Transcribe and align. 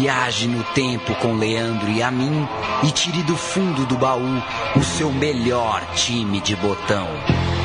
Viaje 0.00 0.46
no 0.46 0.62
tempo 0.74 1.12
com 1.16 1.34
Leandro 1.34 1.90
e 1.90 2.00
a 2.00 2.08
mim 2.08 2.46
e 2.84 2.92
tire 2.92 3.20
do 3.24 3.36
fundo 3.36 3.84
do 3.84 3.98
baú 3.98 4.40
o 4.76 4.82
seu 4.84 5.10
melhor 5.10 5.84
time 5.96 6.40
de 6.40 6.54
botão. 6.54 7.08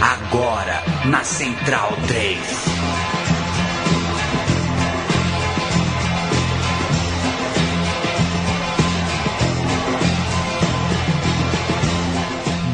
Agora 0.02 0.81
na 1.05 1.23
Central 1.23 1.91
3. 2.07 2.39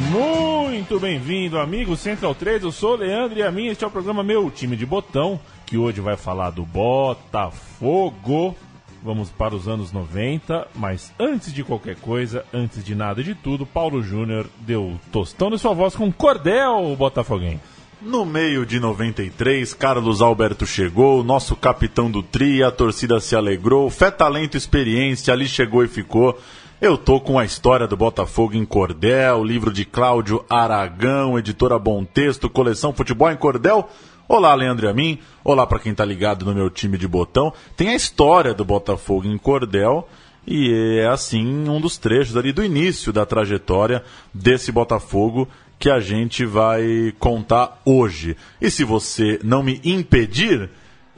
Muito 0.09 1.01
bem-vindo, 1.01 1.59
amigo 1.59 1.97
Central 1.97 2.33
3. 2.33 2.63
Eu 2.63 2.71
sou 2.71 2.95
Leandro 2.95 3.37
e 3.37 3.43
a 3.43 3.51
mim 3.51 3.67
este 3.67 3.83
é 3.83 3.87
o 3.87 3.91
programa 3.91 4.23
Meu 4.23 4.49
Time 4.49 4.77
de 4.77 4.85
Botão, 4.85 5.37
que 5.65 5.77
hoje 5.77 5.99
vai 5.99 6.15
falar 6.15 6.51
do 6.51 6.63
Botafogo. 6.63 8.55
Vamos 9.01 9.29
para 9.29 9.55
os 9.55 9.67
anos 9.67 9.93
90, 9.93 10.67
mas 10.75 11.13
antes 11.17 11.53
de 11.53 11.63
qualquer 11.63 11.95
coisa, 11.95 12.43
antes 12.53 12.83
de 12.83 12.93
nada 12.93 13.21
e 13.21 13.23
de 13.23 13.33
tudo, 13.33 13.65
Paulo 13.65 14.03
Júnior 14.03 14.45
deu 14.59 14.99
tostão 15.11 15.49
de 15.49 15.57
sua 15.57 15.73
voz 15.73 15.95
com 15.95 16.11
cordel 16.11 16.95
botafoguense. 16.97 17.79
No 18.01 18.25
meio 18.25 18.65
de 18.65 18.79
93, 18.79 19.73
Carlos 19.73 20.21
Alberto 20.21 20.65
chegou, 20.65 21.23
nosso 21.23 21.55
capitão 21.55 22.09
do 22.09 22.23
tri, 22.23 22.63
a 22.63 22.71
torcida 22.71 23.19
se 23.19 23.35
alegrou, 23.35 23.89
fé, 23.89 24.09
talento, 24.09 24.55
experiência, 24.55 25.33
ali 25.33 25.47
chegou 25.47 25.83
e 25.83 25.87
ficou. 25.87 26.37
Eu 26.81 26.97
tô 26.97 27.19
com 27.19 27.37
a 27.37 27.43
história 27.43 27.85
do 27.85 27.97
Botafogo 27.97 28.55
em 28.55 28.63
Cordel, 28.63 29.43
livro 29.43 29.71
de 29.73 29.83
Cláudio 29.83 30.45
Aragão, 30.49 31.37
editora 31.37 31.77
Bom 31.77 32.05
Texto, 32.05 32.49
coleção 32.49 32.93
Futebol 32.93 33.29
em 33.29 33.35
Cordel. 33.35 33.89
Olá, 34.31 34.53
Leandro 34.53 34.85
e 34.85 34.89
a 34.89 34.93
mim. 34.93 35.17
Olá 35.43 35.65
para 35.65 35.79
quem 35.79 35.91
tá 35.91 36.05
ligado 36.05 36.45
no 36.45 36.53
meu 36.53 36.69
time 36.69 36.99
de 36.99 37.07
botão. 37.07 37.51
Tem 37.75 37.89
a 37.89 37.95
história 37.95 38.53
do 38.53 38.63
Botafogo 38.63 39.25
em 39.25 39.39
Cordel 39.39 40.07
e 40.45 40.99
é 41.01 41.07
assim 41.07 41.67
um 41.67 41.81
dos 41.81 41.97
trechos 41.97 42.37
ali 42.37 42.53
do 42.53 42.63
início 42.63 43.11
da 43.11 43.25
trajetória 43.25 44.03
desse 44.31 44.71
Botafogo 44.71 45.47
que 45.79 45.89
a 45.89 45.99
gente 45.99 46.45
vai 46.45 47.11
contar 47.17 47.81
hoje. 47.83 48.37
E 48.61 48.69
se 48.69 48.83
você 48.83 49.39
não 49.43 49.63
me 49.63 49.81
impedir, 49.83 50.69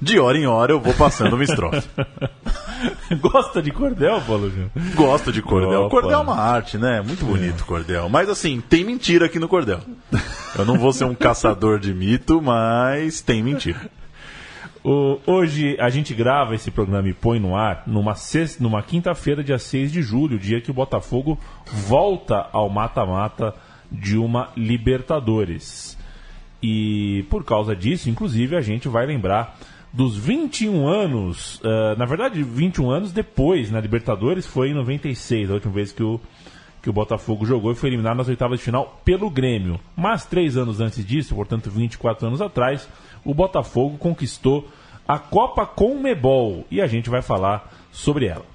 de 0.01 0.17
hora 0.17 0.37
em 0.37 0.47
hora 0.47 0.71
eu 0.71 0.79
vou 0.79 0.93
passando 0.93 1.33
uma 1.33 1.43
estrofe. 1.43 1.85
Gosta 3.19 3.61
de 3.61 3.71
cordel, 3.71 4.21
Paulo 4.21 4.49
Júnior? 4.49 4.71
Gosto 4.95 5.33
de 5.33 5.41
cordel. 5.41 5.81
Opa. 5.81 5.89
Cordel 5.89 6.17
é 6.17 6.21
uma 6.23 6.37
arte, 6.37 6.77
né? 6.77 7.01
Muito 7.01 7.25
bonito 7.25 7.61
é. 7.61 7.67
cordel. 7.67 8.07
Mas 8.07 8.29
assim, 8.29 8.61
tem 8.61 8.85
mentira 8.85 9.25
aqui 9.25 9.37
no 9.37 9.49
cordel. 9.49 9.81
Eu 10.57 10.65
não 10.65 10.77
vou 10.77 10.91
ser 10.91 11.05
um 11.05 11.15
caçador 11.15 11.79
de 11.79 11.93
mito, 11.93 12.41
mas 12.41 13.21
tem 13.21 13.41
mentira. 13.41 13.89
O, 14.83 15.19
hoje 15.25 15.77
a 15.79 15.89
gente 15.89 16.13
grava 16.13 16.55
esse 16.55 16.69
programa 16.69 17.07
e 17.07 17.13
põe 17.13 17.39
no 17.39 17.55
ar 17.55 17.83
numa, 17.87 18.15
numa 18.59 18.81
quinta-feira, 18.81 19.43
dia 19.43 19.57
6 19.57 19.91
de 19.91 20.01
julho, 20.01 20.37
dia 20.39 20.59
que 20.59 20.71
o 20.71 20.73
Botafogo 20.73 21.39
volta 21.71 22.49
ao 22.51 22.69
mata-mata 22.69 23.55
de 23.91 24.17
uma 24.17 24.49
Libertadores. 24.57 25.97
E 26.61 27.25
por 27.29 27.45
causa 27.45 27.75
disso, 27.75 28.09
inclusive, 28.09 28.55
a 28.55 28.61
gente 28.61 28.87
vai 28.87 29.05
lembrar 29.05 29.57
dos 29.93 30.17
21 30.17 30.87
anos, 30.87 31.59
uh, 31.59 31.97
na 31.97 32.05
verdade 32.05 32.43
21 32.43 32.89
anos 32.91 33.11
depois, 33.11 33.71
na 33.71 33.79
Libertadores, 33.79 34.45
foi 34.45 34.69
em 34.69 34.73
96, 34.73 35.49
a 35.49 35.53
última 35.53 35.73
vez 35.73 35.91
que 35.91 36.03
o, 36.03 36.19
que 36.81 36.89
o 36.89 36.93
Botafogo 36.93 37.45
jogou 37.45 37.71
e 37.71 37.75
foi 37.75 37.89
eliminado 37.89 38.17
nas 38.17 38.27
oitavas 38.27 38.59
de 38.59 38.65
final 38.65 39.01
pelo 39.05 39.29
Grêmio. 39.29 39.79
Mas 39.95 40.25
três 40.25 40.57
anos 40.57 40.79
antes 40.79 41.05
disso, 41.05 41.35
portanto 41.35 41.69
24 41.69 42.27
anos 42.27 42.41
atrás, 42.41 42.87
o 43.23 43.33
Botafogo 43.33 43.97
conquistou 43.97 44.67
a 45.07 45.19
Copa 45.19 45.65
Conmebol 45.65 46.65
e 46.71 46.81
a 46.81 46.87
gente 46.87 47.09
vai 47.09 47.21
falar 47.21 47.71
sobre 47.91 48.25
ela. 48.25 48.45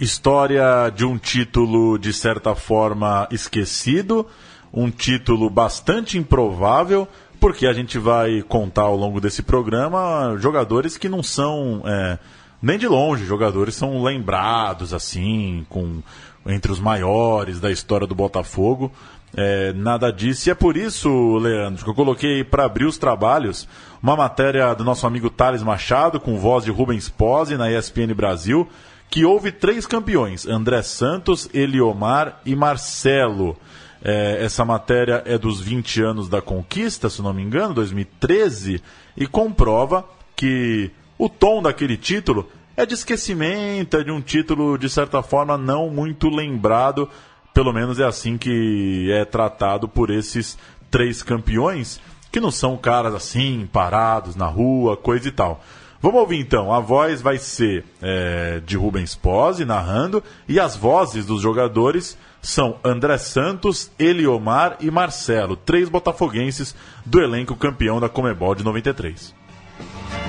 História 0.00 0.90
de 0.94 1.04
um 1.04 1.16
título 1.16 1.98
de 1.98 2.12
certa 2.12 2.54
forma 2.54 3.28
esquecido, 3.30 4.26
um 4.72 4.90
título 4.90 5.48
bastante 5.48 6.18
improvável, 6.18 7.08
porque 7.40 7.66
a 7.66 7.72
gente 7.72 7.98
vai 7.98 8.42
contar 8.42 8.82
ao 8.82 8.96
longo 8.96 9.20
desse 9.20 9.42
programa 9.42 10.36
jogadores 10.38 10.96
que 10.96 11.08
não 11.08 11.22
são 11.22 11.82
é, 11.86 12.18
nem 12.60 12.78
de 12.78 12.88
longe 12.88 13.24
jogadores 13.24 13.74
são 13.74 14.02
lembrados 14.02 14.92
assim 14.92 15.64
com 15.68 16.02
entre 16.46 16.72
os 16.72 16.80
maiores 16.80 17.60
da 17.60 17.70
história 17.70 18.06
do 18.06 18.14
Botafogo. 18.14 18.92
É, 19.36 19.72
nada 19.72 20.10
disso. 20.10 20.48
E 20.48 20.52
é 20.52 20.54
por 20.54 20.76
isso 20.76 21.36
Leandro 21.38 21.84
que 21.84 21.90
eu 21.90 21.94
coloquei 21.94 22.44
para 22.44 22.64
abrir 22.64 22.86
os 22.86 22.98
trabalhos 22.98 23.68
uma 24.02 24.16
matéria 24.16 24.72
do 24.74 24.84
nosso 24.84 25.06
amigo 25.06 25.28
Thales 25.28 25.62
Machado 25.62 26.20
com 26.20 26.38
voz 26.38 26.64
de 26.64 26.70
Rubens 26.70 27.08
Pose 27.08 27.56
na 27.56 27.70
ESPN 27.70 28.14
Brasil 28.14 28.68
que 29.10 29.24
houve 29.24 29.52
três 29.52 29.86
campeões 29.86 30.46
André 30.46 30.82
Santos 30.82 31.48
Eliomar 31.52 32.40
e 32.44 32.54
Marcelo. 32.54 33.56
É, 34.02 34.44
essa 34.44 34.64
matéria 34.64 35.22
é 35.26 35.38
dos 35.38 35.60
20 35.60 36.02
anos 36.02 36.28
da 36.28 36.40
conquista, 36.40 37.08
se 37.08 37.22
não 37.22 37.32
me 37.32 37.42
engano, 37.42 37.74
2013, 37.74 38.82
e 39.16 39.26
comprova 39.26 40.04
que 40.34 40.90
o 41.18 41.28
tom 41.28 41.62
daquele 41.62 41.96
título 41.96 42.48
é 42.76 42.84
de 42.84 42.94
esquecimento, 42.94 43.96
é 43.96 44.04
de 44.04 44.10
um 44.10 44.20
título, 44.20 44.76
de 44.76 44.88
certa 44.90 45.22
forma, 45.22 45.56
não 45.56 45.88
muito 45.88 46.28
lembrado. 46.28 47.08
Pelo 47.54 47.72
menos 47.72 47.98
é 47.98 48.04
assim 48.04 48.36
que 48.36 49.10
é 49.10 49.24
tratado 49.24 49.88
por 49.88 50.10
esses 50.10 50.58
três 50.90 51.22
campeões, 51.22 52.00
que 52.30 52.38
não 52.38 52.50
são 52.50 52.76
caras 52.76 53.14
assim, 53.14 53.68
parados 53.72 54.36
na 54.36 54.46
rua, 54.46 54.96
coisa 54.96 55.26
e 55.26 55.30
tal. 55.30 55.62
Vamos 56.02 56.20
ouvir 56.20 56.38
então. 56.38 56.72
A 56.72 56.80
voz 56.80 57.22
vai 57.22 57.38
ser 57.38 57.84
é, 58.02 58.60
de 58.64 58.76
Rubens 58.76 59.14
Pose 59.14 59.64
narrando 59.64 60.22
e 60.46 60.60
as 60.60 60.76
vozes 60.76 61.24
dos 61.24 61.40
jogadores 61.40 62.16
são 62.42 62.78
André 62.84 63.18
Santos, 63.18 63.90
Eliomar 63.98 64.76
e 64.80 64.90
Marcelo, 64.90 65.56
três 65.56 65.88
botafoguenses 65.88 66.76
do 67.04 67.20
elenco 67.20 67.56
campeão 67.56 67.98
da 67.98 68.08
Comebol 68.08 68.54
de 68.54 68.62
93. 68.62 69.35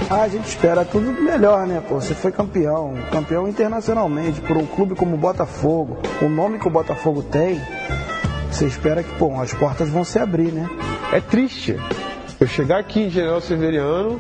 Ah, 0.09 0.21
a 0.21 0.27
gente 0.29 0.47
espera 0.47 0.85
tudo 0.85 1.11
melhor, 1.21 1.67
né? 1.67 1.81
Pô, 1.87 1.95
você 1.95 2.13
foi 2.13 2.31
campeão, 2.31 2.93
campeão 3.11 3.47
internacionalmente, 3.47 4.39
por 4.41 4.55
um 4.55 4.65
clube 4.65 4.95
como 4.95 5.15
o 5.15 5.17
Botafogo, 5.19 5.97
o 6.21 6.29
nome 6.29 6.59
que 6.59 6.67
o 6.67 6.71
Botafogo 6.71 7.21
tem, 7.23 7.61
você 8.49 8.65
espera 8.65 9.03
que, 9.03 9.13
pô, 9.15 9.39
as 9.39 9.53
portas 9.53 9.89
vão 9.89 10.03
se 10.03 10.17
abrir, 10.17 10.51
né? 10.51 10.69
É 11.11 11.19
triste. 11.19 11.75
Eu 12.39 12.45
chegar 12.45 12.77
aqui 12.77 13.01
em 13.01 13.09
General 13.09 13.41
Severiano 13.41 14.19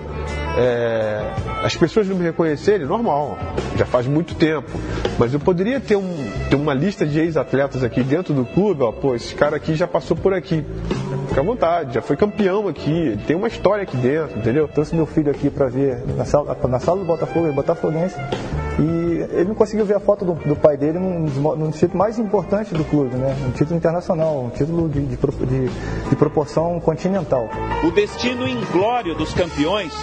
é, 0.57 1.21
as 1.63 1.75
pessoas 1.75 2.07
não 2.07 2.15
me 2.15 2.23
reconhecerem, 2.23 2.87
normal, 2.87 3.37
já 3.75 3.85
faz 3.85 4.07
muito 4.07 4.33
tempo. 4.33 4.67
Mas 5.19 5.33
eu 5.33 5.39
poderia 5.39 5.79
ter, 5.79 5.95
um, 5.95 6.31
ter 6.49 6.55
uma 6.55 6.73
lista 6.73 7.05
de 7.05 7.19
ex-atletas 7.19 7.83
aqui 7.83 8.01
dentro 8.01 8.33
do 8.33 8.43
clube, 8.43 8.81
ó, 8.81 8.91
pô, 8.91 9.13
esse 9.13 9.35
cara 9.35 9.55
aqui 9.55 9.75
já 9.75 9.87
passou 9.87 10.17
por 10.17 10.33
aqui. 10.33 10.65
Fica 11.29 11.41
à 11.41 11.43
vontade, 11.43 11.93
já 11.93 12.01
foi 12.01 12.17
campeão 12.17 12.67
aqui, 12.67 13.19
tem 13.27 13.35
uma 13.35 13.47
história 13.47 13.83
aqui 13.83 13.95
dentro, 13.97 14.39
entendeu? 14.39 14.67
Trouxe 14.67 14.95
meu 14.95 15.05
filho 15.05 15.29
aqui 15.29 15.51
para 15.51 15.67
ver 15.67 16.03
na 16.15 16.25
sala, 16.25 16.57
na 16.67 16.79
sala 16.79 16.99
do 16.99 17.05
Botafogo, 17.05 17.45
ele 17.45 17.51
é 17.51 17.55
Botafoguense. 17.55 18.15
E 18.79 19.37
ele 19.37 19.45
não 19.45 19.55
conseguiu 19.55 19.85
ver 19.85 19.95
a 19.95 19.99
foto 19.99 20.23
do, 20.23 20.33
do 20.33 20.55
pai 20.55 20.77
dele 20.77 20.99
num, 20.99 21.21
num, 21.55 21.71
título 21.71 21.97
mais 21.97 22.19
importante 22.19 22.73
do 22.73 22.83
clube, 22.83 23.15
né? 23.15 23.35
Um 23.47 23.51
título 23.51 23.75
internacional, 23.75 24.43
um 24.43 24.49
título 24.49 24.87
de, 24.87 25.01
de, 25.01 25.15
de, 25.17 26.09
de 26.09 26.15
proporção 26.15 26.79
continental. 26.79 27.49
O 27.83 27.91
destino 27.91 28.47
inglório 28.47 29.15
dos 29.15 29.33
campeões 29.33 29.93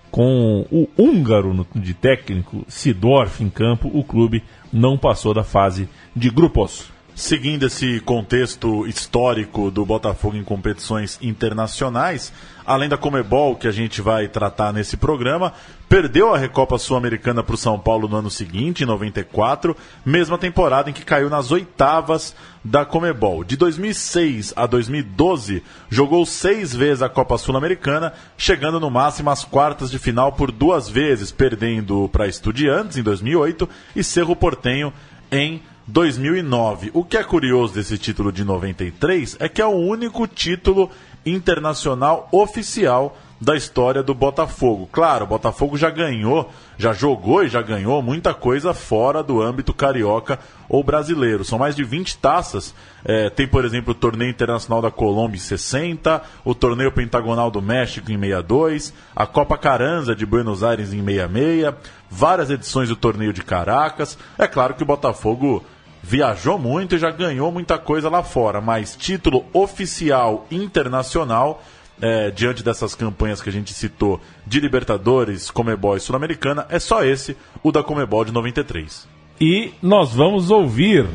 Com 0.09 0.65
o 0.71 0.87
húngaro 0.97 1.67
de 1.75 1.93
técnico 1.93 2.63
Sidorf 2.67 3.43
em 3.43 3.49
campo, 3.49 3.91
o 3.93 4.03
clube 4.05 4.41
não 4.71 4.97
passou 4.97 5.33
da 5.33 5.43
fase 5.43 5.89
de 6.15 6.29
grupos. 6.29 6.85
Seguindo 7.15 7.65
esse 7.65 7.99
contexto 8.01 8.85
histórico 8.85 9.71
do 9.71 9.83
Botafogo 9.83 10.37
em 10.37 10.43
competições 10.43 11.17
internacionais, 11.19 12.31
além 12.63 12.87
da 12.87 12.95
Comebol, 12.95 13.55
que 13.55 13.67
a 13.67 13.71
gente 13.71 14.01
vai 14.01 14.27
tratar 14.27 14.71
nesse 14.71 14.95
programa, 14.95 15.51
perdeu 15.89 16.33
a 16.33 16.37
Recopa 16.37 16.77
Sul-Americana 16.77 17.41
para 17.41 17.55
o 17.55 17.57
São 17.57 17.79
Paulo 17.79 18.07
no 18.07 18.17
ano 18.17 18.29
seguinte, 18.29 18.83
em 18.83 18.85
94, 18.85 19.75
mesma 20.05 20.37
temporada 20.37 20.89
em 20.89 20.93
que 20.93 21.05
caiu 21.05 21.29
nas 21.29 21.51
oitavas 21.51 22.35
da 22.63 22.85
Comebol. 22.85 23.43
De 23.43 23.55
2006 23.55 24.53
a 24.55 24.65
2012, 24.65 25.63
jogou 25.89 26.25
seis 26.25 26.75
vezes 26.75 27.01
a 27.01 27.09
Copa 27.09 27.37
Sul-Americana, 27.37 28.13
chegando 28.37 28.79
no 28.79 28.91
máximo 28.91 29.29
às 29.29 29.45
quartas 29.45 29.89
de 29.89 29.97
final 29.97 30.33
por 30.33 30.51
duas 30.51 30.89
vezes, 30.89 31.31
perdendo 31.31 32.09
para 32.09 32.27
Estudiantes 32.27 32.97
em 32.97 33.03
2008 33.03 33.69
e 33.95 34.03
Cerro 34.03 34.35
Portenho 34.35 34.91
em 35.31 35.61
2009. 35.87 36.91
O 36.93 37.05
que 37.05 37.15
é 37.15 37.23
curioso 37.23 37.73
desse 37.73 37.97
título 37.97 38.31
de 38.31 38.43
93 38.43 39.37
é 39.39 39.47
que 39.47 39.61
é 39.61 39.65
o 39.65 39.69
único 39.69 40.27
título 40.27 40.91
internacional 41.25 42.27
oficial 42.31 43.17
da 43.39 43.55
história 43.55 44.01
do 44.01 44.13
Botafogo. 44.13 44.89
Claro, 44.91 45.25
o 45.25 45.27
Botafogo 45.27 45.77
já 45.77 45.89
ganhou, 45.89 46.49
já 46.77 46.91
jogou 46.91 47.43
e 47.43 47.49
já 47.49 47.61
ganhou 47.61 48.01
muita 48.01 48.33
coisa 48.33 48.73
fora 48.73 49.21
do 49.21 49.41
âmbito 49.41 49.73
carioca 49.73 50.39
ou 50.67 50.83
brasileiro. 50.83 51.45
São 51.45 51.59
mais 51.59 51.75
de 51.75 51.83
20 51.83 52.17
taças. 52.17 52.73
É, 53.05 53.29
tem, 53.29 53.47
por 53.47 53.63
exemplo, 53.63 53.91
o 53.91 53.95
Torneio 53.95 54.31
Internacional 54.31 54.81
da 54.81 54.91
Colômbia 54.91 55.37
em 55.37 55.39
60, 55.39 56.21
o 56.43 56.55
Torneio 56.55 56.91
Pentagonal 56.91 57.51
do 57.51 57.61
México 57.61 58.11
em 58.11 58.19
62, 58.19 58.93
a 59.15 59.25
Copa 59.25 59.57
Caranza 59.57 60.15
de 60.15 60.25
Buenos 60.25 60.63
Aires 60.63 60.91
em 60.91 61.03
66, 61.03 61.73
várias 62.09 62.49
edições 62.49 62.89
do 62.89 62.95
Torneio 62.95 63.31
de 63.31 63.43
Caracas. 63.43 64.17
É 64.37 64.47
claro 64.47 64.73
que 64.73 64.83
o 64.83 64.87
Botafogo 64.87 65.63
viajou 66.01 66.57
muito 66.57 66.95
e 66.95 66.97
já 66.97 67.11
ganhou 67.11 67.51
muita 67.51 67.77
coisa 67.77 68.09
lá 68.09 68.23
fora, 68.23 68.61
mas 68.61 68.95
título 68.95 69.45
oficial 69.51 70.47
internacional, 70.49 71.61
é, 72.01 72.31
diante 72.31 72.63
dessas 72.63 72.95
campanhas 72.95 73.41
que 73.41 73.49
a 73.49 73.53
gente 73.53 73.73
citou 73.73 74.19
de 74.45 74.59
Libertadores, 74.59 75.49
Comebol 75.49 75.97
e 75.97 75.99
Sul-Americana, 75.99 76.65
é 76.69 76.79
só 76.79 77.03
esse, 77.03 77.35
o 77.63 77.71
da 77.71 77.83
Comebol 77.83 78.25
de 78.25 78.31
93. 78.31 79.07
E 79.39 79.71
nós 79.81 80.13
vamos 80.13 80.49
ouvir 80.49 81.05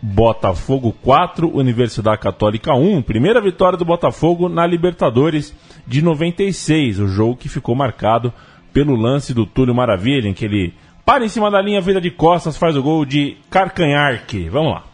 Botafogo 0.00 0.94
4, 1.02 1.54
Universidade 1.54 2.20
Católica 2.20 2.72
1, 2.72 3.02
primeira 3.02 3.40
vitória 3.40 3.76
do 3.76 3.84
Botafogo 3.84 4.48
na 4.48 4.66
Libertadores 4.66 5.54
de 5.86 6.02
96, 6.02 7.00
o 7.00 7.08
jogo 7.08 7.36
que 7.36 7.48
ficou 7.48 7.74
marcado 7.74 8.32
pelo 8.72 8.94
lance 8.94 9.34
do 9.34 9.44
Túlio 9.44 9.74
Maravilha, 9.74 10.28
em 10.28 10.34
que 10.34 10.44
ele 10.44 10.74
para 11.08 11.24
em 11.24 11.28
cima 11.30 11.50
da 11.50 11.62
linha, 11.62 11.80
vira 11.80 12.02
de 12.02 12.10
costas, 12.10 12.58
faz 12.58 12.76
o 12.76 12.82
gol 12.82 13.02
de 13.06 13.38
Carcanharque. 13.48 14.50
Vamos 14.50 14.74
lá. 14.74 14.87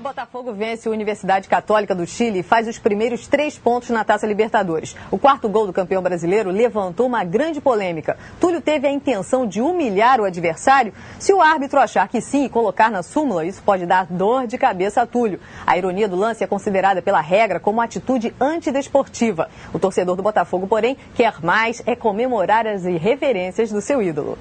O 0.00 0.02
Botafogo 0.02 0.54
vence 0.54 0.88
a 0.88 0.90
Universidade 0.90 1.46
Católica 1.46 1.94
do 1.94 2.06
Chile 2.06 2.38
e 2.38 2.42
faz 2.42 2.66
os 2.66 2.78
primeiros 2.78 3.26
três 3.26 3.58
pontos 3.58 3.90
na 3.90 4.02
Taça 4.02 4.26
Libertadores. 4.26 4.96
O 5.10 5.18
quarto 5.18 5.46
gol 5.46 5.66
do 5.66 5.74
campeão 5.74 6.00
brasileiro 6.00 6.50
levantou 6.50 7.06
uma 7.06 7.22
grande 7.22 7.60
polêmica. 7.60 8.16
Túlio 8.40 8.62
teve 8.62 8.86
a 8.86 8.90
intenção 8.90 9.46
de 9.46 9.60
humilhar 9.60 10.18
o 10.18 10.24
adversário? 10.24 10.94
Se 11.18 11.34
o 11.34 11.42
árbitro 11.42 11.78
achar 11.78 12.08
que 12.08 12.22
sim 12.22 12.46
e 12.46 12.48
colocar 12.48 12.90
na 12.90 13.02
súmula, 13.02 13.44
isso 13.44 13.62
pode 13.62 13.84
dar 13.84 14.06
dor 14.06 14.46
de 14.46 14.56
cabeça 14.56 15.02
a 15.02 15.06
Túlio. 15.06 15.38
A 15.66 15.76
ironia 15.76 16.08
do 16.08 16.16
lance 16.16 16.42
é 16.42 16.46
considerada 16.46 17.02
pela 17.02 17.20
regra 17.20 17.60
como 17.60 17.82
atitude 17.82 18.34
antidesportiva. 18.40 19.50
O 19.70 19.78
torcedor 19.78 20.16
do 20.16 20.22
Botafogo, 20.22 20.66
porém, 20.66 20.96
quer 21.14 21.34
mais 21.42 21.82
é 21.84 21.94
comemorar 21.94 22.66
as 22.66 22.86
irreverências 22.86 23.70
do 23.70 23.82
seu 23.82 24.00
ídolo. 24.00 24.38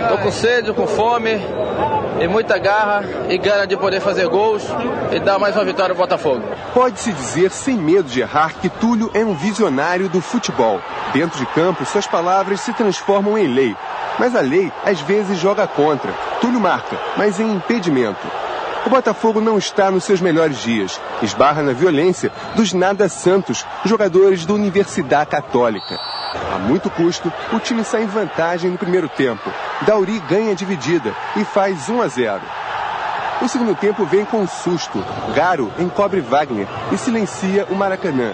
Estou 0.00 0.16
com 0.16 0.30
sede, 0.30 0.72
com 0.72 0.86
fome 0.86 1.32
e 2.18 2.26
muita 2.26 2.56
garra 2.56 3.04
e 3.28 3.36
gana 3.36 3.66
de 3.66 3.76
poder 3.76 4.00
fazer 4.00 4.26
gols 4.28 4.64
e 5.12 5.20
dar 5.20 5.38
mais 5.38 5.54
uma 5.54 5.64
vitória 5.64 5.92
ao 5.92 5.96
Botafogo. 5.96 6.42
Pode-se 6.74 7.12
dizer 7.12 7.50
sem 7.50 7.76
medo 7.76 8.08
de 8.08 8.20
errar 8.20 8.54
que 8.60 8.68
Túlio 8.68 9.10
é 9.14 9.24
um 9.24 9.34
visionário 9.34 10.08
do 10.08 10.20
futebol. 10.20 10.80
Dentro 11.12 11.38
de 11.38 11.46
campo, 11.46 11.84
suas 11.84 12.06
palavras 12.06 12.60
se 12.60 12.72
transformam 12.72 13.38
em 13.38 13.46
lei. 13.46 13.76
Mas 14.18 14.34
a 14.34 14.40
lei 14.40 14.72
às 14.84 15.00
vezes 15.00 15.38
joga 15.38 15.66
contra. 15.66 16.12
Túlio 16.40 16.60
marca, 16.60 16.98
mas 17.16 17.38
em 17.38 17.50
impedimento. 17.50 18.26
O 18.86 18.90
Botafogo 18.90 19.40
não 19.40 19.58
está 19.58 19.90
nos 19.90 20.04
seus 20.04 20.20
melhores 20.20 20.58
dias. 20.58 21.00
Esbarra 21.20 21.60
na 21.62 21.72
violência 21.72 22.30
dos 22.54 22.72
nada 22.72 23.08
santos, 23.08 23.66
jogadores 23.84 24.46
da 24.46 24.54
Universidade 24.54 25.30
Católica. 25.30 25.98
A 26.54 26.58
muito 26.58 26.88
custo, 26.90 27.32
o 27.52 27.58
time 27.58 27.82
sai 27.82 28.04
em 28.04 28.06
vantagem 28.06 28.70
no 28.70 28.78
primeiro 28.78 29.08
tempo. 29.08 29.50
Dauri 29.82 30.20
ganha 30.28 30.54
dividida 30.54 31.12
e 31.34 31.44
faz 31.44 31.88
1 31.88 32.00
a 32.00 32.08
0. 32.08 32.40
O 33.42 33.48
segundo 33.48 33.74
tempo 33.74 34.06
vem 34.06 34.24
com 34.24 34.46
susto. 34.46 35.04
Garo 35.34 35.70
encobre 35.78 36.20
Wagner 36.20 36.66
e 36.90 36.96
silencia 36.96 37.66
o 37.68 37.74
Maracanã. 37.74 38.32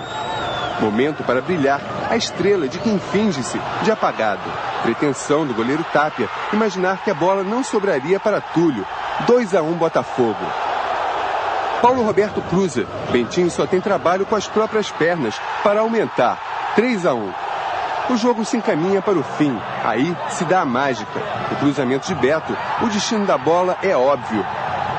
Momento 0.81 1.25
para 1.25 1.41
brilhar 1.41 1.81
a 2.09 2.17
estrela 2.17 2.69
de 2.69 2.79
quem 2.79 2.99
finge-se 2.99 3.61
de 3.83 3.91
apagado. 3.91 4.43
Pretensão 4.83 5.45
do 5.45 5.55
goleiro 5.55 5.85
Tapia 5.93 6.29
imaginar 6.53 7.03
que 7.03 7.11
a 7.11 7.15
bola 7.15 7.43
não 7.43 7.65
sobraria 7.65 8.21
para 8.21 8.41
Túlio. 8.41 8.87
2 9.27 9.55
a 9.57 9.63
1 9.63 9.73
Botafogo. 9.75 10.45
Paulo 11.83 12.05
Roberto 12.05 12.41
cruza. 12.43 12.87
Bentinho 13.11 13.51
só 13.51 13.67
tem 13.67 13.81
trabalho 13.81 14.25
com 14.25 14.37
as 14.37 14.47
próprias 14.47 14.91
pernas 14.91 15.35
para 15.65 15.81
aumentar. 15.81 16.39
3 16.77 17.07
a 17.07 17.15
1. 17.15 17.33
O 18.11 18.17
jogo 18.17 18.45
se 18.45 18.57
encaminha 18.57 19.03
para 19.03 19.19
o 19.19 19.23
fim. 19.23 19.57
Aí 19.85 20.17
se 20.29 20.45
dá 20.45 20.61
a 20.61 20.65
mágica. 20.65 21.21
O 21.51 21.57
cruzamento 21.57 22.07
de 22.07 22.15
Beto, 22.15 22.57
o 22.83 22.87
destino 22.87 23.27
da 23.27 23.37
bola 23.37 23.77
é 23.83 23.97
óbvio. 23.97 24.45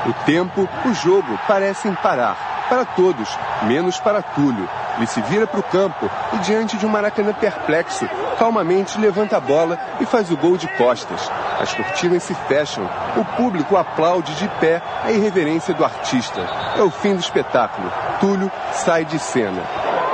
O 0.06 0.12
tempo, 0.24 0.68
o 0.84 0.94
jogo 0.94 1.38
parecem 1.46 1.94
parar. 1.94 2.66
Para 2.68 2.84
todos, 2.84 3.28
menos 3.62 3.98
para 3.98 4.22
Túlio. 4.22 4.68
Ele 4.96 5.06
se 5.06 5.20
vira 5.22 5.46
para 5.46 5.60
o 5.60 5.62
campo 5.62 6.10
e, 6.32 6.38
diante 6.38 6.76
de 6.76 6.86
um 6.86 6.88
Maracanã 6.88 7.32
perplexo, 7.32 8.08
calmamente 8.38 8.98
levanta 8.98 9.36
a 9.36 9.40
bola 9.40 9.78
e 10.00 10.06
faz 10.06 10.30
o 10.30 10.36
gol 10.36 10.56
de 10.56 10.68
costas. 10.76 11.30
As 11.60 11.72
cortinas 11.72 12.22
se 12.22 12.34
fecham. 12.34 12.88
O 13.16 13.24
público 13.36 13.76
aplaude 13.76 14.34
de 14.34 14.48
pé 14.60 14.80
a 15.02 15.10
irreverência 15.10 15.74
do 15.74 15.84
artista. 15.84 16.40
É 16.76 16.82
o 16.82 16.90
fim 16.90 17.14
do 17.14 17.20
espetáculo. 17.20 17.90
Túlio 18.20 18.50
sai 18.72 19.04
de 19.04 19.18
cena. 19.18 19.62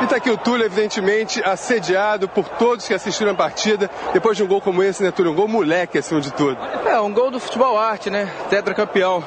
E 0.02 0.06
tá 0.06 0.16
aqui 0.16 0.30
o 0.30 0.37
Túlio, 0.37 0.64
evidentemente, 0.64 1.42
assediado 1.44 2.26
por 2.26 2.49
todos 2.49 2.88
que 2.88 2.94
assistiram 2.94 3.32
a 3.32 3.35
partida. 3.35 3.90
Depois 4.14 4.37
de 4.37 4.42
um 4.42 4.47
gol 4.47 4.61
como 4.61 4.82
esse, 4.82 5.02
né, 5.02 5.11
Túlio? 5.11 5.32
Um 5.32 5.35
gol 5.35 5.47
moleque, 5.47 5.99
acima 5.99 6.20
de 6.20 6.32
tudo. 6.32 6.56
É, 6.87 6.99
um 7.00 7.12
gol 7.12 7.30
do 7.30 7.38
futebol 7.38 7.78
arte, 7.78 8.09
né? 8.09 8.30
Tetracampeão 8.49 9.23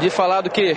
de 0.00 0.10
falar 0.10 0.40
do 0.40 0.50
que 0.50 0.76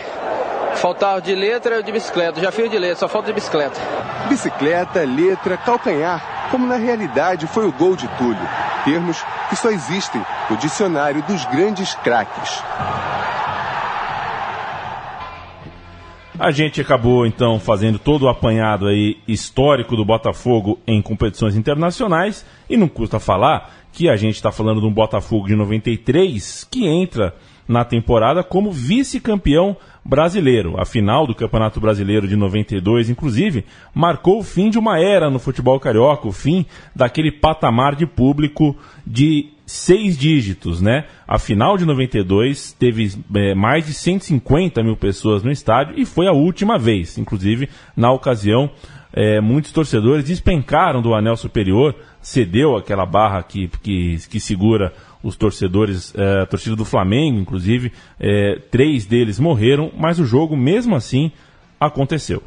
faltava 0.76 1.22
de 1.22 1.34
letra 1.36 1.78
ou 1.78 1.84
de 1.84 1.92
bicicleta. 1.92 2.42
Já 2.42 2.52
fiz 2.52 2.70
de 2.70 2.78
letra, 2.78 2.98
só 2.98 3.08
falta 3.08 3.28
de 3.28 3.34
bicicleta. 3.34 3.80
Bicicleta, 4.28 5.04
letra, 5.04 5.58
calcanhar, 5.58 6.50
como 6.52 6.68
na 6.68 6.76
realidade 6.76 7.48
foi 7.48 7.68
o 7.68 7.72
gol 7.72 7.96
de 7.96 8.08
Túlio. 8.18 8.50
Termos 8.86 9.24
que 9.50 9.56
só 9.56 9.70
existem 9.70 10.22
no 10.50 10.58
dicionário 10.58 11.22
dos 11.24 11.46
grandes 11.46 11.94
craques. 11.96 12.62
A 16.40 16.52
gente 16.52 16.82
acabou 16.82 17.26
então 17.26 17.60
fazendo 17.60 18.00
todo 18.00 18.24
o 18.24 18.28
apanhado 18.28 18.88
aí 18.88 19.18
histórico 19.28 19.96
do 19.96 20.04
Botafogo 20.04 20.80
em 20.86 21.02
competições 21.02 21.56
internacionais 21.56 22.46
e 22.70 22.76
não 22.76 22.88
custa 22.88 23.20
falar 23.20 23.72
que 23.94 24.10
a 24.10 24.16
gente 24.16 24.36
está 24.36 24.52
falando 24.52 24.82
de 24.82 24.88
um 24.88 24.92
Botafogo 24.92 25.48
de 25.48 25.56
93 25.56 26.68
que 26.70 26.88
entra 26.88 27.36
na 27.68 27.84
temporada 27.84 28.44
como 28.44 28.72
vice-campeão 28.72 29.78
brasileiro. 30.04 30.80
A 30.80 30.86
final 30.86 31.26
do 31.26 31.36
Campeonato 31.36 31.80
Brasileiro 31.80 32.28
de 32.28 32.36
92, 32.36 33.10
inclusive, 33.10 33.66
marcou 33.94 34.40
o 34.40 34.44
fim 34.44 34.70
de 34.70 34.78
uma 34.78 35.00
era 35.00 35.30
no 35.30 35.40
futebol 35.40 35.80
carioca, 35.80 36.28
o 36.28 36.32
fim 36.32 36.66
daquele 36.96 37.32
patamar 37.32 37.96
de 37.96 38.06
público 38.06 38.76
de 39.06 39.50
seis 39.66 40.18
dígitos, 40.18 40.82
né? 40.82 41.06
A 41.28 41.40
final 41.40 41.78
de 41.78 41.86
92 41.86 42.74
teve 42.74 43.14
é, 43.34 43.56
mais 43.56 43.86
de 43.86 43.94
150 43.94 44.84
mil 44.84 44.98
pessoas 44.98 45.42
no 45.42 45.52
estádio 45.52 45.96
e 45.98 46.06
foi 46.06 46.28
a 46.28 46.34
última 46.34 46.78
vez. 46.78 47.18
Inclusive, 47.18 47.70
na 47.96 48.12
ocasião, 48.12 48.70
é, 49.14 49.40
muitos 49.40 49.72
torcedores 49.72 50.26
despencaram 50.26 51.02
do 51.02 51.14
anel 51.14 51.38
superior, 51.38 51.96
cedeu 52.22 52.76
aquela 52.76 53.06
barra 53.06 53.44
que, 53.44 53.70
que, 53.82 54.18
que 54.30 54.40
segura 54.40 54.92
os 55.24 55.38
torcedores, 55.38 56.14
é, 56.16 56.42
a 56.42 56.46
torcida 56.46 56.76
do 56.76 56.86
Flamengo, 56.86 57.40
inclusive, 57.40 57.92
é, 58.20 58.60
três 58.70 59.06
deles 59.06 59.40
morreram, 59.40 59.92
mas 59.98 60.20
o 60.20 60.26
jogo, 60.26 60.56
mesmo 60.58 60.96
assim, 60.96 61.32
aconteceu. 61.80 62.44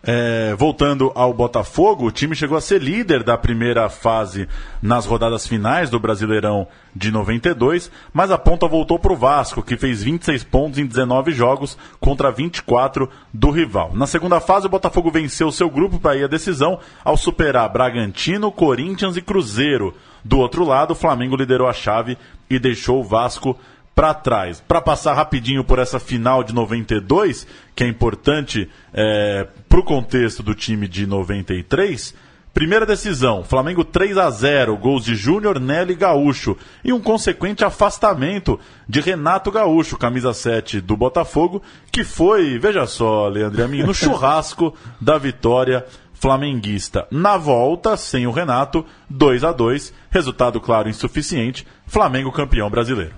É, 0.00 0.54
voltando 0.54 1.10
ao 1.14 1.34
Botafogo, 1.34 2.06
o 2.06 2.12
time 2.12 2.34
chegou 2.34 2.56
a 2.56 2.60
ser 2.60 2.80
líder 2.80 3.24
da 3.24 3.36
primeira 3.36 3.88
fase 3.88 4.48
nas 4.80 5.04
rodadas 5.04 5.44
finais 5.46 5.90
do 5.90 5.98
Brasileirão 5.98 6.68
de 6.94 7.10
92, 7.10 7.90
mas 8.12 8.30
a 8.30 8.38
ponta 8.38 8.68
voltou 8.68 8.96
para 8.98 9.12
o 9.12 9.16
Vasco, 9.16 9.62
que 9.62 9.76
fez 9.76 10.02
26 10.02 10.44
pontos 10.44 10.78
em 10.78 10.86
19 10.86 11.32
jogos 11.32 11.76
contra 11.98 12.30
24 12.30 13.10
do 13.34 13.50
rival. 13.50 13.90
Na 13.92 14.06
segunda 14.06 14.38
fase, 14.38 14.66
o 14.66 14.70
Botafogo 14.70 15.10
venceu 15.10 15.50
seu 15.50 15.68
grupo 15.68 15.98
para 15.98 16.16
ir 16.16 16.24
à 16.24 16.28
decisão 16.28 16.78
ao 17.04 17.16
superar 17.16 17.68
Bragantino, 17.68 18.52
Corinthians 18.52 19.16
e 19.16 19.22
Cruzeiro. 19.22 19.94
Do 20.24 20.38
outro 20.38 20.64
lado, 20.64 20.92
o 20.92 20.96
Flamengo 20.96 21.36
liderou 21.36 21.68
a 21.68 21.72
chave 21.72 22.18
e 22.48 22.58
deixou 22.58 23.00
o 23.00 23.04
Vasco 23.04 23.58
para 23.94 24.14
trás. 24.14 24.60
Para 24.60 24.80
passar 24.80 25.14
rapidinho 25.14 25.64
por 25.64 25.80
essa 25.80 25.98
final 25.98 26.44
de 26.44 26.54
92, 26.54 27.46
que 27.74 27.82
é 27.82 27.88
importante 27.88 28.70
é, 28.94 29.46
para 29.68 29.80
o 29.80 29.82
contexto 29.82 30.40
do 30.40 30.54
time 30.54 30.86
de 30.86 31.06
93. 31.06 32.14
Primeira 32.54 32.86
decisão, 32.86 33.44
Flamengo 33.44 33.84
3 33.84 34.18
a 34.18 34.30
0 34.30 34.76
gols 34.76 35.04
de 35.04 35.14
Júnior, 35.14 35.60
Nelly 35.60 35.92
e 35.92 35.96
Gaúcho. 35.96 36.56
E 36.82 36.92
um 36.92 37.00
consequente 37.00 37.64
afastamento 37.64 38.58
de 38.88 39.00
Renato 39.00 39.50
Gaúcho, 39.50 39.98
camisa 39.98 40.32
7 40.32 40.80
do 40.80 40.96
Botafogo, 40.96 41.62
que 41.92 42.02
foi, 42.02 42.58
veja 42.58 42.86
só, 42.86 43.28
Leandro 43.28 43.64
a 43.64 43.68
mim, 43.68 43.82
no 43.82 43.94
churrasco 43.94 44.74
da 45.00 45.18
vitória 45.18 45.84
flamenguista. 46.20 47.06
Na 47.10 47.36
volta, 47.36 47.96
sem 47.96 48.26
o 48.26 48.30
Renato, 48.30 48.84
2 49.08 49.44
a 49.44 49.52
2 49.52 49.92
resultado 50.10 50.60
claro 50.60 50.88
insuficiente, 50.88 51.66
Flamengo 51.86 52.32
campeão 52.32 52.68
brasileiro. 52.68 53.14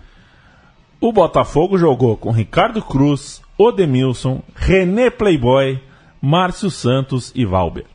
O 1.01 1.13
Botafogo 1.13 1.79
jogou 1.79 2.17
com 2.17 2.31
Ricardo 2.31 2.83
Cruz, 2.83 3.41
Odemilson, 3.57 4.43
René 4.55 5.09
Playboy, 5.09 5.81
Márcio 6.21 6.71
Santos 6.71 7.33
e 7.35 7.45
Valber. 7.45 7.87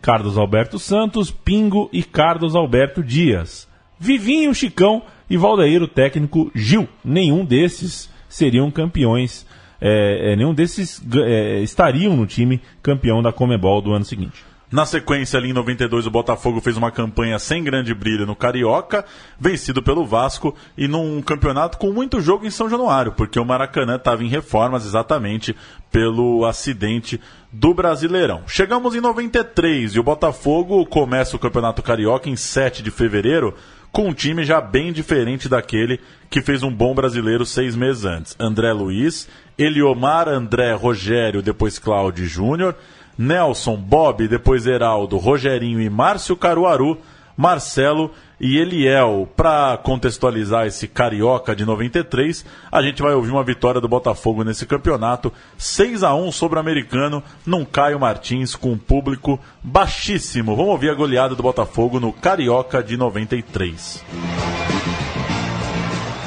Carlos 0.00 0.38
Alberto 0.38 0.78
Santos, 0.78 1.30
Pingo 1.30 1.88
e 1.92 2.02
Carlos 2.02 2.54
Alberto 2.54 3.02
Dias. 3.02 3.68
Vivinho 3.98 4.54
Chicão 4.54 5.02
e 5.28 5.36
Valdeir, 5.36 5.82
o 5.82 5.88
técnico 5.88 6.50
Gil. 6.54 6.88
Nenhum 7.04 7.44
desses 7.44 8.10
seriam 8.28 8.70
campeões, 8.70 9.46
é, 9.80 10.34
nenhum 10.36 10.54
desses 10.54 11.02
é, 11.16 11.60
estariam 11.60 12.16
no 12.16 12.26
time 12.26 12.60
campeão 12.82 13.22
da 13.22 13.32
Comebol 13.32 13.80
do 13.80 13.92
ano 13.92 14.04
seguinte. 14.04 14.44
Na 14.74 14.84
sequência, 14.84 15.38
ali 15.38 15.50
em 15.50 15.52
92, 15.52 16.04
o 16.04 16.10
Botafogo 16.10 16.60
fez 16.60 16.76
uma 16.76 16.90
campanha 16.90 17.38
sem 17.38 17.62
grande 17.62 17.94
brilho 17.94 18.26
no 18.26 18.34
Carioca, 18.34 19.04
vencido 19.38 19.80
pelo 19.80 20.04
Vasco 20.04 20.52
e 20.76 20.88
num 20.88 21.22
campeonato 21.22 21.78
com 21.78 21.92
muito 21.92 22.20
jogo 22.20 22.44
em 22.44 22.50
São 22.50 22.68
Januário, 22.68 23.12
porque 23.12 23.38
o 23.38 23.44
Maracanã 23.44 23.94
estava 23.94 24.24
em 24.24 24.28
reformas 24.28 24.84
exatamente 24.84 25.54
pelo 25.92 26.44
acidente 26.44 27.20
do 27.52 27.72
Brasileirão. 27.72 28.42
Chegamos 28.48 28.96
em 28.96 29.00
93 29.00 29.94
e 29.94 30.00
o 30.00 30.02
Botafogo 30.02 30.84
começa 30.86 31.36
o 31.36 31.38
Campeonato 31.38 31.80
Carioca 31.80 32.28
em 32.28 32.34
7 32.34 32.82
de 32.82 32.90
fevereiro 32.90 33.54
com 33.92 34.08
um 34.08 34.12
time 34.12 34.42
já 34.42 34.60
bem 34.60 34.92
diferente 34.92 35.48
daquele 35.48 36.00
que 36.28 36.42
fez 36.42 36.64
um 36.64 36.70
bom 36.72 36.96
brasileiro 36.96 37.46
seis 37.46 37.76
meses 37.76 38.04
antes. 38.04 38.34
André 38.40 38.72
Luiz, 38.72 39.28
Eliomar, 39.56 40.28
André, 40.28 40.72
Rogério, 40.72 41.40
depois 41.40 41.78
Cláudio 41.78 42.26
Júnior, 42.26 42.74
Nelson, 43.16 43.76
Bob, 43.76 44.26
depois 44.28 44.66
Heraldo, 44.66 45.16
Rogerinho 45.16 45.80
e 45.80 45.88
Márcio 45.88 46.36
Caruaru, 46.36 46.98
Marcelo 47.36 48.10
e 48.40 48.58
Eliel. 48.58 49.28
Para 49.36 49.76
contextualizar 49.78 50.66
esse 50.66 50.86
carioca 50.86 51.54
de 51.54 51.64
93, 51.64 52.44
a 52.70 52.82
gente 52.82 53.02
vai 53.02 53.14
ouvir 53.14 53.30
uma 53.30 53.44
vitória 53.44 53.80
do 53.80 53.88
Botafogo 53.88 54.44
nesse 54.44 54.66
campeonato, 54.66 55.32
6 55.56 56.02
a 56.02 56.14
1 56.14 56.32
sobre 56.32 56.58
o 56.58 56.60
americano, 56.60 57.22
num 57.46 57.64
Caio 57.64 57.98
Martins 57.98 58.54
com 58.54 58.72
um 58.72 58.78
público 58.78 59.38
baixíssimo. 59.62 60.56
Vamos 60.56 60.72
ouvir 60.72 60.90
a 60.90 60.94
goleada 60.94 61.34
do 61.34 61.42
Botafogo 61.42 61.98
no 61.98 62.12
carioca 62.12 62.82
de 62.82 62.96
93. 62.96 64.02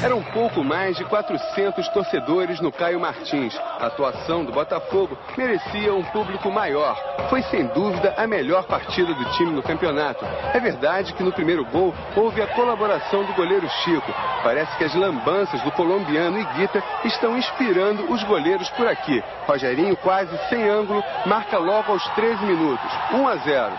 Eram 0.00 0.22
pouco 0.22 0.62
mais 0.62 0.96
de 0.96 1.04
400 1.04 1.88
torcedores 1.88 2.60
no 2.60 2.70
Caio 2.70 3.00
Martins. 3.00 3.58
A 3.80 3.86
atuação 3.86 4.44
do 4.44 4.52
Botafogo 4.52 5.18
merecia 5.36 5.92
um 5.92 6.04
público 6.04 6.52
maior. 6.52 6.96
Foi 7.28 7.42
sem 7.42 7.66
dúvida 7.66 8.14
a 8.16 8.24
melhor 8.24 8.64
partida 8.64 9.12
do 9.12 9.24
time 9.32 9.50
no 9.50 9.62
campeonato. 9.62 10.24
É 10.54 10.60
verdade 10.60 11.12
que 11.14 11.22
no 11.22 11.32
primeiro 11.32 11.64
gol 11.64 11.92
houve 12.14 12.40
a 12.40 12.46
colaboração 12.46 13.24
do 13.24 13.34
goleiro 13.34 13.68
Chico. 13.68 14.14
Parece 14.44 14.76
que 14.78 14.84
as 14.84 14.94
lambanças 14.94 15.60
do 15.62 15.72
colombiano 15.72 16.38
Iguita 16.38 16.80
estão 17.04 17.36
inspirando 17.36 18.08
os 18.12 18.22
goleiros 18.22 18.70
por 18.70 18.86
aqui. 18.86 19.22
Rogerinho, 19.48 19.96
quase 19.96 20.30
sem 20.48 20.68
ângulo, 20.68 21.02
marca 21.26 21.58
logo 21.58 21.90
aos 21.90 22.06
13 22.10 22.44
minutos. 22.44 22.90
1 23.12 23.28
a 23.28 23.36
0. 23.36 23.72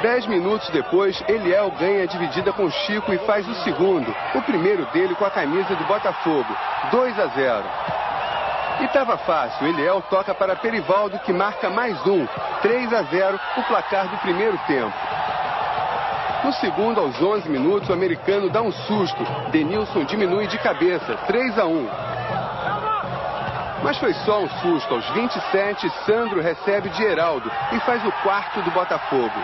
10 0.00 0.26
minutos 0.28 0.68
depois, 0.70 1.22
Eliel 1.28 1.70
ganha 1.78 2.04
a 2.04 2.06
dividida 2.06 2.52
com 2.54 2.70
Chico 2.70 3.12
e 3.12 3.18
faz 3.18 3.46
o 3.46 3.54
segundo. 3.62 4.14
O 4.34 4.40
primeiro 4.42 4.86
dele 4.86 5.14
com 5.14 5.26
a 5.26 5.30
camisa 5.42 5.74
do 5.74 5.84
Botafogo. 5.84 6.56
2 6.92 7.18
a 7.18 7.26
0. 7.26 7.64
E 8.80 8.84
estava 8.84 9.18
fácil. 9.18 9.66
Eliel 9.66 10.00
toca 10.08 10.32
para 10.32 10.54
Perivaldo 10.54 11.18
que 11.20 11.32
marca 11.32 11.68
mais 11.68 12.00
um. 12.06 12.26
3 12.62 12.92
a 12.92 13.02
0, 13.02 13.40
o 13.56 13.62
placar 13.64 14.06
do 14.06 14.16
primeiro 14.18 14.56
tempo. 14.68 14.96
No 16.44 16.52
segundo, 16.52 17.00
aos 17.00 17.20
11 17.20 17.48
minutos, 17.48 17.88
o 17.88 17.92
americano 17.92 18.50
dá 18.50 18.62
um 18.62 18.70
susto. 18.70 19.24
Denilson 19.50 20.04
diminui 20.04 20.46
de 20.46 20.58
cabeça. 20.58 21.16
3 21.26 21.58
a 21.58 21.66
1. 21.66 21.88
Mas 23.82 23.98
foi 23.98 24.14
só 24.14 24.42
um 24.42 24.48
susto. 24.48 24.94
Aos 24.94 25.08
27, 25.10 25.90
Sandro 26.06 26.40
recebe 26.40 26.88
de 26.88 27.02
Heraldo 27.02 27.50
e 27.72 27.80
faz 27.80 28.04
o 28.06 28.12
quarto 28.22 28.62
do 28.62 28.70
Botafogo. 28.70 29.40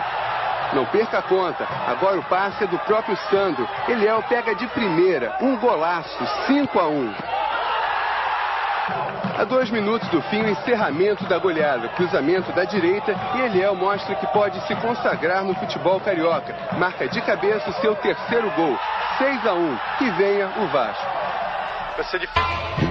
Não 0.73 0.85
perca 0.85 1.19
a 1.19 1.21
conta. 1.21 1.67
Agora 1.87 2.19
o 2.19 2.23
passe 2.23 2.63
é 2.63 2.67
do 2.67 2.77
próprio 2.79 3.17
Sandro. 3.29 3.67
Eliel 3.87 4.23
pega 4.29 4.53
de 4.55 4.67
primeira. 4.67 5.35
Um 5.41 5.57
golaço. 5.57 6.17
5 6.47 6.79
a 6.79 6.87
1. 6.87 7.13
A 9.39 9.45
dois 9.45 9.69
minutos 9.69 10.07
do 10.09 10.21
fim, 10.23 10.41
o 10.41 10.49
encerramento 10.49 11.23
da 11.25 11.37
goleada. 11.37 11.87
Cruzamento 11.89 12.51
da 12.51 12.65
direita 12.65 13.15
e 13.35 13.41
Eliel 13.41 13.73
mostra 13.73 14.13
que 14.15 14.27
pode 14.27 14.59
se 14.67 14.75
consagrar 14.75 15.43
no 15.43 15.55
futebol 15.55 15.99
carioca. 16.01 16.53
Marca 16.77 17.07
de 17.07 17.21
cabeça 17.21 17.69
o 17.69 17.73
seu 17.81 17.95
terceiro 17.95 18.51
gol. 18.51 18.77
6 19.17 19.47
a 19.47 19.53
1. 19.53 19.77
Que 19.97 20.11
venha 20.11 20.51
o 20.57 20.67
Vasco. 20.67 21.07
Vai 21.95 22.05
ser 22.05 22.19
difícil. 22.19 22.88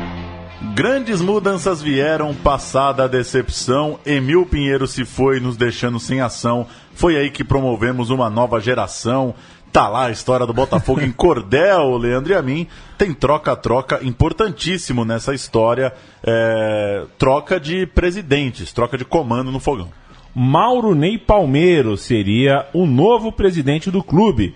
Grandes 0.79 1.21
mudanças 1.21 1.83
vieram, 1.83 2.33
passada 2.33 3.03
a 3.03 3.09
decepção, 3.09 3.99
Emil 4.07 4.47
Pinheiro 4.47 4.87
se 4.87 5.05
foi, 5.05 5.41
nos 5.41 5.57
deixando 5.57 5.99
sem 5.99 6.21
ação. 6.21 6.69
Foi 6.95 7.17
aí 7.17 7.31
que 7.31 7.43
promovemos 7.43 8.11
uma 8.11 8.31
nova 8.31 8.61
geração. 8.61 9.35
Tá 9.73 9.89
lá 9.89 10.07
a 10.07 10.13
história 10.13 10.47
do 10.47 10.55
Botafogo 10.55 11.01
em 11.01 11.11
Cordel, 11.11 11.97
Leandro 11.99 12.33
e 12.33 12.37
a 12.37 12.41
mim. 12.41 12.69
Tem 12.97 13.13
troca-troca 13.13 13.99
importantíssimo 14.05 15.05
nessa 15.05 15.35
história. 15.35 15.93
É, 16.23 17.07
troca 17.19 17.59
de 17.59 17.85
presidentes, 17.85 18.73
troca 18.73 18.97
de 18.97 19.05
comando 19.05 19.51
no 19.51 19.59
fogão. 19.59 19.91
Mauro 20.33 20.95
Ney 20.95 21.19
Palmeiro 21.19 21.97
seria 21.97 22.69
o 22.73 22.87
novo 22.87 23.33
presidente 23.33 23.91
do 23.91 24.01
clube 24.01 24.55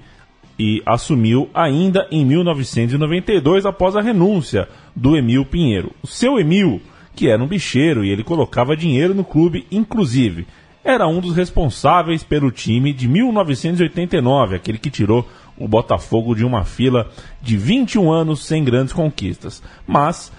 e 0.63 0.81
assumiu 0.87 1.51
ainda 1.53 2.07
em 2.09 2.25
1992 2.25 3.67
após 3.67 3.97
a 3.97 4.01
renúncia 4.01 4.69
do 4.95 5.17
Emil 5.17 5.45
Pinheiro. 5.45 5.91
O 6.01 6.07
seu 6.07 6.39
Emil, 6.39 6.81
que 7.17 7.29
era 7.29 7.43
um 7.43 7.49
bicheiro 7.49 8.05
e 8.05 8.11
ele 8.11 8.23
colocava 8.23 8.77
dinheiro 8.77 9.13
no 9.13 9.25
clube, 9.25 9.67
inclusive, 9.73 10.47
era 10.85 11.09
um 11.09 11.19
dos 11.19 11.35
responsáveis 11.35 12.23
pelo 12.23 12.53
time 12.53 12.93
de 12.93 13.09
1989, 13.09 14.55
aquele 14.55 14.79
que 14.79 14.89
tirou 14.89 15.29
o 15.59 15.67
Botafogo 15.67 16.33
de 16.33 16.45
uma 16.45 16.63
fila 16.63 17.11
de 17.43 17.57
21 17.57 18.13
anos 18.13 18.47
sem 18.47 18.63
grandes 18.63 18.93
conquistas, 18.93 19.61
mas 19.85 20.31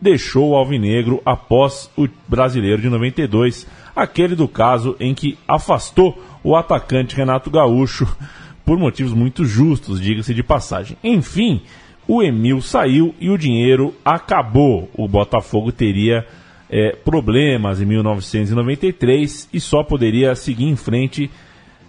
deixou 0.00 0.50
o 0.50 0.56
Alvinegro 0.56 1.22
após 1.24 1.88
o 1.96 2.08
Brasileiro 2.26 2.82
de 2.82 2.88
92, 2.88 3.64
aquele 3.94 4.34
do 4.34 4.48
caso 4.48 4.96
em 4.98 5.14
que 5.14 5.38
afastou 5.46 6.20
o 6.42 6.56
atacante 6.56 7.14
Renato 7.14 7.48
Gaúcho 7.48 8.08
por 8.68 8.78
motivos 8.78 9.14
muito 9.14 9.46
justos, 9.46 9.98
diga-se 9.98 10.34
de 10.34 10.42
passagem. 10.42 10.94
Enfim, 11.02 11.62
o 12.06 12.22
Emil 12.22 12.60
saiu 12.60 13.14
e 13.18 13.30
o 13.30 13.38
dinheiro 13.38 13.94
acabou. 14.04 14.90
O 14.92 15.08
Botafogo 15.08 15.72
teria 15.72 16.26
é, 16.68 16.94
problemas 16.94 17.80
em 17.80 17.86
1993 17.86 19.48
e 19.54 19.58
só 19.58 19.82
poderia 19.82 20.34
seguir 20.34 20.66
em 20.66 20.76
frente 20.76 21.30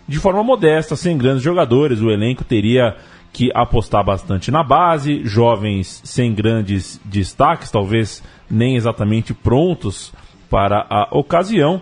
de 0.07 0.19
forma 0.19 0.41
modesta, 0.41 0.95
sem 0.95 1.17
grandes 1.17 1.43
jogadores. 1.43 1.99
O 1.99 2.09
elenco 2.09 2.45
teria 2.45 2.95
que 3.33 3.51
apostar 3.53 4.05
bastante 4.05 4.49
na 4.49 4.63
base, 4.63 5.25
jovens 5.25 6.01
sem 6.05 6.33
grandes 6.33 6.97
destaques, 7.03 7.69
talvez 7.69 8.23
nem 8.49 8.77
exatamente 8.77 9.33
prontos 9.33 10.13
para 10.49 10.87
a 10.89 11.09
ocasião 11.11 11.81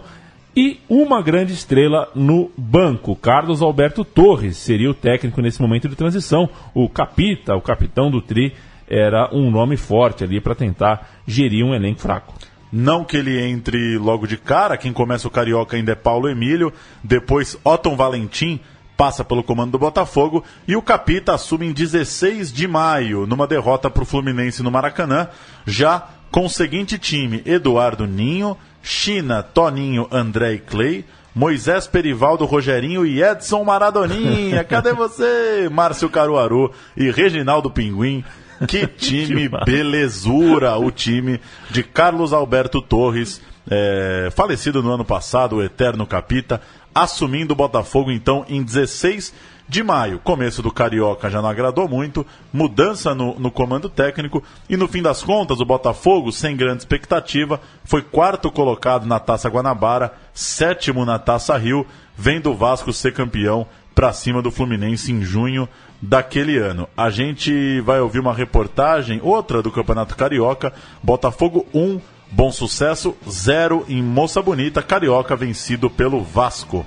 e 0.57 0.79
uma 0.89 1.21
grande 1.21 1.53
estrela 1.53 2.09
no 2.15 2.49
banco. 2.57 3.15
Carlos 3.15 3.61
Alberto 3.61 4.03
Torres 4.03 4.57
seria 4.57 4.89
o 4.89 4.93
técnico 4.95 5.39
nesse 5.39 5.61
momento 5.61 5.87
de 5.87 5.95
transição. 5.95 6.49
O 6.73 6.89
Capita, 6.89 7.55
o 7.55 7.61
capitão 7.61 8.09
do 8.09 8.23
Tri, 8.23 8.55
era 8.89 9.29
um 9.31 9.51
nome 9.51 9.77
forte 9.77 10.23
ali 10.23 10.41
para 10.41 10.55
tentar 10.55 11.21
gerir 11.27 11.63
um 11.63 11.75
elenco 11.75 11.99
fraco. 11.99 12.33
Não 12.73 13.05
que 13.05 13.17
ele 13.17 13.39
entre 13.39 13.99
logo 13.99 14.25
de 14.25 14.35
cara, 14.35 14.77
quem 14.77 14.91
começa 14.91 15.27
o 15.27 15.31
Carioca 15.31 15.77
ainda 15.77 15.91
é 15.91 15.95
Paulo 15.95 16.27
Emílio, 16.27 16.73
depois 17.03 17.55
Otton 17.63 17.95
Valentim 17.95 18.59
passa 18.97 19.23
pelo 19.23 19.43
comando 19.43 19.73
do 19.73 19.77
Botafogo 19.77 20.43
e 20.67 20.75
o 20.75 20.81
Capita 20.81 21.35
assume 21.35 21.67
em 21.67 21.71
16 21.71 22.51
de 22.51 22.67
maio, 22.67 23.27
numa 23.27 23.45
derrota 23.45 23.91
para 23.91 24.01
o 24.01 24.07
Fluminense 24.07 24.63
no 24.63 24.71
Maracanã, 24.71 25.27
já 25.67 26.09
com 26.31 26.45
o 26.45 26.49
seguinte 26.49 26.97
time: 26.97 27.43
Eduardo 27.45 28.07
Ninho, 28.07 28.57
China, 28.81 29.43
Toninho, 29.43 30.07
André 30.11 30.53
e 30.53 30.59
Clay, 30.59 31.05
Moisés 31.33 31.85
Perivaldo, 31.85 32.45
Rogerinho 32.45 33.05
e 33.05 33.21
Edson 33.21 33.63
Maradoninha. 33.63 34.63
Cadê 34.65 34.93
você? 34.93 35.69
Márcio 35.71 36.09
Caruaru 36.09 36.71
e 36.95 37.11
Reginaldo 37.11 37.69
Pinguim. 37.69 38.23
Que 38.67 38.87
time 38.97 39.49
belezura! 39.65 40.75
O 40.77 40.89
time 40.89 41.39
de 41.69 41.83
Carlos 41.83 42.33
Alberto 42.33 42.81
Torres, 42.81 43.39
é, 43.69 44.29
falecido 44.35 44.81
no 44.81 44.91
ano 44.91 45.05
passado, 45.05 45.57
o 45.57 45.63
eterno 45.63 46.07
capita, 46.07 46.59
assumindo 46.93 47.53
o 47.53 47.57
Botafogo 47.57 48.11
então 48.11 48.43
em 48.49 48.63
16 48.63 49.31
de 49.67 49.83
maio. 49.83 50.19
Começo 50.19 50.61
do 50.61 50.71
Carioca 50.71 51.29
já 51.29 51.41
não 51.41 51.49
agradou 51.49 51.87
muito, 51.87 52.25
mudança 52.53 53.13
no, 53.13 53.37
no, 53.39 53.51
comando 53.51 53.89
técnico 53.89 54.43
e 54.69 54.77
no 54.77 54.87
fim 54.87 55.01
das 55.01 55.21
contas 55.21 55.59
o 55.59 55.65
Botafogo, 55.65 56.31
sem 56.31 56.55
grande 56.55 56.79
expectativa, 56.79 57.59
foi 57.83 58.01
quarto 58.01 58.49
colocado 58.49 59.05
na 59.05 59.19
Taça 59.19 59.49
Guanabara, 59.49 60.13
sétimo 60.33 61.05
na 61.05 61.19
Taça 61.19 61.57
Rio, 61.57 61.85
vendo 62.15 62.51
o 62.51 62.55
Vasco 62.55 62.93
ser 62.93 63.13
campeão 63.13 63.67
para 63.93 64.13
cima 64.13 64.41
do 64.41 64.51
Fluminense 64.51 65.11
em 65.11 65.21
junho 65.21 65.67
daquele 66.01 66.57
ano. 66.57 66.87
A 66.95 67.09
gente 67.09 67.81
vai 67.81 67.99
ouvir 67.99 68.19
uma 68.19 68.33
reportagem, 68.33 69.19
outra 69.23 69.61
do 69.61 69.71
Campeonato 69.71 70.15
Carioca, 70.15 70.71
Botafogo 71.01 71.65
1, 71.73 71.99
Bom 72.31 72.51
Sucesso 72.51 73.15
0 73.27 73.85
em 73.89 74.03
Moça 74.03 74.41
Bonita, 74.41 74.83
Carioca 74.83 75.35
vencido 75.35 75.89
pelo 75.89 76.21
Vasco. 76.21 76.85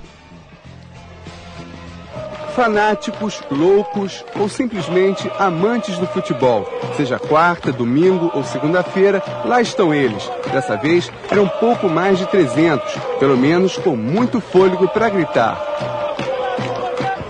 Fanáticos, 2.55 3.41
loucos 3.49 4.25
ou 4.37 4.49
simplesmente 4.49 5.31
amantes 5.39 5.97
do 5.97 6.05
futebol. 6.07 6.67
Seja 6.97 7.17
quarta, 7.17 7.71
domingo 7.71 8.29
ou 8.33 8.43
segunda-feira, 8.43 9.23
lá 9.45 9.61
estão 9.61 9.93
eles. 9.93 10.29
Dessa 10.51 10.75
vez 10.75 11.11
eram 11.29 11.47
pouco 11.47 11.87
mais 11.87 12.17
de 12.17 12.25
300, 12.27 12.93
pelo 13.19 13.37
menos 13.37 13.77
com 13.77 13.95
muito 13.95 14.41
fôlego 14.41 14.87
para 14.89 15.09
gritar. 15.09 15.59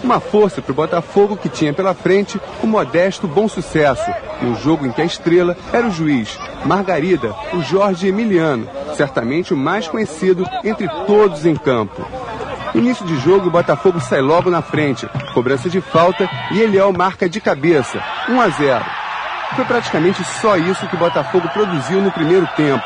Uma 0.04 0.20
força 0.20 0.62
para 0.62 0.72
o 0.72 0.75
Botafogo 0.75 1.38
que 1.38 1.48
tinha 1.48 1.74
pela 1.74 1.94
frente 1.94 2.42
o 2.63 2.68
modesto 2.68 3.28
bom 3.28 3.48
sucesso, 3.48 4.12
num 4.42 4.56
jogo 4.56 4.86
em 4.86 4.92
que 4.92 5.01
a 5.01 5.06
estrela 5.06 5.56
era 5.72 5.88
o 5.88 5.92
juiz, 5.92 6.38
Margarida, 6.66 7.36
o 7.54 7.62
Jorge 7.62 8.08
Emiliano, 8.08 8.68
certamente 8.98 9.54
o 9.54 9.58
mais 9.58 9.88
conhecido 9.88 10.46
entre 10.63 10.90
todos 11.06 11.46
em 11.46 11.56
campo. 11.56 12.06
Início 12.74 13.06
de 13.06 13.18
jogo, 13.18 13.48
o 13.48 13.51
Botafogo 13.51 14.00
sai 14.00 14.22
logo 14.22 14.50
na 14.50 14.62
frente, 14.62 15.08
cobrança 15.34 15.70
de 15.70 15.82
falta 15.82 16.30
e 16.51 16.62
Eliel 16.62 16.94
marca 16.94 17.30
de 17.30 17.42
cabeça, 17.42 18.01
1 18.30 18.42
a 18.42 18.50
0. 18.50 18.86
Foi 19.56 19.66
praticamente 19.66 20.24
só 20.24 20.56
isso 20.56 20.88
que 20.88 20.96
o 20.96 21.00
Botafogo 21.00 21.50
produziu 21.50 22.01
no 22.01 22.12
primeiro 22.12 22.48
tempo. 22.56 22.86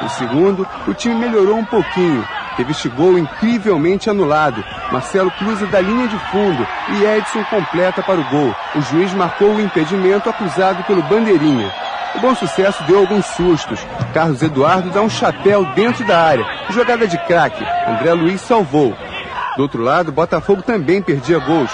No 0.00 0.08
segundo, 0.10 0.66
o 0.88 0.94
time 0.94 1.14
melhorou 1.14 1.56
um 1.56 1.64
pouquinho, 1.64 2.26
Teve 2.56 2.72
este 2.72 2.88
gol 2.88 3.18
incrivelmente 3.18 4.10
anulado. 4.10 4.62
Marcelo 4.90 5.30
cruza 5.32 5.66
da 5.66 5.80
linha 5.80 6.06
de 6.06 6.18
fundo 6.30 6.66
e 6.90 7.04
Edson 7.04 7.44
completa 7.44 8.02
para 8.02 8.20
o 8.20 8.24
gol. 8.24 8.54
O 8.74 8.82
juiz 8.82 9.12
marcou 9.14 9.54
o 9.54 9.60
impedimento 9.60 10.28
acusado 10.28 10.82
pelo 10.84 11.02
Bandeirinha. 11.02 11.72
O 12.14 12.20
bom 12.20 12.34
sucesso 12.34 12.82
deu 12.84 12.98
alguns 12.98 13.24
sustos. 13.24 13.80
Carlos 14.12 14.42
Eduardo 14.42 14.90
dá 14.90 15.00
um 15.00 15.08
chapéu 15.08 15.64
dentro 15.74 16.06
da 16.06 16.20
área. 16.20 16.44
Jogada 16.68 17.06
de 17.06 17.16
craque. 17.24 17.64
André 17.88 18.12
Luiz 18.12 18.42
salvou. 18.42 18.94
Do 19.56 19.62
outro 19.62 19.82
lado, 19.82 20.12
Botafogo 20.12 20.62
também 20.62 21.02
perdia 21.02 21.38
gols. 21.38 21.70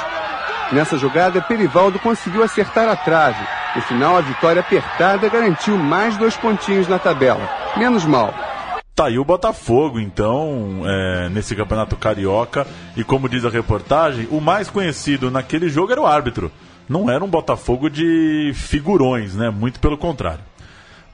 Nessa 0.72 0.98
jogada, 0.98 1.40
Perivaldo 1.40 1.98
conseguiu 1.98 2.42
acertar 2.42 2.88
a 2.88 2.96
trave. 2.96 3.42
No 3.74 3.82
final, 3.82 4.16
a 4.16 4.20
vitória 4.20 4.60
apertada 4.60 5.28
garantiu 5.28 5.78
mais 5.78 6.16
dois 6.16 6.36
pontinhos 6.36 6.88
na 6.88 6.98
tabela. 6.98 7.48
Menos 7.76 8.04
mal. 8.04 8.34
Tá 8.94 9.06
aí 9.06 9.18
o 9.18 9.24
Botafogo, 9.24 10.00
então, 10.00 10.82
é, 10.84 11.28
nesse 11.28 11.54
campeonato 11.54 11.94
carioca. 11.94 12.66
E 12.96 13.04
como 13.04 13.28
diz 13.28 13.44
a 13.44 13.48
reportagem, 13.48 14.26
o 14.30 14.40
mais 14.40 14.68
conhecido 14.68 15.30
naquele 15.30 15.68
jogo 15.68 15.92
era 15.92 16.00
o 16.00 16.06
árbitro. 16.06 16.50
Não 16.88 17.08
era 17.08 17.24
um 17.24 17.28
Botafogo 17.28 17.88
de 17.88 18.50
figurões, 18.54 19.36
né? 19.36 19.50
Muito 19.50 19.78
pelo 19.78 19.96
contrário. 19.96 20.40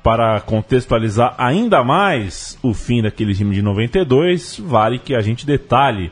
Para 0.02 0.40
contextualizar 0.40 1.34
ainda 1.36 1.84
mais 1.84 2.58
o 2.62 2.72
fim 2.72 3.02
daquele 3.02 3.34
time 3.34 3.54
de 3.54 3.62
92, 3.62 4.58
vale 4.60 4.98
que 4.98 5.14
a 5.14 5.20
gente 5.20 5.44
detalhe 5.44 6.10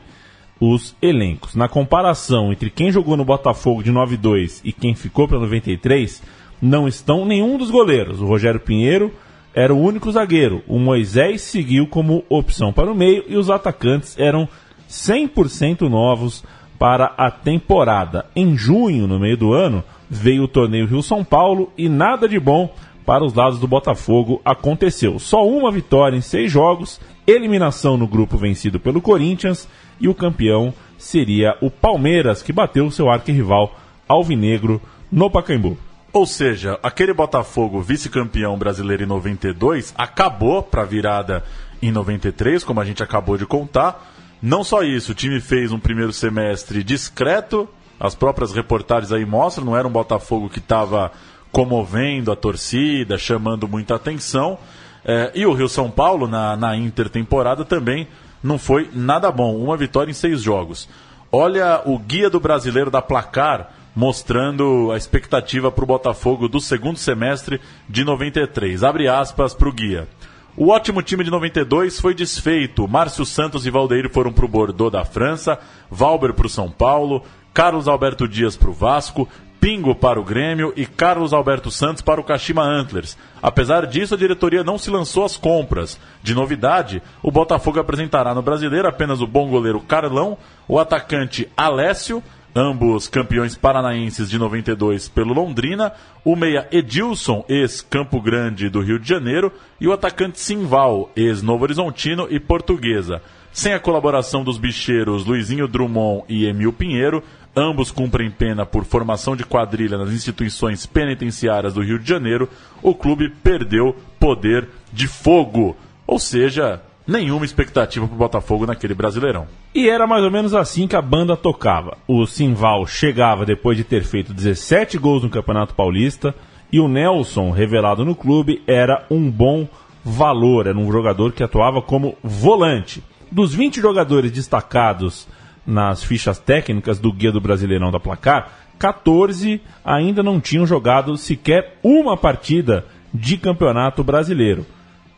os 0.71 0.95
elencos. 1.01 1.55
Na 1.55 1.67
comparação 1.67 2.51
entre 2.51 2.69
quem 2.69 2.91
jogou 2.91 3.17
no 3.17 3.25
Botafogo 3.25 3.83
de 3.83 3.91
92 3.91 4.61
e 4.63 4.71
quem 4.71 4.95
ficou 4.95 5.27
para 5.27 5.39
93, 5.39 6.21
não 6.61 6.87
estão 6.87 7.25
nenhum 7.25 7.57
dos 7.57 7.69
goleiros. 7.69 8.21
O 8.21 8.25
Rogério 8.25 8.59
Pinheiro 8.59 9.11
era 9.53 9.73
o 9.73 9.79
único 9.79 10.11
zagueiro. 10.11 10.63
O 10.67 10.79
Moisés 10.79 11.41
seguiu 11.41 11.85
como 11.87 12.23
opção 12.29 12.71
para 12.71 12.91
o 12.91 12.95
meio 12.95 13.25
e 13.27 13.35
os 13.35 13.49
atacantes 13.49 14.17
eram 14.17 14.47
100% 14.89 15.81
novos 15.89 16.43
para 16.79 17.13
a 17.17 17.29
temporada. 17.29 18.25
Em 18.35 18.57
junho, 18.57 19.07
no 19.07 19.19
meio 19.19 19.37
do 19.37 19.53
ano, 19.53 19.83
veio 20.09 20.43
o 20.43 20.47
torneio 20.47 20.87
Rio-São 20.87 21.23
Paulo 21.23 21.71
e 21.77 21.89
nada 21.89 22.27
de 22.27 22.39
bom 22.39 22.73
para 23.05 23.23
os 23.23 23.33
lados 23.33 23.59
do 23.59 23.67
Botafogo 23.67 24.41
aconteceu. 24.45 25.19
Só 25.19 25.45
uma 25.47 25.71
vitória 25.71 26.15
em 26.15 26.21
seis 26.21 26.51
jogos, 26.51 26.99
eliminação 27.25 27.97
no 27.97 28.07
grupo 28.07 28.37
vencido 28.37 28.79
pelo 28.79 29.01
Corinthians 29.01 29.67
e 29.99 30.07
o 30.07 30.15
campeão 30.15 30.73
seria 30.97 31.57
o 31.61 31.69
Palmeiras, 31.69 32.41
que 32.41 32.53
bateu 32.53 32.89
seu 32.91 33.09
arquirrival 33.09 33.79
Alvinegro 34.07 34.81
no 35.11 35.29
Pacaembu. 35.29 35.77
Ou 36.11 36.27
seja, 36.27 36.79
aquele 36.83 37.13
Botafogo 37.13 37.81
vice-campeão 37.81 38.57
brasileiro 38.57 39.03
em 39.03 39.07
92 39.07 39.93
acabou 39.97 40.61
para 40.61 40.83
a 40.83 40.85
virada 40.85 41.43
em 41.81 41.91
93, 41.91 42.63
como 42.63 42.79
a 42.79 42.85
gente 42.85 43.01
acabou 43.01 43.37
de 43.37 43.45
contar. 43.45 44.11
Não 44.41 44.63
só 44.63 44.83
isso, 44.83 45.11
o 45.11 45.15
time 45.15 45.39
fez 45.39 45.71
um 45.71 45.79
primeiro 45.79 46.13
semestre 46.13 46.83
discreto, 46.83 47.67
as 47.99 48.13
próprias 48.13 48.53
reportagens 48.53 49.11
aí 49.11 49.25
mostram, 49.25 49.65
não 49.65 49.77
era 49.77 49.87
um 49.87 49.91
Botafogo 49.91 50.49
que 50.49 50.59
estava 50.59 51.11
comovendo 51.51 52.31
a 52.31 52.35
torcida, 52.35 53.17
chamando 53.17 53.67
muita 53.67 53.95
atenção. 53.95 54.57
É, 55.05 55.31
e 55.35 55.45
o 55.45 55.53
Rio 55.53 55.67
São 55.67 55.89
Paulo, 55.89 56.27
na, 56.27 56.55
na 56.55 56.75
intertemporada, 56.75 57.65
também 57.65 58.07
não 58.41 58.57
foi 58.57 58.89
nada 58.93 59.31
bom. 59.31 59.55
Uma 59.57 59.77
vitória 59.77 60.11
em 60.11 60.13
seis 60.13 60.41
jogos. 60.41 60.87
Olha 61.31 61.81
o 61.85 61.97
guia 61.97 62.29
do 62.29 62.39
brasileiro 62.39 62.91
da 62.91 63.01
placar 63.01 63.71
mostrando 63.95 64.91
a 64.91 64.97
expectativa 64.97 65.71
para 65.71 65.83
o 65.83 65.87
Botafogo 65.87 66.47
do 66.47 66.59
segundo 66.59 66.97
semestre 66.97 67.61
de 67.87 68.03
93. 68.03 68.83
Abre 68.83 69.07
aspas 69.07 69.53
para 69.53 69.69
o 69.69 69.71
guia. 69.71 70.07
O 70.55 70.69
ótimo 70.69 71.01
time 71.01 71.23
de 71.23 71.31
92 71.31 71.99
foi 71.99 72.13
desfeito. 72.13 72.87
Márcio 72.87 73.25
Santos 73.25 73.65
e 73.65 73.71
Valdeir 73.71 74.09
foram 74.09 74.31
para 74.31 74.45
o 74.45 74.47
Bordeaux 74.47 74.91
da 74.91 75.03
França, 75.03 75.59
Valber 75.89 76.33
para 76.33 76.45
o 76.45 76.49
São 76.49 76.69
Paulo, 76.69 77.23
Carlos 77.53 77.87
Alberto 77.87 78.27
Dias 78.27 78.55
para 78.55 78.69
o 78.69 78.73
Vasco, 78.73 79.27
Pingo 79.63 79.95
para 79.95 80.19
o 80.19 80.25
Grêmio 80.25 80.73
e 80.75 80.85
Carlos 80.85 81.31
Alberto 81.31 81.71
Santos 81.71 82.01
para 82.01 82.19
o 82.19 82.23
Kashima 82.25 82.63
Antlers. 82.63 83.17
Apesar 83.41 83.87
disso, 83.87 84.13
a 84.13 84.17
diretoria 84.17 84.61
não 84.61 84.77
se 84.77 84.91
lançou 84.91 85.23
às 85.23 85.37
compras. 85.37 85.97
De 86.21 86.35
novidade, 86.35 87.01
o 87.21 87.31
Botafogo 87.31 87.79
apresentará 87.79 88.35
no 88.35 88.41
brasileiro 88.41 88.89
apenas 88.89 89.21
o 89.21 89.25
bom 89.25 89.47
goleiro 89.47 89.79
Carlão, 89.79 90.37
o 90.67 90.77
atacante 90.77 91.47
Alessio, 91.55 92.21
ambos 92.53 93.07
campeões 93.07 93.55
paranaenses 93.55 94.29
de 94.29 94.37
92 94.37 95.07
pelo 95.07 95.33
Londrina, 95.33 95.93
o 96.25 96.35
meia 96.35 96.67
Edilson, 96.69 97.45
ex-Campo 97.47 98.19
Grande 98.19 98.67
do 98.67 98.81
Rio 98.81 98.99
de 98.99 99.07
Janeiro, 99.07 99.49
e 99.79 99.87
o 99.87 99.93
atacante 99.93 100.41
Simval, 100.41 101.09
ex-Novo 101.15 101.63
Horizontino 101.63 102.27
e 102.29 102.37
Portuguesa. 102.37 103.21
Sem 103.53 103.71
a 103.71 103.79
colaboração 103.79 104.43
dos 104.43 104.57
bicheiros 104.57 105.25
Luizinho 105.25 105.67
Drummond 105.67 106.25
e 106.27 106.47
Emil 106.47 106.73
Pinheiro, 106.73 107.23
ambos 107.55 107.91
cumprem 107.91 108.31
pena 108.31 108.65
por 108.65 108.83
formação 108.83 109.35
de 109.35 109.43
quadrilha 109.43 109.97
nas 109.97 110.11
instituições 110.11 110.85
penitenciárias 110.85 111.73
do 111.73 111.81
Rio 111.81 111.99
de 111.99 112.07
Janeiro, 112.07 112.49
o 112.81 112.95
clube 112.95 113.29
perdeu 113.29 113.95
poder 114.19 114.67
de 114.91 115.07
fogo. 115.07 115.75
Ou 116.05 116.19
seja, 116.19 116.81
nenhuma 117.07 117.45
expectativa 117.45 118.07
para 118.07 118.15
o 118.15 118.17
Botafogo 118.17 118.65
naquele 118.65 118.93
Brasileirão. 118.93 119.47
E 119.73 119.89
era 119.89 120.07
mais 120.07 120.23
ou 120.23 120.31
menos 120.31 120.53
assim 120.53 120.87
que 120.87 120.95
a 120.95 121.01
banda 121.01 121.35
tocava. 121.35 121.97
O 122.07 122.25
Simval 122.25 122.85
chegava 122.87 123.45
depois 123.45 123.77
de 123.77 123.83
ter 123.83 124.03
feito 124.03 124.33
17 124.33 124.97
gols 124.97 125.23
no 125.23 125.29
Campeonato 125.29 125.75
Paulista 125.75 126.33
e 126.71 126.79
o 126.79 126.87
Nelson, 126.87 127.51
revelado 127.51 128.03
no 128.03 128.15
clube, 128.15 128.63
era 128.65 129.05
um 129.09 129.29
bom 129.29 129.67
valor, 130.03 130.67
era 130.67 130.77
um 130.77 130.91
jogador 130.91 131.31
que 131.31 131.43
atuava 131.43 131.81
como 131.81 132.17
volante. 132.23 133.03
Dos 133.31 133.53
20 133.53 133.79
jogadores 133.79 134.31
destacados 134.31 135.27
nas 135.65 136.03
fichas 136.03 136.39
técnicas 136.39 136.99
do 136.99 137.11
Guia 137.11 137.31
do 137.31 137.41
Brasileirão 137.41 137.91
da 137.91 137.99
Placar, 137.99 138.51
14 138.77 139.61
ainda 139.83 140.21
não 140.21 140.39
tinham 140.39 140.65
jogado 140.65 141.15
sequer 141.17 141.77
uma 141.83 142.17
partida 142.17 142.85
de 143.13 143.37
Campeonato 143.37 144.03
Brasileiro. 144.03 144.65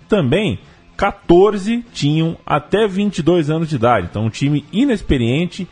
Também 0.08 0.60
14 0.98 1.84
tinham 1.94 2.38
até 2.46 2.88
22 2.88 3.50
anos 3.50 3.70
de 3.70 3.76
idade. 3.76 4.08
Então, 4.10 4.26
um 4.26 4.30
time 4.30 4.66
inexperiente 4.72 5.68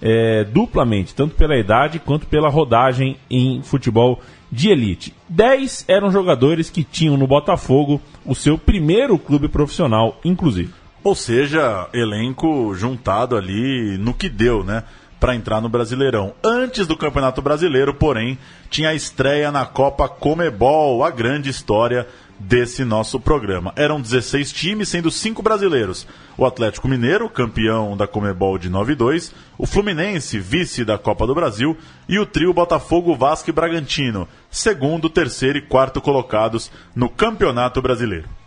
é, 0.00 0.44
duplamente, 0.44 1.14
tanto 1.14 1.34
pela 1.34 1.56
idade 1.56 1.98
quanto 1.98 2.26
pela 2.26 2.48
rodagem 2.48 3.16
em 3.30 3.62
futebol 3.62 4.20
de 4.50 4.70
elite. 4.70 5.12
10 5.28 5.84
eram 5.88 6.10
jogadores 6.10 6.70
que 6.70 6.84
tinham 6.84 7.16
no 7.16 7.26
Botafogo 7.26 8.00
o 8.24 8.34
seu 8.34 8.56
primeiro 8.56 9.18
clube 9.18 9.48
profissional, 9.48 10.20
inclusive. 10.24 10.72
Ou 11.02 11.14
seja, 11.14 11.88
elenco 11.92 12.74
juntado 12.74 13.36
ali 13.36 13.96
no 13.98 14.12
que 14.12 14.28
deu, 14.28 14.64
né? 14.64 14.82
Para 15.20 15.34
entrar 15.34 15.60
no 15.60 15.68
Brasileirão. 15.68 16.34
Antes 16.44 16.86
do 16.86 16.96
Campeonato 16.96 17.42
Brasileiro, 17.42 17.92
porém, 17.94 18.38
tinha 18.70 18.90
a 18.90 18.94
estreia 18.94 19.50
na 19.50 19.66
Copa 19.66 20.08
Comebol, 20.08 21.04
a 21.04 21.10
grande 21.10 21.50
história 21.50 22.06
desse 22.38 22.84
nosso 22.84 23.18
programa. 23.18 23.72
Eram 23.74 24.00
16 24.00 24.52
times, 24.52 24.88
sendo 24.88 25.10
5 25.10 25.42
brasileiros. 25.42 26.06
O 26.36 26.46
Atlético 26.46 26.86
Mineiro, 26.86 27.28
campeão 27.28 27.96
da 27.96 28.06
Comebol 28.06 28.58
de 28.58 28.68
9 28.68 28.92
e 28.92 28.96
2, 28.96 29.34
o 29.56 29.66
Fluminense, 29.66 30.38
vice 30.38 30.84
da 30.84 30.96
Copa 30.96 31.26
do 31.26 31.34
Brasil, 31.34 31.76
e 32.08 32.18
o 32.18 32.26
trio 32.26 32.52
Botafogo, 32.54 33.16
Vasco 33.16 33.50
e 33.50 33.52
Bragantino, 33.52 34.28
segundo, 34.50 35.10
terceiro 35.10 35.58
e 35.58 35.62
quarto 35.62 36.00
colocados 36.00 36.70
no 36.94 37.08
Campeonato 37.08 37.82
Brasileiro. 37.82 38.37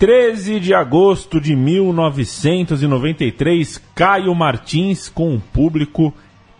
13 0.00 0.58
de 0.60 0.72
agosto 0.72 1.38
de 1.38 1.54
1993, 1.54 3.76
Caio 3.94 4.34
Martins 4.34 5.10
com 5.10 5.34
um 5.34 5.38
público 5.38 6.14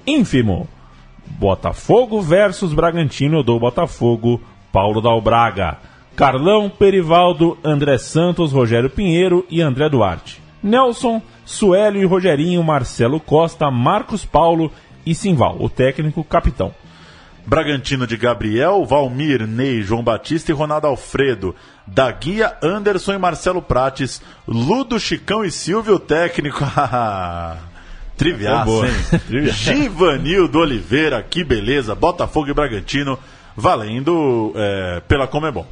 ínfimo. 0.06 0.68
Botafogo 1.26 2.20
versus 2.20 2.74
Bragantino 2.74 3.42
do 3.42 3.58
Botafogo, 3.58 4.42
Paulo 4.70 5.00
Dalbraga. 5.00 5.78
Carlão, 6.14 6.68
Perivaldo, 6.68 7.56
André 7.64 7.96
Santos, 7.96 8.52
Rogério 8.52 8.90
Pinheiro 8.90 9.46
e 9.48 9.62
André 9.62 9.88
Duarte. 9.88 10.42
Nelson, 10.62 11.22
Suélio 11.42 12.02
e 12.02 12.04
Rogerinho, 12.04 12.62
Marcelo 12.62 13.18
Costa, 13.18 13.70
Marcos 13.70 14.22
Paulo 14.22 14.70
e 15.06 15.14
Simval, 15.14 15.56
o 15.58 15.70
técnico 15.70 16.22
capitão. 16.22 16.74
Bragantino 17.50 18.06
de 18.06 18.16
Gabriel, 18.16 18.84
Valmir, 18.84 19.44
Ney, 19.44 19.82
João 19.82 20.04
Batista 20.04 20.52
e 20.52 20.54
Ronaldo 20.54 20.86
Alfredo. 20.86 21.52
Da 21.84 22.08
Guia, 22.12 22.56
Anderson 22.62 23.14
e 23.14 23.18
Marcelo 23.18 23.60
Prates. 23.60 24.22
Ludo, 24.46 25.00
Chicão 25.00 25.44
e 25.44 25.50
Silvio, 25.50 25.98
técnico. 25.98 26.60
Triviaço, 28.16 28.64
boa. 28.66 28.86
hein? 28.86 29.46
Givanildo 29.50 30.60
Oliveira, 30.60 31.20
que 31.22 31.42
beleza. 31.42 31.92
Botafogo 31.94 32.48
e 32.50 32.54
Bragantino, 32.54 33.18
valendo 33.56 34.52
é, 34.54 35.00
pela 35.08 35.26
Comebol. 35.26 35.66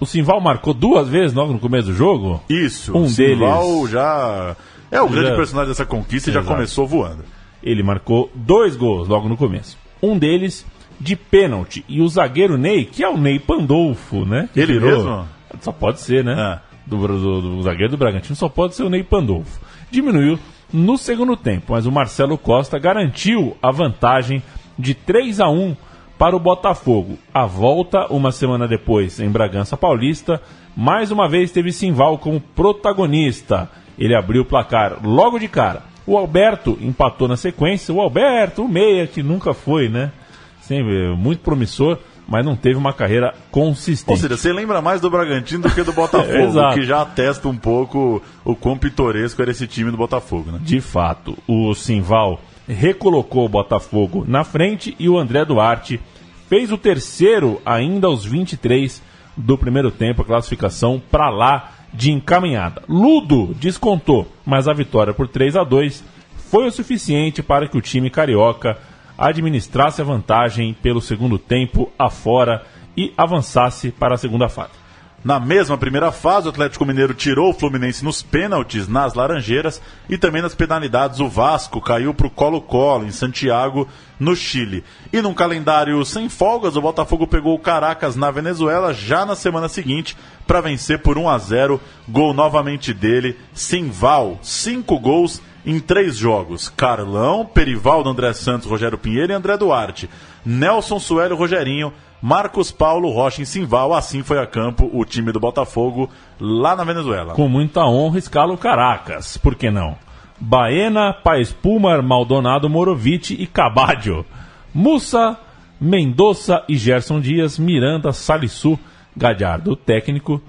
O 0.00 0.06
Simval 0.06 0.40
marcou 0.40 0.72
duas 0.72 1.08
vezes 1.08 1.34
logo 1.36 1.52
no 1.52 1.58
começo 1.58 1.88
do 1.88 1.94
jogo? 1.94 2.42
Isso, 2.48 2.96
Um 2.96 3.02
o 3.04 3.08
Simval 3.08 3.62
deles- 3.62 3.90
já 3.90 4.56
é 4.90 5.00
o 5.00 5.08
grande 5.08 5.28
Já- 5.28 5.36
personagem 5.36 5.68
dessa 5.68 5.84
conquista 5.84 6.30
e 6.30 6.32
já 6.32 6.42
começou 6.42 6.86
voando. 6.86 7.22
Ele 7.62 7.82
marcou 7.82 8.30
dois 8.34 8.76
gols 8.76 9.08
logo 9.08 9.28
no 9.28 9.36
começo. 9.36 9.76
Um 10.04 10.18
deles 10.18 10.66
de 11.00 11.16
pênalti. 11.16 11.84
E 11.88 12.00
o 12.00 12.08
zagueiro 12.08 12.56
Ney, 12.56 12.84
que 12.84 13.02
é 13.02 13.08
o 13.08 13.16
Ney 13.16 13.38
Pandolfo, 13.38 14.24
né? 14.24 14.48
Que 14.52 14.60
Ele 14.60 14.78
mesmo? 14.80 15.26
Só 15.60 15.72
pode 15.72 16.00
ser, 16.00 16.24
né? 16.24 16.60
É. 16.60 16.74
Do, 16.86 16.98
do- 17.08 17.40
do 17.56 17.62
zagueiro 17.62 17.90
do 17.92 17.96
Bragantino 17.96 18.36
só 18.36 18.48
pode 18.48 18.74
ser 18.74 18.82
o 18.82 18.90
Ney 18.90 19.02
Pandolfo. 19.02 19.58
Diminuiu 19.90 20.38
no 20.72 20.98
segundo 20.98 21.36
tempo, 21.36 21.72
mas 21.72 21.86
o 21.86 21.92
Marcelo 21.92 22.36
Costa 22.36 22.78
garantiu 22.78 23.56
a 23.62 23.70
vantagem 23.70 24.42
de 24.78 24.92
3 24.94 25.40
a 25.40 25.48
1 25.48 25.74
para 26.18 26.36
o 26.36 26.40
Botafogo. 26.40 27.16
A 27.32 27.46
volta, 27.46 28.06
uma 28.12 28.30
semana 28.32 28.68
depois, 28.68 29.18
em 29.20 29.30
Bragança 29.30 29.76
Paulista, 29.76 30.42
mais 30.76 31.10
uma 31.10 31.28
vez 31.28 31.50
teve 31.52 31.72
Simval 31.72 32.18
como 32.18 32.40
protagonista. 32.40 33.70
Ele 33.98 34.14
abriu 34.14 34.42
o 34.42 34.46
placar 34.46 34.98
logo 35.02 35.38
de 35.38 35.48
cara. 35.48 35.82
O 36.06 36.16
Alberto 36.18 36.78
empatou 36.80 37.26
na 37.26 37.36
sequência. 37.36 37.94
O 37.94 38.00
Alberto, 38.00 38.64
o 38.64 38.68
meia, 38.68 39.06
que 39.06 39.22
nunca 39.22 39.54
foi, 39.54 39.88
né? 39.88 40.12
Sempre 40.60 41.14
muito 41.16 41.40
promissor, 41.40 41.98
mas 42.26 42.44
não 42.44 42.56
teve 42.56 42.76
uma 42.76 42.92
carreira 42.92 43.34
consistente. 43.50 44.10
Ou 44.10 44.16
seja, 44.16 44.36
você 44.36 44.52
lembra 44.52 44.80
mais 44.80 45.00
do 45.00 45.10
Bragantino 45.10 45.62
do 45.62 45.70
que 45.70 45.82
do 45.82 45.92
Botafogo, 45.92 46.32
Exato. 46.36 46.74
que 46.74 46.84
já 46.84 47.02
atesta 47.02 47.48
um 47.48 47.56
pouco 47.56 48.22
o 48.44 48.54
quão 48.54 48.76
pitoresco 48.76 49.40
era 49.42 49.50
esse 49.50 49.66
time 49.66 49.90
do 49.90 49.96
Botafogo, 49.96 50.50
né? 50.50 50.58
De 50.62 50.80
fato, 50.80 51.36
o 51.46 51.74
Simval 51.74 52.40
recolocou 52.66 53.44
o 53.44 53.48
Botafogo 53.48 54.24
na 54.26 54.42
frente 54.42 54.96
e 54.98 55.08
o 55.08 55.18
André 55.18 55.44
Duarte 55.44 56.00
fez 56.48 56.72
o 56.72 56.78
terceiro 56.78 57.60
ainda 57.64 58.06
aos 58.06 58.24
23 58.24 59.02
do 59.36 59.58
primeiro 59.58 59.90
tempo, 59.90 60.22
a 60.22 60.24
classificação 60.24 61.02
para 61.10 61.28
lá 61.28 61.73
de 61.94 62.10
encaminhada. 62.10 62.82
Ludo 62.88 63.54
descontou, 63.54 64.26
mas 64.44 64.66
a 64.66 64.72
vitória 64.72 65.14
por 65.14 65.28
3 65.28 65.56
a 65.56 65.64
2 65.64 66.04
foi 66.50 66.66
o 66.66 66.70
suficiente 66.70 67.42
para 67.42 67.68
que 67.68 67.78
o 67.78 67.80
time 67.80 68.10
carioca 68.10 68.76
administrasse 69.16 70.02
a 70.02 70.04
vantagem 70.04 70.74
pelo 70.74 71.00
segundo 71.00 71.38
tempo 71.38 71.90
afora 71.98 72.62
e 72.96 73.12
avançasse 73.16 73.90
para 73.90 74.14
a 74.14 74.18
segunda 74.18 74.48
fase. 74.48 74.83
Na 75.24 75.40
mesma 75.40 75.78
primeira 75.78 76.12
fase, 76.12 76.46
o 76.46 76.50
Atlético 76.50 76.84
Mineiro 76.84 77.14
tirou 77.14 77.48
o 77.48 77.54
Fluminense 77.54 78.04
nos 78.04 78.22
pênaltis, 78.22 78.86
nas 78.86 79.14
Laranjeiras, 79.14 79.80
e 80.06 80.18
também 80.18 80.42
nas 80.42 80.54
penalidades 80.54 81.18
o 81.18 81.30
Vasco 81.30 81.80
caiu 81.80 82.12
para 82.12 82.26
o 82.26 82.30
Colo-Colo, 82.30 83.06
em 83.06 83.10
Santiago, 83.10 83.88
no 84.20 84.36
Chile. 84.36 84.84
E 85.10 85.22
num 85.22 85.32
calendário 85.32 86.04
sem 86.04 86.28
folgas, 86.28 86.76
o 86.76 86.82
Botafogo 86.82 87.26
pegou 87.26 87.54
o 87.54 87.58
Caracas 87.58 88.14
na 88.14 88.30
Venezuela 88.30 88.92
já 88.92 89.24
na 89.24 89.34
semana 89.34 89.66
seguinte 89.66 90.14
para 90.46 90.60
vencer 90.60 90.98
por 90.98 91.16
1 91.16 91.26
a 91.30 91.38
0 91.38 91.80
Gol 92.06 92.34
novamente 92.34 92.92
dele, 92.92 93.38
Simval, 93.54 94.38
cinco 94.42 94.98
gols 94.98 95.40
em 95.64 95.80
três 95.80 96.16
jogos. 96.16 96.68
Carlão, 96.68 97.46
Perivaldo, 97.46 98.10
André 98.10 98.34
Santos, 98.34 98.68
Rogério 98.68 98.98
Pinheiro 98.98 99.32
e 99.32 99.34
André 99.34 99.56
Duarte. 99.56 100.10
Nelson, 100.44 100.98
Suélio, 100.98 101.34
Rogerinho, 101.34 101.94
Marcos 102.26 102.72
Paulo, 102.72 103.10
Rocha 103.10 103.42
e 103.42 103.46
Simval. 103.46 103.92
Assim 103.92 104.22
foi 104.22 104.38
a 104.38 104.46
campo 104.46 104.88
o 104.94 105.04
time 105.04 105.30
do 105.30 105.38
Botafogo 105.38 106.08
lá 106.40 106.74
na 106.74 106.82
Venezuela. 106.82 107.34
Com 107.34 107.46
muita 107.50 107.84
honra, 107.84 108.18
escala 108.18 108.54
o 108.54 108.56
Caracas. 108.56 109.36
Por 109.36 109.54
que 109.54 109.70
não? 109.70 109.94
Baena, 110.40 111.12
Paes 111.12 111.52
Pumar, 111.52 112.02
Maldonado, 112.02 112.66
Morovic 112.70 113.34
e 113.34 113.46
Cabadio. 113.46 114.24
Mussa, 114.72 115.38
Mendonça 115.78 116.64
e 116.66 116.78
Gerson 116.78 117.20
Dias, 117.20 117.58
Miranda, 117.58 118.10
Salissu, 118.10 118.78
Gadiardo, 119.14 119.76
técnico, 119.76 120.40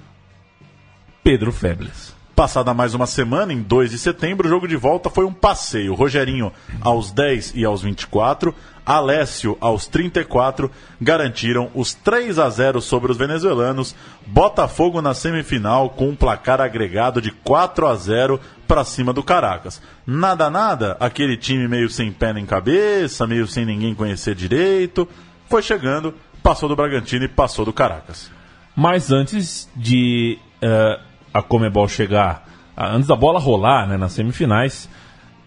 Pedro 1.22 1.52
Febles. 1.52 2.14
Passada 2.36 2.74
mais 2.74 2.93
uma 2.93 3.08
semana, 3.08 3.54
em 3.54 3.62
2 3.62 3.91
de 3.91 3.98
setembro, 3.98 4.45
o 4.45 4.50
jogo 4.50 4.67
de 4.67 4.76
volta 4.76 5.10
foi 5.10 5.24
um 5.24 5.32
passeio. 5.32 5.93
Rogerinho 5.93 6.52
aos 6.82 7.10
10 7.10 7.54
e 7.56 7.63
aos 7.63 7.82
24, 7.82 8.54
Alessio 8.86 9.58
aos 9.62 9.88
34 9.88 10.69
garantiram 11.00 11.71
os 11.74 11.93
3 11.93 12.38
a 12.38 12.50
0 12.50 12.82
sobre 12.82 13.10
os 13.10 13.17
venezuelanos. 13.17 13.95
Botafogo 14.26 15.02
na 15.02 15.13
semifinal 15.13 15.91
com 15.91 16.10
um 16.10 16.15
placar 16.15 16.60
agregado 16.60 17.21
de 17.21 17.32
4 17.32 17.88
a 17.88 17.95
0 17.95 18.38
para 18.67 18.84
cima 18.84 19.13
do 19.13 19.24
Caracas. 19.24 19.82
Nada 20.06 20.50
nada, 20.50 20.98
aquele 21.00 21.38
time 21.38 21.69
meio 21.69 21.89
sem 21.89 22.12
pé 22.12 22.34
nem 22.34 22.45
cabeça, 22.45 23.26
meio 23.26 23.48
sem 23.48 23.65
ninguém 23.65 23.95
conhecer 23.95 24.36
direito, 24.36 25.08
foi 25.50 25.62
chegando, 25.62 26.13
passou 26.43 26.67
do 26.67 26.76
Bragantino 26.76 27.24
e 27.24 27.30
passou 27.30 27.63
do 27.63 27.71
Caracas. 27.71 28.30
Mas 28.76 29.10
antes 29.10 29.69
de 29.74 30.38
eh, 30.62 31.00
a 31.36 31.41
Comebol 31.41 31.86
chegar, 31.89 32.48
antes 32.78 33.10
da 33.10 33.15
bola 33.15 33.41
rolar 33.41 33.86
né, 33.89 33.98
nas 33.98 34.13
semifinais, 34.13 34.89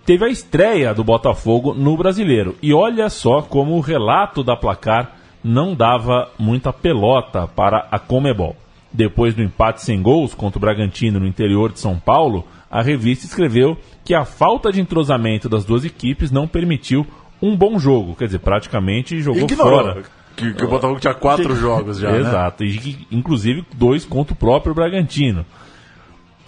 teve 0.05 0.22
a 0.27 0.29
estreia 0.29 0.92
do 0.92 1.03
Botafogo 1.03 1.72
no 1.72 1.96
Brasileiro. 1.96 2.57
E 2.61 2.74
olha 2.74 3.09
só 3.09 3.40
como 3.40 3.74
o 3.74 3.81
relato 3.81 4.44
da 4.44 4.55
placar 4.55 5.16
não 5.42 5.74
dava 5.74 6.31
muita 6.38 6.74
pelota 6.74 7.46
para 7.46 7.88
a 7.90 7.98
Comebol. 7.98 8.55
Depois 8.92 9.35
do 9.35 9.42
empate 9.42 9.83
sem 9.83 10.03
gols 10.03 10.35
contra 10.35 10.59
o 10.59 10.61
Bragantino 10.61 11.20
no 11.20 11.27
interior 11.27 11.72
de 11.72 11.81
São 11.81 11.98
Paulo, 11.98 12.44
a 12.70 12.83
revista 12.83 13.24
escreveu 13.24 13.79
que 14.05 14.12
a 14.12 14.27
falta 14.27 14.70
de 14.70 14.83
entrosamento 14.83 15.48
das 15.48 15.64
duas 15.64 15.87
equipes 15.87 16.31
não 16.31 16.46
permitiu 16.46 17.07
um 17.40 17.57
bom 17.57 17.79
jogo. 17.79 18.14
Quer 18.14 18.27
dizer, 18.27 18.40
praticamente 18.40 19.22
jogou 19.22 19.44
Ignorou 19.44 19.85
fora. 19.85 20.03
Que, 20.37 20.53
que 20.53 20.64
o 20.64 20.68
Botafogo 20.68 21.01
tinha 21.01 21.14
quatro 21.14 21.57
jogos 21.57 21.98
já, 21.98 22.12
né? 22.12 22.18
Exato, 22.18 22.62
e 22.62 22.77
que, 22.77 23.07
inclusive 23.11 23.64
dois 23.74 24.05
contra 24.05 24.35
o 24.35 24.37
próprio 24.37 24.74
Bragantino. 24.74 25.46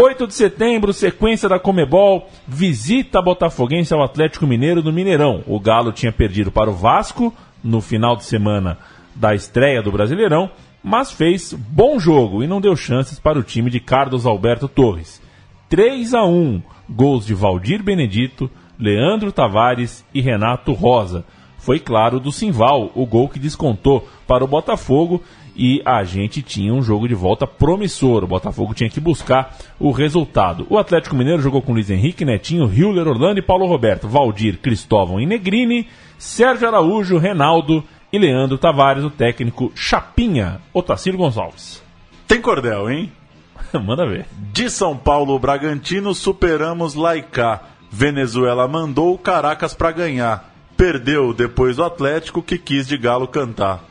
8 0.03 0.27
de 0.27 0.33
setembro, 0.33 0.95
sequência 0.95 1.47
da 1.47 1.59
Comebol, 1.59 2.27
visita 2.49 3.21
botafoguense 3.21 3.93
ao 3.93 4.03
Atlético 4.03 4.47
Mineiro 4.47 4.83
no 4.83 4.91
Mineirão. 4.91 5.45
O 5.47 5.61
Galo 5.61 5.93
tinha 5.93 6.11
perdido 6.11 6.51
para 6.51 6.71
o 6.71 6.75
Vasco 6.75 7.35
no 7.63 7.83
final 7.83 8.17
de 8.17 8.25
semana 8.25 8.79
da 9.15 9.35
estreia 9.35 9.83
do 9.83 9.93
Brasileirão, 9.93 10.51
mas 10.83 11.13
fez 11.13 11.53
bom 11.53 11.99
jogo 11.99 12.43
e 12.43 12.47
não 12.47 12.63
deu 12.63 12.75
chances 12.75 13.19
para 13.19 13.39
o 13.39 13.43
time 13.43 13.69
de 13.69 13.79
Carlos 13.79 14.25
Alberto 14.25 14.67
Torres. 14.69 15.21
3 15.69 16.15
a 16.15 16.25
1, 16.25 16.63
gols 16.89 17.27
de 17.27 17.35
Valdir 17.35 17.83
Benedito, 17.83 18.51
Leandro 18.79 19.31
Tavares 19.31 20.03
e 20.15 20.23
Renato 20.23 20.73
Rosa. 20.73 21.27
Foi 21.59 21.79
claro 21.79 22.19
do 22.19 22.33
Simval, 22.33 22.91
o 22.95 23.05
gol 23.05 23.29
que 23.29 23.39
descontou 23.39 24.09
para 24.27 24.43
o 24.43 24.49
Botafogo 24.49 25.23
e 25.62 25.83
a 25.85 26.03
gente 26.05 26.40
tinha 26.40 26.73
um 26.73 26.81
jogo 26.81 27.07
de 27.07 27.14
volta 27.14 27.46
promissor. 27.46 28.25
O 28.25 28.27
Botafogo 28.27 28.73
tinha 28.73 28.88
que 28.88 28.99
buscar 28.99 29.55
o 29.79 29.90
resultado. 29.90 30.66
O 30.70 30.79
Atlético 30.79 31.14
Mineiro 31.14 31.42
jogou 31.42 31.61
com 31.61 31.75
Luiz 31.75 31.90
Henrique, 31.90 32.25
Netinho, 32.25 32.64
Hiller, 32.64 33.07
Orlando 33.07 33.40
e 33.40 33.42
Paulo 33.42 33.66
Roberto, 33.66 34.09
Valdir, 34.09 34.57
Cristóvão 34.57 35.20
e 35.20 35.27
Negrini, 35.27 35.87
Sérgio 36.18 36.66
Araújo, 36.66 37.18
Renaldo 37.18 37.85
e 38.11 38.18
Leandro 38.18 38.57
Tavares, 38.57 39.05
o 39.05 39.11
técnico 39.11 39.70
Chapinha, 39.75 40.62
Otacílio 40.73 41.18
Gonçalves. 41.18 41.83
Tem 42.27 42.40
cordel, 42.40 42.90
hein? 42.90 43.12
Manda 43.85 44.07
ver. 44.07 44.25
De 44.55 44.70
São 44.70 44.96
Paulo, 44.96 45.38
Bragantino, 45.38 46.14
superamos 46.14 46.94
Laicá. 46.94 47.64
Venezuela 47.90 48.66
mandou 48.66 49.12
o 49.12 49.18
Caracas 49.18 49.75
para 49.75 49.92
ganhar. 49.92 50.55
Perdeu 50.75 51.35
depois 51.35 51.79
o 51.79 51.85
Atlético 51.85 52.40
que 52.40 52.57
quis 52.57 52.88
de 52.88 52.96
galo 52.96 53.29
cantar. 53.29 53.89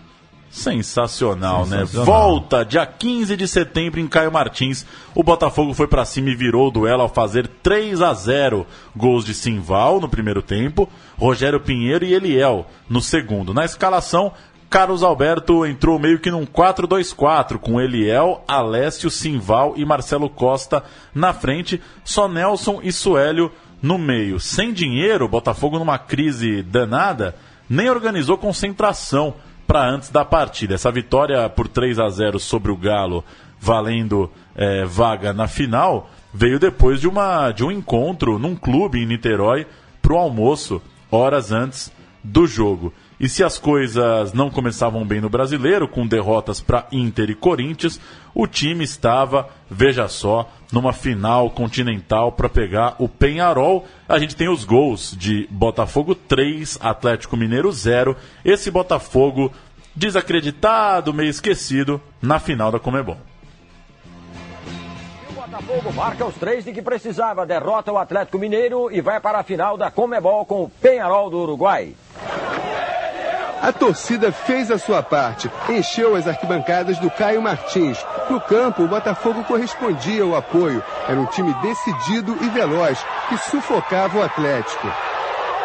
Sensacional, 0.50 1.66
né? 1.66 1.80
Sensacional. 1.80 2.06
Volta 2.06 2.66
dia 2.66 2.86
15 2.86 3.38
de 3.38 3.48
setembro 3.48 4.00
em 4.00 4.08
Caio 4.08 4.32
Martins. 4.32 4.86
O 5.14 5.24
Botafogo 5.24 5.74
foi 5.74 5.88
para 5.88 6.06
cima 6.06 6.30
e 6.30 6.36
virou 6.36 6.68
o 6.68 6.72
duelo 6.72 7.04
ao 7.04 7.10
fazer 7.10 7.48
3 7.48 8.02
a 8.02 8.14
0. 8.14 8.66
Gols 8.96 9.24
de 9.24 9.34
Simval 9.34 10.00
no 10.00 10.10
primeiro 10.10 10.42
tempo, 10.42 10.90
Rogério 11.18 11.60
Pinheiro 11.60 12.04
e 12.04 12.14
Eliel 12.14 12.66
no 12.90 13.02
segundo. 13.02 13.54
Na 13.54 13.64
escalação, 13.64 14.34
Carlos 14.70 15.02
Alberto 15.02 15.66
entrou 15.66 15.98
meio 15.98 16.20
que 16.20 16.30
num 16.30 16.46
4-2-4, 16.46 17.58
com 17.58 17.82
Eliel, 17.82 18.44
Alessio, 18.48 19.10
Simval 19.10 19.74
e 19.76 19.84
Marcelo 19.84 20.30
Costa 20.30 20.84
na 21.14 21.34
frente, 21.34 21.82
só 22.04 22.28
Nelson 22.28 22.80
e 22.84 22.92
Suélio 22.92 23.52
no 23.82 23.98
meio. 23.98 24.40
Sem 24.40 24.72
dinheiro, 24.72 25.26
o 25.26 25.30
Botafogo 25.30 25.80
numa 25.80 25.98
crise 25.98 26.62
danada, 26.62 27.36
nem 27.68 27.90
organizou 27.90 28.38
concentração 28.38 29.36
para 29.70 29.88
antes 29.88 30.10
da 30.10 30.26
partida. 30.26 30.74
Essa 30.74 30.92
vitória 30.92 31.48
por 31.48 31.68
3 31.68 32.00
a 32.00 32.10
0 32.10 32.40
sobre 32.40 32.72
o 32.72 32.76
Galo, 32.76 33.24
valendo 33.60 34.28
eh, 34.56 34.84
vaga 34.84 35.32
na 35.32 35.48
final, 35.48 36.10
veio 36.34 36.58
depois 36.58 37.00
de, 37.00 37.08
uma, 37.08 37.52
de 37.52 37.64
um 37.64 37.70
encontro 37.70 38.40
num 38.40 38.56
clube 38.56 39.00
em 39.00 39.06
Niterói 39.06 39.68
para 40.02 40.14
o 40.14 40.18
almoço, 40.18 40.82
horas 41.12 41.52
antes 41.52 41.92
do 42.24 42.48
jogo. 42.48 42.92
E 43.20 43.28
se 43.28 43.44
as 43.44 43.60
coisas 43.60 44.32
não 44.32 44.50
começavam 44.50 45.06
bem 45.06 45.20
no 45.20 45.30
brasileiro, 45.30 45.90
com 45.90 46.08
derrotas 46.08 46.62
para 46.62 46.88
Inter 46.90 47.30
e 47.30 47.36
Corinthians, 47.36 48.00
o 48.34 48.48
time 48.48 48.86
estava, 48.86 49.50
veja 49.70 50.08
só, 50.08 50.50
numa 50.72 50.94
final 50.94 51.50
continental 51.50 52.32
para 52.32 52.48
pegar 52.48 52.96
o 52.98 53.10
Penharol. 53.10 53.86
A 54.08 54.18
gente 54.20 54.38
tem 54.38 54.48
os 54.48 54.64
gols 54.64 55.14
de 55.18 55.46
Botafogo 55.52 56.16
3, 56.16 56.78
Atlético 56.80 57.36
Mineiro 57.36 57.70
0. 57.72 58.16
Esse 58.46 58.72
Botafogo 58.72 59.52
desacreditado, 59.94 61.14
meio 61.14 61.30
esquecido, 61.30 62.02
na 62.22 62.40
final 62.40 62.72
da 62.72 62.80
Comebol. 62.80 63.18
Botafogo 65.36 65.92
marca 65.94 66.26
os 66.26 66.36
três 66.36 66.64
de 66.64 66.72
que 66.72 66.82
precisava, 66.82 67.46
derrota 67.46 67.92
o 67.92 67.98
Atlético 67.98 68.38
Mineiro 68.38 68.90
e 68.92 69.02
vai 69.02 69.20
para 69.20 69.40
a 69.40 69.44
final 69.44 69.76
da 69.76 69.92
Comebol 69.92 70.46
com 70.46 70.64
o 70.64 70.70
Penharol 70.70 71.30
do 71.30 71.40
Uruguai. 71.40 71.96
A 73.62 73.74
torcida 73.74 74.32
fez 74.32 74.72
a 74.72 74.78
sua 74.78 75.04
parte, 75.04 75.52
encheu 75.68 76.16
as 76.16 76.28
arquibancadas 76.28 76.98
do 76.98 77.12
Caio 77.12 77.42
Martins. 77.42 77.98
No 78.30 78.40
campo, 78.40 78.84
o 78.84 78.88
Botafogo 78.88 79.44
correspondia 79.44 80.24
ao 80.24 80.36
apoio. 80.36 80.82
Era 81.08 81.20
um 81.20 81.26
time 81.26 81.54
decidido 81.56 82.38
e 82.42 82.48
veloz, 82.50 82.98
que 83.28 83.38
sufocava 83.38 84.18
o 84.18 84.24
Atlético. 84.24 84.88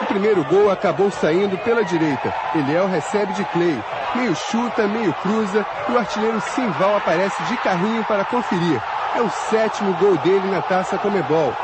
O 0.03 0.07
primeiro 0.07 0.43
gol 0.45 0.73
acabou 0.73 1.09
saindo 1.09 1.57
pela 1.59 1.85
direita. 1.85 2.35
Eliel 2.57 2.89
recebe 2.89 3.33
de 3.35 3.45
Clay. 3.45 3.81
Meio 4.17 4.35
chuta, 4.35 4.89
meio 4.89 5.15
cruza 5.15 5.65
e 5.89 5.93
o 5.93 5.99
artilheiro 5.99 6.41
Simval 6.41 6.97
aparece 6.97 7.41
de 7.45 7.57
carrinho 7.59 8.05
para 8.05 8.25
conferir. 8.25 8.83
É 9.15 9.23
o 9.23 9.31
sétimo 9.31 9.95
gol 9.95 10.17
dele 10.19 10.51
na 10.51 10.61
taça 10.63 10.99
Comebol. 10.99 11.55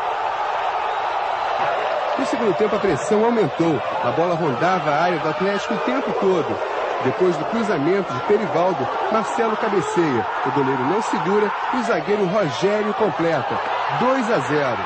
No 2.21 2.27
segundo 2.27 2.53
tempo, 2.53 2.77
a 2.77 2.79
pressão 2.79 3.25
aumentou. 3.25 3.81
A 4.05 4.11
bola 4.11 4.35
rondava 4.35 4.91
a 4.91 5.05
área 5.05 5.19
do 5.21 5.29
Atlético 5.31 5.73
o 5.73 5.79
tempo 5.79 6.13
todo. 6.21 6.55
Depois 7.03 7.35
do 7.35 7.47
cruzamento 7.47 8.13
de 8.13 8.21
Perivaldo, 8.25 8.87
Marcelo 9.11 9.57
cabeceia. 9.57 10.27
O 10.45 10.51
goleiro 10.51 10.85
não 10.85 11.01
segura 11.01 11.51
e 11.73 11.77
o 11.79 11.83
zagueiro 11.83 12.27
Rogério 12.27 12.93
completa. 12.93 13.59
2 14.01 14.33
a 14.33 14.39
0. 14.39 14.79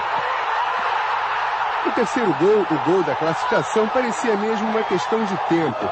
O 1.86 1.90
terceiro 1.90 2.32
gol, 2.38 2.66
o 2.70 2.88
gol 2.88 3.02
da 3.02 3.16
classificação, 3.16 3.88
parecia 3.88 4.36
mesmo 4.36 4.68
uma 4.68 4.84
questão 4.84 5.24
de 5.24 5.36
tempo. 5.48 5.90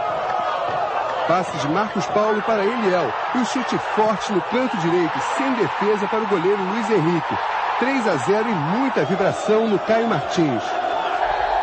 Passe 1.27 1.57
de 1.59 1.69
Marcos 1.71 2.07
Paulo 2.07 2.41
para 2.43 2.65
Eliel 2.65 3.13
e 3.35 3.39
o 3.39 3.45
chute 3.47 3.77
forte 3.97 4.33
no 4.33 4.41
canto 4.43 4.77
direito, 4.77 5.21
sem 5.37 5.53
defesa 5.55 6.07
para 6.07 6.21
o 6.21 6.27
goleiro 6.29 6.63
Luiz 6.63 6.89
Henrique. 6.89 7.39
3 7.81 8.07
a 8.07 8.17
0 8.17 8.49
e 8.49 8.55
muita 8.55 9.05
vibração 9.05 9.67
no 9.67 9.77
Caio 9.81 10.07
Martins. 10.07 10.63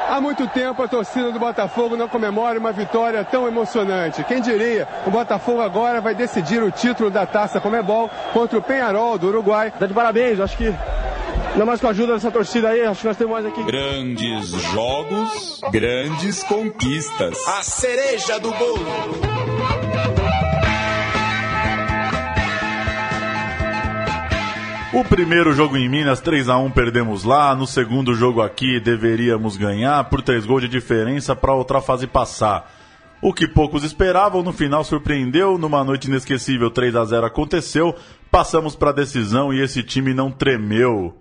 Há 0.10 0.20
muito 0.20 0.48
tempo 0.48 0.82
a 0.82 0.88
torcida 0.88 1.32
do 1.32 1.38
Botafogo 1.38 1.96
não 1.96 2.10
comemora 2.10 2.58
uma 2.58 2.72
vitória 2.72 3.24
tão 3.24 3.48
emocionante. 3.48 4.24
Quem 4.24 4.42
diria, 4.42 4.88
o 5.06 5.12
Botafogo 5.12 5.62
agora 5.62 6.02
vai 6.02 6.16
decidir 6.16 6.64
o 6.64 6.72
título 6.72 7.12
da 7.12 7.28
Taça 7.28 7.60
Comebol 7.60 8.10
contra 8.34 8.58
o 8.58 8.62
Penharol 8.62 9.20
do 9.20 9.28
Uruguai. 9.28 9.72
Tá 9.78 9.86
de 9.86 9.94
parabéns, 9.94 10.40
acho 10.40 10.58
que 10.58 10.74
ainda 11.52 11.64
mais 11.64 11.80
com 11.80 11.86
a 11.86 11.92
ajuda 11.92 12.14
dessa 12.14 12.32
torcida 12.32 12.70
aí, 12.70 12.82
acho 12.82 13.02
que 13.02 13.08
nós 13.08 13.18
temos 13.18 13.34
mais 13.34 13.46
aqui. 13.46 13.64
Grandes 13.64 14.50
jogos, 14.50 15.62
grandes 15.72 16.42
conquistas. 16.44 17.38
A 17.48 17.62
cereja 17.62 18.40
do 18.40 18.52
bolo. 18.52 19.89
O 24.92 25.04
primeiro 25.04 25.54
jogo 25.54 25.78
em 25.78 25.88
Minas, 25.88 26.20
3 26.20 26.50
a 26.50 26.58
1 26.58 26.72
perdemos 26.72 27.24
lá. 27.24 27.56
No 27.56 27.68
segundo 27.68 28.16
jogo 28.16 28.42
aqui, 28.42 28.80
deveríamos 28.80 29.56
ganhar 29.56 30.04
por 30.06 30.24
três 30.24 30.48
gols 30.48 30.64
de 30.64 30.68
diferença 30.68 31.36
para 31.36 31.54
outra 31.54 31.80
fase 31.80 32.08
passar. 32.08 32.74
O 33.22 33.32
que 33.32 33.48
poucos 33.48 33.84
esperavam, 33.84 34.42
no 34.42 34.52
final 34.52 34.84
surpreendeu. 34.84 35.60
Numa 35.60 35.84
noite 35.84 36.08
inesquecível, 36.08 36.72
3 36.72 36.96
a 36.96 37.06
0 37.06 37.28
aconteceu. 37.28 37.96
Passamos 38.32 38.76
para 38.76 38.90
a 38.90 38.94
decisão 38.94 39.54
e 39.54 39.62
esse 39.62 39.84
time 39.84 40.12
não 40.12 40.32
tremeu. 40.32 41.16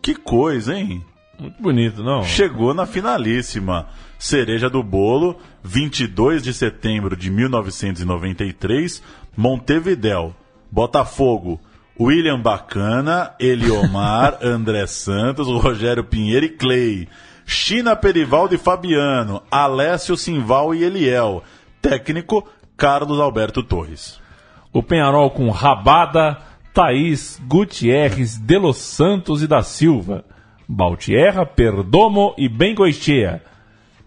Que 0.00 0.14
coisa, 0.14 0.74
hein? 0.74 1.04
Muito 1.38 1.60
bonito, 1.60 2.02
não? 2.02 2.22
Chegou 2.22 2.72
na 2.72 2.86
finalíssima. 2.86 3.86
Cereja 4.18 4.70
do 4.70 4.82
bolo, 4.82 5.36
22 5.62 6.42
de 6.42 6.54
setembro 6.54 7.14
de 7.14 7.30
1993, 7.30 9.02
Montevidéu. 9.36 10.34
Botafogo, 10.70 11.60
William 11.98 12.40
Bacana, 12.40 13.34
Eliomar, 13.38 14.38
André 14.42 14.86
Santos, 14.86 15.46
Rogério 15.46 16.04
Pinheiro 16.04 16.46
e 16.46 16.50
Clay. 16.50 17.08
China 17.46 17.94
Perivaldo 17.94 18.54
e 18.54 18.58
Fabiano, 18.58 19.42
Alessio 19.50 20.16
Simval 20.16 20.74
e 20.74 20.82
Eliel. 20.82 21.42
Técnico, 21.80 22.48
Carlos 22.76 23.20
Alberto 23.20 23.62
Torres. 23.62 24.20
O 24.72 24.82
Penharol 24.82 25.30
com 25.30 25.50
Rabada, 25.50 26.38
Thaís, 26.72 27.40
Gutierrez, 27.46 28.38
De 28.38 28.58
Los 28.58 28.78
Santos 28.78 29.42
e 29.42 29.46
da 29.46 29.62
Silva. 29.62 30.24
Baltierra, 30.66 31.46
Perdomo 31.46 32.34
e 32.36 32.48
Bengoichea. 32.48 33.42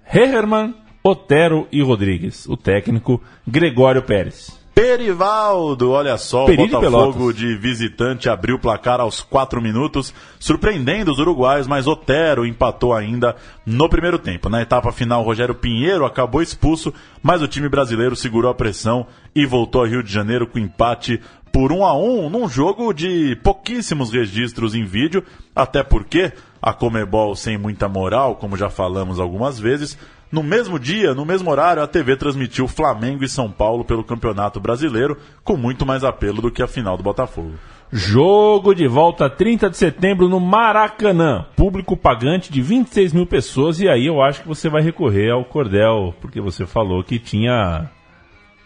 Herman, 0.03 0.75
Otero 1.03 1.67
e 1.71 1.81
Rodrigues. 1.81 2.47
O 2.47 2.57
técnico, 2.57 3.21
Gregório 3.47 4.01
Pérez. 4.01 4.56
Perivaldo, 4.77 5.89
olha 5.89 6.15
só, 6.19 6.45
Peri 6.45 6.61
o 6.61 6.65
de 6.67 6.71
Botafogo 6.71 7.13
Pelotas. 7.13 7.35
de 7.35 7.55
visitante 7.57 8.29
abriu 8.29 8.57
o 8.57 8.59
placar 8.59 8.99
aos 8.99 9.21
4 9.21 9.59
minutos, 9.59 10.13
surpreendendo 10.39 11.11
os 11.11 11.17
uruguaios, 11.17 11.65
mas 11.65 11.87
Otero 11.87 12.45
empatou 12.45 12.93
ainda 12.93 13.35
no 13.65 13.89
primeiro 13.89 14.19
tempo. 14.19 14.49
Na 14.49 14.61
etapa 14.61 14.91
final, 14.91 15.23
Rogério 15.23 15.55
Pinheiro 15.55 16.05
acabou 16.05 16.43
expulso, 16.43 16.93
mas 17.23 17.41
o 17.41 17.47
time 17.47 17.67
brasileiro 17.67 18.15
segurou 18.15 18.51
a 18.51 18.53
pressão 18.53 19.07
e 19.33 19.47
voltou 19.47 19.81
ao 19.81 19.87
Rio 19.87 20.03
de 20.03 20.13
Janeiro 20.13 20.45
com 20.45 20.59
empate 20.59 21.19
por 21.51 21.71
1 21.71 21.83
a 21.83 21.97
1 21.97 22.29
num 22.29 22.47
jogo 22.47 22.93
de 22.93 23.35
pouquíssimos 23.37 24.11
registros 24.11 24.75
em 24.75 24.85
vídeo, 24.85 25.23
até 25.55 25.81
porque 25.81 26.31
a 26.61 26.71
Comebol 26.71 27.35
sem 27.35 27.57
muita 27.57 27.89
moral, 27.89 28.35
como 28.35 28.55
já 28.55 28.69
falamos 28.69 29.19
algumas 29.19 29.59
vezes, 29.59 29.97
no 30.31 30.43
mesmo 30.43 30.77
dia, 30.79 31.13
no 31.13 31.25
mesmo 31.25 31.49
horário, 31.49 31.81
a 31.81 31.87
TV 31.87 32.15
transmitiu 32.15 32.67
Flamengo 32.67 33.23
e 33.23 33.29
São 33.29 33.49
Paulo 33.51 33.85
pelo 33.85 34.03
Campeonato 34.03 34.59
Brasileiro, 34.59 35.17
com 35.43 35.55
muito 35.57 35.85
mais 35.85 36.03
apelo 36.03 36.41
do 36.41 36.51
que 36.51 36.61
a 36.61 36.67
final 36.67 36.97
do 36.97 37.03
Botafogo. 37.03 37.53
Jogo 37.89 38.73
de 38.75 38.85
volta 38.85 39.29
30 39.29 39.69
de 39.69 39.77
setembro 39.77 40.27
no 40.27 40.41
Maracanã. 40.41 41.45
Público 41.55 41.95
pagante 41.95 42.51
de 42.51 42.61
26 42.61 43.13
mil 43.13 43.25
pessoas. 43.25 43.79
E 43.79 43.87
aí 43.87 44.05
eu 44.05 44.21
acho 44.21 44.41
que 44.41 44.47
você 44.47 44.67
vai 44.69 44.81
recorrer 44.81 45.31
ao 45.31 45.45
Cordel, 45.45 46.13
porque 46.19 46.41
você 46.41 46.65
falou 46.65 47.01
que 47.01 47.17
tinha. 47.17 47.89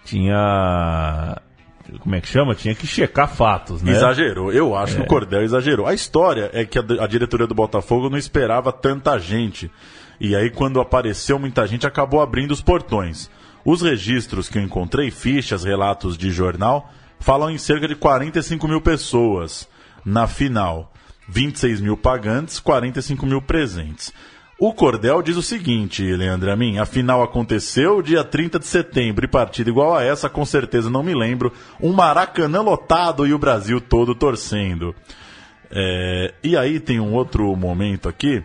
Tinha. 0.03 1.37
Como 1.99 2.15
é 2.15 2.21
que 2.21 2.27
chama? 2.27 2.55
Tinha 2.55 2.73
que 2.73 2.87
checar 2.87 3.27
fatos, 3.27 3.81
né? 3.81 3.91
Exagerou. 3.91 4.51
Eu 4.51 4.75
acho 4.75 4.95
que 4.95 5.01
É. 5.01 5.03
o 5.03 5.07
Cordel 5.07 5.43
exagerou. 5.43 5.85
A 5.85 5.93
história 5.93 6.49
é 6.53 6.63
que 6.65 6.79
a, 6.79 6.83
a 7.01 7.07
diretoria 7.07 7.45
do 7.47 7.53
Botafogo 7.53 8.09
não 8.09 8.17
esperava 8.17 8.71
tanta 8.71 9.17
gente. 9.19 9.69
E 10.23 10.35
aí, 10.35 10.51
quando 10.51 10.79
apareceu 10.79 11.39
muita 11.39 11.65
gente, 11.65 11.87
acabou 11.87 12.21
abrindo 12.21 12.51
os 12.51 12.61
portões. 12.61 13.27
Os 13.65 13.81
registros 13.81 14.47
que 14.47 14.59
eu 14.59 14.61
encontrei, 14.61 15.09
fichas, 15.09 15.63
relatos 15.63 16.15
de 16.15 16.29
jornal, 16.29 16.93
falam 17.19 17.49
em 17.49 17.57
cerca 17.57 17.87
de 17.87 17.95
45 17.95 18.67
mil 18.67 18.79
pessoas 18.79 19.67
na 20.05 20.27
final. 20.27 20.93
26 21.27 21.81
mil 21.81 21.97
pagantes, 21.97 22.59
45 22.59 23.25
mil 23.25 23.41
presentes. 23.41 24.13
O 24.59 24.75
Cordel 24.75 25.23
diz 25.23 25.37
o 25.37 25.41
seguinte, 25.41 26.03
Leandro 26.03 26.51
Amin, 26.51 26.77
a 26.77 26.85
final 26.85 27.23
aconteceu 27.23 27.99
dia 27.99 28.23
30 28.23 28.59
de 28.59 28.67
setembro 28.67 29.25
e 29.25 29.27
partida 29.27 29.71
igual 29.71 29.95
a 29.95 30.03
essa, 30.03 30.29
com 30.29 30.45
certeza 30.45 30.87
não 30.87 31.01
me 31.01 31.15
lembro, 31.15 31.51
um 31.81 31.93
Maracanã 31.93 32.61
lotado 32.61 33.25
e 33.25 33.33
o 33.33 33.39
Brasil 33.39 33.81
todo 33.81 34.13
torcendo. 34.13 34.93
É, 35.71 36.35
e 36.43 36.55
aí 36.55 36.79
tem 36.79 36.99
um 36.99 37.11
outro 37.11 37.55
momento 37.55 38.07
aqui 38.07 38.43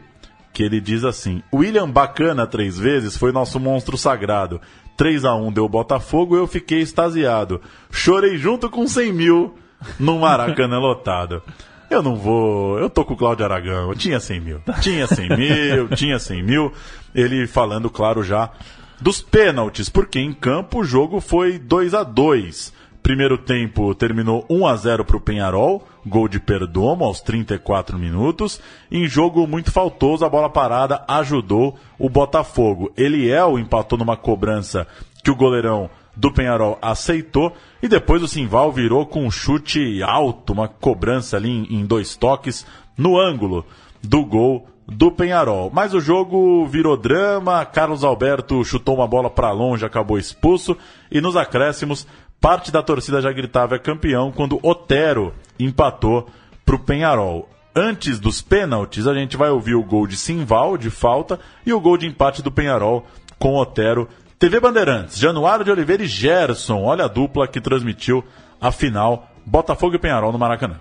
que 0.56 0.62
ele 0.62 0.80
diz 0.80 1.04
assim: 1.04 1.42
William 1.52 1.90
Bacana 1.90 2.46
três 2.46 2.78
vezes 2.78 3.14
foi 3.14 3.30
nosso 3.30 3.60
monstro 3.60 3.98
sagrado. 3.98 4.58
3 4.96 5.26
a 5.26 5.34
1 5.34 5.52
deu 5.52 5.68
Botafogo 5.68 6.34
eu 6.34 6.46
fiquei 6.46 6.80
extasiado. 6.80 7.60
Chorei 7.90 8.38
junto 8.38 8.70
com 8.70 8.88
100 8.88 9.12
mil 9.12 9.54
no 10.00 10.20
Maracanã 10.20 10.78
lotado. 10.80 11.42
Eu 11.90 12.02
não 12.02 12.16
vou. 12.16 12.78
Eu 12.78 12.88
tô 12.88 13.04
com 13.04 13.12
o 13.12 13.16
Cláudio 13.18 13.44
Aragão. 13.44 13.94
Tinha 13.94 14.18
100 14.18 14.40
mil. 14.40 14.62
Tinha 14.80 15.06
100 15.06 15.28
mil, 15.36 15.88
tinha 15.94 16.18
100 16.18 16.42
mil. 16.42 16.72
Ele 17.14 17.46
falando, 17.46 17.90
claro, 17.90 18.22
já 18.22 18.50
dos 18.98 19.20
pênaltis, 19.20 19.90
porque 19.90 20.18
em 20.18 20.32
campo 20.32 20.78
o 20.78 20.84
jogo 20.84 21.20
foi 21.20 21.58
2 21.58 21.92
a 21.92 22.02
2 22.02 22.72
Primeiro 23.06 23.38
tempo 23.38 23.94
terminou 23.94 24.44
1 24.50 24.66
a 24.66 24.74
0 24.74 25.04
para 25.04 25.16
o 25.16 25.20
Penharol, 25.20 25.86
gol 26.04 26.26
de 26.26 26.40
Perdomo 26.40 27.04
aos 27.04 27.20
34 27.20 27.96
minutos. 27.96 28.60
Em 28.90 29.06
jogo 29.06 29.46
muito 29.46 29.70
faltoso, 29.70 30.24
a 30.24 30.28
bola 30.28 30.50
parada 30.50 31.04
ajudou 31.06 31.78
o 32.00 32.08
Botafogo. 32.10 32.92
Eliel 32.96 33.60
empatou 33.60 33.96
numa 33.96 34.16
cobrança 34.16 34.88
que 35.22 35.30
o 35.30 35.36
goleirão 35.36 35.88
do 36.16 36.32
Penharol 36.32 36.80
aceitou 36.82 37.52
e 37.80 37.86
depois 37.86 38.24
o 38.24 38.28
Simval 38.28 38.72
virou 38.72 39.06
com 39.06 39.24
um 39.24 39.30
chute 39.30 40.02
alto, 40.02 40.52
uma 40.52 40.66
cobrança 40.66 41.36
ali 41.36 41.48
em, 41.48 41.86
dois 41.86 42.16
toques 42.16 42.66
no 42.98 43.20
ângulo 43.20 43.64
do 44.02 44.24
gol 44.24 44.66
do 44.84 45.12
Penharol. 45.12 45.70
Mas 45.72 45.94
o 45.94 46.00
jogo 46.00 46.66
virou 46.66 46.96
drama, 46.96 47.64
Carlos 47.64 48.02
Alberto 48.02 48.64
chutou 48.64 48.96
uma 48.96 49.06
bola 49.06 49.30
para 49.30 49.52
longe, 49.52 49.84
acabou 49.84 50.18
expulso 50.18 50.76
e 51.08 51.20
nos 51.20 51.36
acréscimos 51.36 52.04
Parte 52.40 52.70
da 52.70 52.83
torcida 52.83 53.20
já 53.20 53.33
gritava 53.33 53.77
é 53.77 53.79
campeão 53.79 54.31
quando 54.31 54.61
Otero 54.62 55.35
empatou 55.59 56.29
para 56.64 56.77
o 56.77 56.79
Penharol. 56.79 57.49
Antes 57.75 58.18
dos 58.18 58.40
pênaltis, 58.40 59.07
a 59.07 59.14
gente 59.14 59.37
vai 59.37 59.51
ouvir 59.51 59.75
o 59.75 59.83
gol 59.83 60.07
de 60.07 60.16
Simval, 60.16 60.79
de 60.79 60.88
falta, 60.88 61.38
e 61.64 61.72
o 61.72 61.81
gol 61.81 61.99
de 61.99 62.07
empate 62.07 62.42
do 62.42 62.51
Penharol 62.51 63.07
com 63.38 63.55
Otero. 63.57 64.09
TV 64.38 64.61
Bandeirantes, 64.61 65.18
Januário 65.18 65.64
de 65.64 65.70
Oliveira 65.70 66.03
e 66.03 66.07
Gerson. 66.07 66.83
Olha 66.83 67.05
a 67.05 67.09
dupla 67.09 67.46
que 67.49 67.61
transmitiu 67.61 68.25
a 68.61 68.70
final 68.70 69.29
Botafogo 69.44 69.94
e 69.94 69.99
Penharol 69.99 70.33
no 70.33 70.38
Maracanã. 70.38 70.77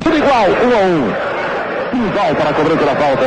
Tudo 0.00 0.16
igual, 0.16 0.48
um 0.48 0.74
a 0.74 0.80
um. 0.80 1.36
Simval 1.90 2.34
para 2.34 2.50
a 2.50 2.54
cobrança 2.54 2.84
da 2.84 2.96
falta. 2.96 3.24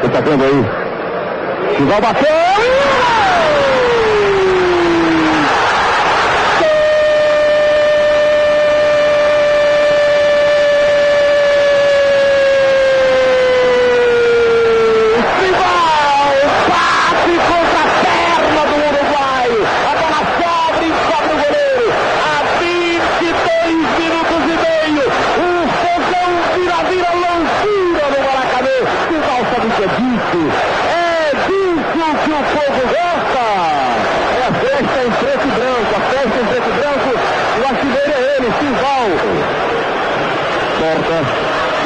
Você 0.00 0.08
tá 0.08 0.20
vendo 0.20 0.44
aí? 0.44 1.76
Simval 1.76 2.00
bateu! 2.00 2.85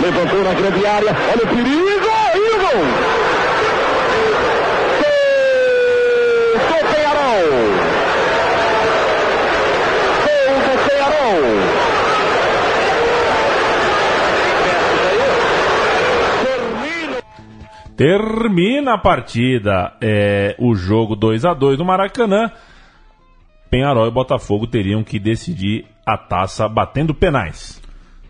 Levantou 0.00 0.42
na 0.42 0.54
grande 0.54 0.87
área, 0.87 1.16
olha 1.33 1.44
o 1.44 1.48
perigo, 1.48 1.88
e 1.88 1.96
o 1.96 2.00
gol! 2.00 2.11
Gol! 2.50 2.85
Gol! 5.00 5.20
Termina 17.96 18.94
a 18.94 18.98
partida. 18.98 19.92
É, 20.00 20.56
o 20.59 20.74
jogo 20.74 21.14
2 21.14 21.44
a 21.44 21.52
2 21.52 21.78
no 21.78 21.85
Maracanã. 21.85 22.50
Penharol 23.70 24.09
e 24.09 24.11
Botafogo 24.11 24.66
teriam 24.66 25.04
que 25.04 25.18
decidir 25.18 25.87
a 26.14 26.18
taça 26.18 26.68
batendo 26.68 27.14
penais. 27.14 27.81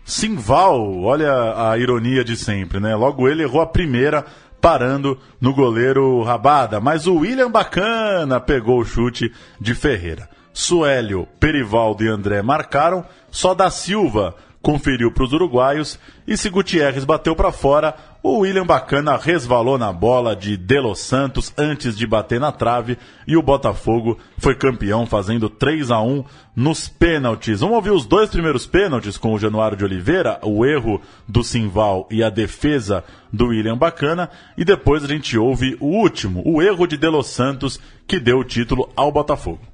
Simval, 0.03 1.01
olha 1.01 1.69
a 1.69 1.77
ironia 1.77 2.23
de 2.23 2.35
sempre, 2.35 2.79
né? 2.79 2.95
Logo 2.95 3.27
ele 3.29 3.43
errou 3.43 3.61
a 3.61 3.67
primeira, 3.67 4.25
parando 4.59 5.17
no 5.39 5.53
goleiro 5.53 6.21
Rabada. 6.23 6.79
Mas 6.79 7.07
o 7.07 7.15
William 7.15 7.49
Bacana 7.49 8.39
pegou 8.39 8.79
o 8.79 8.85
chute 8.85 9.31
de 9.59 9.73
Ferreira. 9.73 10.29
Suélio, 10.53 11.27
Perivaldo 11.39 12.03
e 12.03 12.07
André 12.07 12.41
marcaram, 12.41 13.05
só 13.29 13.53
da 13.53 13.69
Silva 13.69 14.35
conferiu 14.61 15.11
para 15.11 15.23
os 15.23 15.33
uruguaios 15.33 15.99
e 16.27 16.37
se 16.37 16.49
Gutierrez 16.49 17.03
bateu 17.03 17.35
para 17.35 17.51
fora, 17.51 17.95
o 18.23 18.39
William 18.39 18.65
Bacana 18.65 19.17
resvalou 19.17 19.77
na 19.77 19.91
bola 19.91 20.35
de 20.35 20.55
De 20.55 20.79
Los 20.79 20.99
Santos 20.99 21.51
antes 21.57 21.97
de 21.97 22.05
bater 22.05 22.39
na 22.39 22.51
trave 22.51 22.97
e 23.27 23.35
o 23.35 23.41
Botafogo 23.41 24.19
foi 24.37 24.53
campeão 24.53 25.07
fazendo 25.07 25.49
3 25.49 25.89
a 25.89 25.99
1 25.99 26.23
nos 26.55 26.87
pênaltis. 26.87 27.61
Vamos 27.61 27.77
ouvir 27.77 27.91
os 27.91 28.05
dois 28.05 28.29
primeiros 28.29 28.67
pênaltis 28.67 29.17
com 29.17 29.33
o 29.33 29.39
Januário 29.39 29.75
de 29.75 29.83
Oliveira, 29.83 30.39
o 30.43 30.63
erro 30.63 31.01
do 31.27 31.43
Simval 31.43 32.07
e 32.11 32.23
a 32.23 32.29
defesa 32.29 33.03
do 33.33 33.47
William 33.47 33.77
Bacana 33.77 34.29
e 34.55 34.63
depois 34.63 35.03
a 35.03 35.07
gente 35.07 35.37
ouve 35.37 35.75
o 35.79 35.87
último, 35.87 36.43
o 36.45 36.61
erro 36.61 36.85
de 36.85 36.97
De 36.97 37.07
Los 37.07 37.27
Santos 37.27 37.79
que 38.05 38.19
deu 38.19 38.39
o 38.39 38.45
título 38.45 38.89
ao 38.95 39.11
Botafogo 39.11 39.71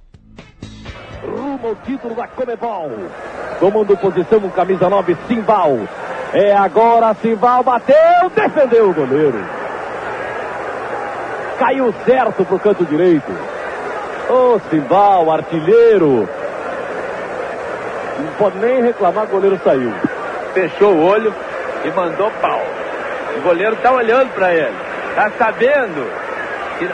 rumo 1.26 1.70
ao 1.70 1.76
título 1.76 2.16
da 2.16 2.28
Comebol. 2.28 2.92
Tomando 3.60 3.98
posição 3.98 4.40
com 4.40 4.50
camisa 4.50 4.90
9, 4.90 5.18
Simval. 5.28 5.80
É 6.34 6.54
agora, 6.54 7.16
Simval 7.16 7.64
bateu, 7.64 7.96
defendeu 8.36 8.90
o 8.90 8.94
goleiro. 8.94 9.40
Caiu 11.58 11.94
certo 12.06 12.46
pro 12.46 12.60
canto 12.60 12.86
direito. 12.86 13.32
Ô 14.30 14.60
oh, 14.60 15.32
artilheiro. 15.32 16.30
Não 18.20 18.34
pode 18.38 18.58
nem 18.60 18.82
reclamar, 18.82 19.26
o 19.26 19.28
goleiro 19.28 19.60
saiu. 19.64 19.94
Fechou 20.54 20.94
o 20.94 21.04
olho 21.06 21.34
e 21.84 21.92
mandou 21.92 22.32
pau. 22.42 22.62
O 23.38 23.42
goleiro 23.42 23.76
tá 23.78 23.92
olhando 23.92 24.34
para 24.34 24.54
ele. 24.54 24.76
Tá 25.16 25.32
sabendo 25.38 26.27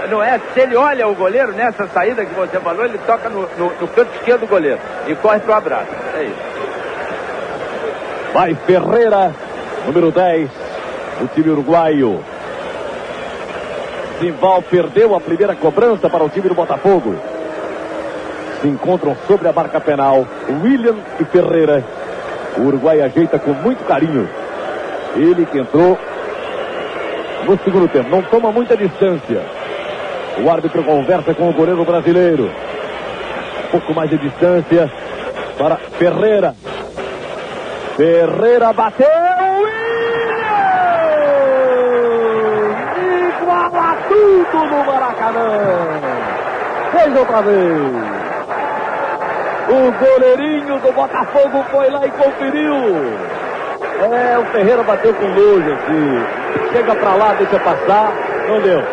não 0.09 0.23
é, 0.23 0.39
se 0.53 0.59
ele 0.59 0.75
olha 0.75 1.07
o 1.07 1.15
goleiro 1.15 1.51
nessa 1.51 1.87
saída 1.87 2.25
que 2.25 2.33
você 2.33 2.59
falou, 2.59 2.85
ele 2.85 2.97
toca 2.99 3.29
no, 3.29 3.41
no, 3.57 3.71
no 3.79 3.87
canto 3.87 4.15
esquerdo 4.15 4.41
do 4.41 4.47
goleiro 4.47 4.79
e 5.07 5.15
corre 5.15 5.39
pro 5.39 5.53
abraço. 5.53 5.91
É 6.15 6.23
isso. 6.23 6.53
Vai 8.33 8.55
Ferreira, 8.55 9.31
número 9.85 10.11
10, 10.11 10.49
do 11.19 11.27
time 11.33 11.49
uruguaio. 11.49 12.23
Simval 14.19 14.61
perdeu 14.61 15.15
a 15.15 15.19
primeira 15.19 15.55
cobrança 15.55 16.09
para 16.09 16.23
o 16.23 16.29
time 16.29 16.47
do 16.47 16.55
Botafogo. 16.55 17.15
Se 18.61 18.67
encontram 18.67 19.17
sobre 19.27 19.47
a 19.47 19.53
marca 19.53 19.81
penal 19.81 20.25
William 20.63 20.95
e 21.19 21.25
Ferreira. 21.25 21.83
O 22.57 22.61
Uruguai 22.61 23.01
ajeita 23.01 23.37
com 23.37 23.51
muito 23.51 23.83
carinho. 23.85 24.29
Ele 25.15 25.45
que 25.45 25.59
entrou 25.59 25.97
no 27.45 27.57
segundo 27.63 27.87
tempo. 27.87 28.09
Não 28.09 28.21
toma 28.23 28.51
muita 28.51 28.77
distância. 28.77 29.41
O 30.41 30.49
árbitro 30.49 30.83
conversa 30.83 31.33
com 31.33 31.49
o 31.49 31.53
goleiro 31.53 31.85
brasileiro. 31.85 32.49
Um 33.65 33.67
pouco 33.69 33.93
mais 33.93 34.09
de 34.09 34.17
distância 34.17 34.91
para 35.57 35.75
Ferreira. 35.75 36.55
Ferreira 37.95 38.73
bateu. 38.73 39.07
Iguala 43.29 43.97
tudo 44.07 44.65
no 44.65 44.85
Maracanã. 44.85 45.99
Fez 46.91 47.17
outra 47.17 47.41
vez. 47.43 48.13
O 49.69 49.91
goleirinho 49.91 50.79
do 50.79 50.91
Botafogo 50.93 51.63
foi 51.71 51.89
lá 51.91 52.05
e 52.05 52.11
conferiu. 52.11 52.73
É, 54.11 54.37
o 54.39 54.45
Ferreira 54.47 54.83
bateu 54.83 55.13
com 55.13 55.27
nojo 55.27 55.73
aqui. 55.73 56.73
Chega 56.73 56.95
pra 56.95 57.15
lá, 57.15 57.33
deixa 57.33 57.59
passar. 57.59 58.11
Não 58.47 58.59
deu 58.61 58.83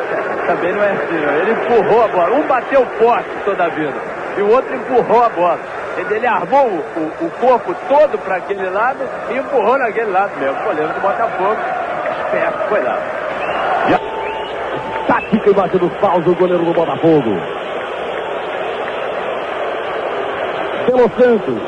também 0.47 0.73
não 0.73 0.83
é 0.83 0.93
assim. 0.93 1.17
Ele 1.41 1.53
empurrou 1.53 2.05
a 2.05 2.09
bola. 2.09 2.37
Um 2.37 2.47
bateu 2.47 2.87
forte 2.99 3.31
toda 3.45 3.65
a 3.65 3.69
vida. 3.69 3.95
E 4.37 4.43
o 4.43 4.51
outro 4.51 4.75
empurrou 4.75 5.25
a 5.25 5.29
bola. 5.29 5.59
Ele, 5.97 6.15
ele 6.15 6.27
armou 6.27 6.67
o, 6.67 7.25
o, 7.25 7.31
corpo 7.41 7.75
todo 7.89 8.19
para 8.19 8.37
aquele 8.37 8.69
lado 8.71 9.01
e 9.31 9.37
empurrou 9.37 9.79
naquele 9.79 10.11
lado 10.11 10.31
mesmo. 10.39 10.59
O 10.61 10.65
goleiro 10.65 10.93
do 10.93 11.01
Botafogo, 11.01 11.57
esperto, 12.25 12.69
foi 12.69 12.83
lá. 12.83 12.99
Tática 15.07 15.51
embaixo 15.51 15.79
dos 15.79 15.93
paus 15.99 16.25
o 16.27 16.35
goleiro 16.35 16.65
do 16.65 16.73
Botafogo. 16.73 17.37
Pelo 20.87 21.11
Santos. 21.19 21.63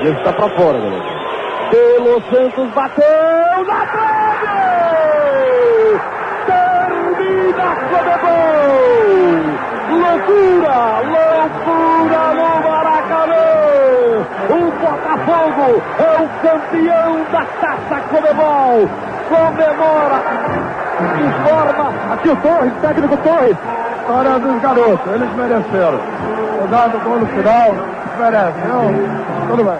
E 0.00 0.06
ele 0.06 0.16
está 0.16 0.32
para 0.32 0.48
fora, 0.56 0.78
galera. 0.78 1.16
Pelo 1.70 2.22
Santos 2.30 2.70
bateu 2.70 3.64
na 3.64 3.86
trave! 3.86 4.75
Loucura! 10.16 11.02
Loucura 11.02 12.34
no 12.34 12.48
Maracanã! 12.68 13.44
O 14.48 14.70
Botafogo 14.80 15.82
é 15.98 16.22
o 16.22 16.28
campeão 16.40 17.24
da 17.30 17.44
Taça 17.60 18.00
Comebol! 18.08 18.88
Comemora! 19.28 20.18
Informa 21.20 22.14
aqui 22.14 22.28
o 22.30 22.36
Torres, 22.36 22.72
técnico 22.80 23.16
Torres. 23.18 23.56
Hora 24.08 24.38
dos 24.38 24.62
garotos, 24.62 25.12
eles 25.12 25.32
mereceram. 25.34 26.00
Jogar 26.62 26.88
do 26.88 26.98
gol 27.00 27.20
no 27.20 27.26
final, 27.26 27.74
merece. 28.18 28.58
Não, 28.68 29.48
tudo 29.48 29.64
bem. 29.64 29.78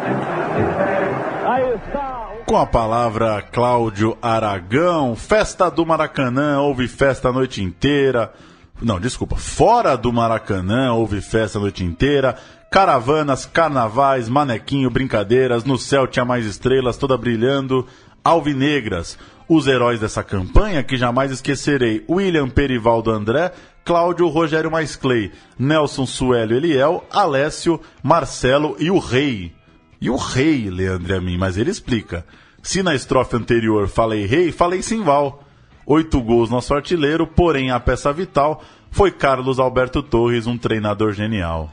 Aí 1.47 1.75
está. 1.75 2.27
Com 2.45 2.59
a 2.59 2.67
palavra 2.67 3.43
Cláudio 3.53 4.19
Aragão, 4.21 5.17
festa 5.17 5.71
do 5.71 5.87
Maracanã, 5.87 6.61
houve 6.61 6.87
festa 6.87 7.31
a 7.31 7.33
noite 7.33 7.63
inteira. 7.63 8.33
Não, 8.81 9.01
desculpa, 9.01 9.37
fora 9.37 9.97
do 9.97 10.13
Maracanã 10.13 10.93
houve 10.93 11.21
festa 11.21 11.59
a 11.59 11.61
noite 11.61 11.83
inteira. 11.83 12.37
Caravanas, 12.71 13.47
carnavais, 13.47 14.29
manequinho, 14.29 14.91
brincadeiras, 14.91 15.65
no 15.65 15.79
céu 15.79 16.07
tinha 16.07 16.25
mais 16.25 16.45
estrelas, 16.45 16.97
toda 16.99 17.17
brilhando. 17.17 17.87
Alvinegras, 18.23 19.17
os 19.49 19.67
heróis 19.67 20.01
dessa 20.01 20.23
campanha 20.23 20.83
que 20.83 20.97
jamais 20.97 21.31
esquecerei: 21.31 22.05
William 22.09 22.51
Perivaldo 22.51 23.11
André, 23.11 23.53
Cláudio 23.85 24.29
Rogério 24.29 24.71
Maisclay, 24.71 25.33
Nelson 25.59 26.05
Suélio 26.05 26.57
Eliel, 26.57 27.05
Alessio, 27.11 27.81
Marcelo 28.03 28.77
e 28.79 28.91
o 28.91 28.99
Rei. 28.99 29.55
E 30.01 30.11
o 30.11 30.17
Rei, 30.17 30.69
Leandro 30.69 31.17
a 31.17 31.21
mim, 31.21 31.39
mas 31.39 31.57
ele 31.57 31.71
explica. 31.71 32.27
Se 32.63 32.83
na 32.83 32.95
estrofe 32.95 33.37
anterior 33.37 33.89
falei 33.89 34.27
Rei, 34.27 34.53
falei 34.53 34.83
Simval. 34.83 35.46
Oito 35.87 36.21
gols 36.21 36.51
nosso 36.51 36.75
artilheiro, 36.75 37.27
porém 37.27 37.71
a 37.71 37.79
peça 37.79 38.13
vital 38.13 38.63
foi 38.91 39.11
Carlos 39.13 39.59
Alberto 39.61 40.03
Torres, 40.03 40.47
um 40.47 40.59
treinador 40.59 41.13
genial. 41.13 41.71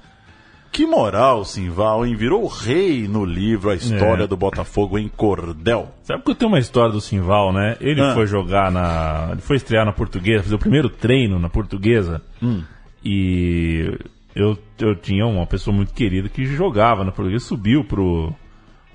Que 0.71 0.85
moral, 0.87 1.45
Simval, 1.45 2.05
hein? 2.05 2.15
Virou 2.15 2.43
o 2.43 2.47
rei 2.47 3.07
no 3.07 3.23
livro 3.25 3.69
A 3.69 3.75
História 3.75 4.23
É. 4.23 4.27
do 4.27 4.35
Botafogo 4.35 4.97
em 4.97 5.07
Cordel. 5.07 5.89
Sabe 6.03 6.23
que 6.23 6.31
eu 6.31 6.35
tenho 6.35 6.49
uma 6.51 6.57
história 6.59 6.91
do 6.91 6.99
Simval, 7.01 7.53
né? 7.53 7.77
Ele 7.79 8.01
Ah. 8.01 8.13
foi 8.15 8.25
jogar 8.25 8.71
na. 8.71 9.29
Ele 9.33 9.41
foi 9.41 9.55
estrear 9.57 9.85
na 9.85 9.91
portuguesa, 9.93 10.43
fazer 10.43 10.55
o 10.55 10.59
primeiro 10.59 10.89
treino 10.89 11.37
na 11.37 11.47
portuguesa. 11.49 12.21
Hum. 12.41 12.63
E 13.05 13.87
eu, 14.35 14.57
eu 14.79 14.95
tinha 14.95 15.25
uma 15.27 15.45
pessoa 15.45 15.75
muito 15.75 15.93
querida 15.93 16.27
que 16.27 16.43
jogava 16.45 17.03
na 17.03 17.11
portuguesa, 17.11 17.45
subiu 17.45 17.83
pro. 17.83 18.33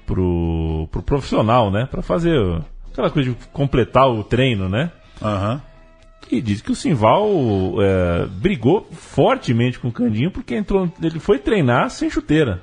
pro. 0.04 0.88
pro 0.90 1.02
profissional, 1.02 1.70
né? 1.70 1.86
Pra 1.88 2.02
fazer 2.02 2.36
aquela 2.90 3.08
coisa 3.10 3.30
de 3.30 3.36
completar 3.52 4.08
o 4.10 4.24
treino, 4.24 4.68
né? 4.68 4.90
Aham. 5.22 5.60
E 6.30 6.40
diz 6.42 6.60
que 6.60 6.72
o 6.72 6.74
Simval 6.74 7.26
é, 7.80 8.26
brigou 8.26 8.86
fortemente 8.92 9.78
com 9.78 9.88
o 9.88 9.92
Candinho 9.92 10.30
porque 10.30 10.54
entrou, 10.54 10.90
ele 11.02 11.18
foi 11.18 11.38
treinar 11.38 11.88
sem 11.90 12.10
chuteira. 12.10 12.62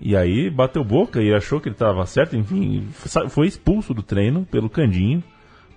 E 0.00 0.16
aí 0.16 0.50
bateu 0.50 0.82
boca 0.82 1.22
e 1.22 1.32
achou 1.32 1.60
que 1.60 1.68
ele 1.68 1.76
estava 1.76 2.04
certo, 2.06 2.36
enfim, 2.36 2.88
foi 3.28 3.46
expulso 3.46 3.94
do 3.94 4.02
treino 4.02 4.44
pelo 4.44 4.68
Candinho 4.68 5.22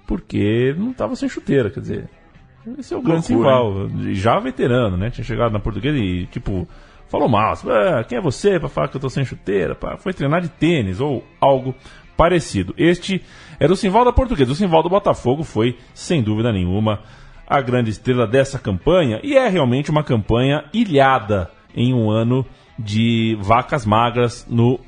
porque 0.07 0.73
não 0.77 0.91
estava 0.91 1.15
sem 1.15 1.29
chuteira, 1.29 1.69
quer 1.69 1.79
dizer. 1.79 2.09
Esse 2.79 2.95
é 2.95 2.97
o 2.97 3.01
grande 3.01 3.27
Simval, 3.27 3.87
já 4.13 4.39
veterano, 4.39 4.97
né? 4.97 5.11
Tinha 5.11 5.23
chegado 5.23 5.51
na 5.51 5.59
portuguesa 5.59 5.99
e, 5.99 6.25
tipo, 6.25 6.67
falou 7.07 7.29
mal. 7.29 7.53
"Ah, 7.67 8.03
quem 8.03 8.17
é 8.17 8.21
você 8.21 8.59
para 8.59 8.69
falar 8.69 8.87
que 8.87 8.97
eu 8.97 9.01
tô 9.01 9.09
sem 9.09 9.23
chuteira? 9.23 9.75
pá?" 9.75 9.97
Foi 9.97 10.13
treinar 10.13 10.41
de 10.41 10.49
tênis 10.49 10.99
ou 10.99 11.23
algo 11.39 11.75
parecido. 12.15 12.73
Este 12.77 13.21
era 13.59 13.71
o 13.71 13.75
Simval 13.75 14.05
da 14.05 14.13
portuguesa. 14.13 14.51
O 14.51 14.55
Simval 14.55 14.83
do 14.83 14.89
Botafogo 14.89 15.43
foi, 15.43 15.77
sem 15.93 16.21
dúvida 16.21 16.51
nenhuma, 16.51 17.01
a 17.47 17.61
grande 17.61 17.91
estrela 17.91 18.25
dessa 18.25 18.57
campanha 18.57 19.19
e 19.23 19.35
é 19.37 19.47
realmente 19.47 19.91
uma 19.91 20.03
campanha 20.03 20.65
ilhada 20.73 21.49
em 21.75 21.93
um 21.93 22.09
ano 22.09 22.45
de 22.77 23.37
vacas 23.41 23.85
magras 23.85 24.45
no 24.49 24.79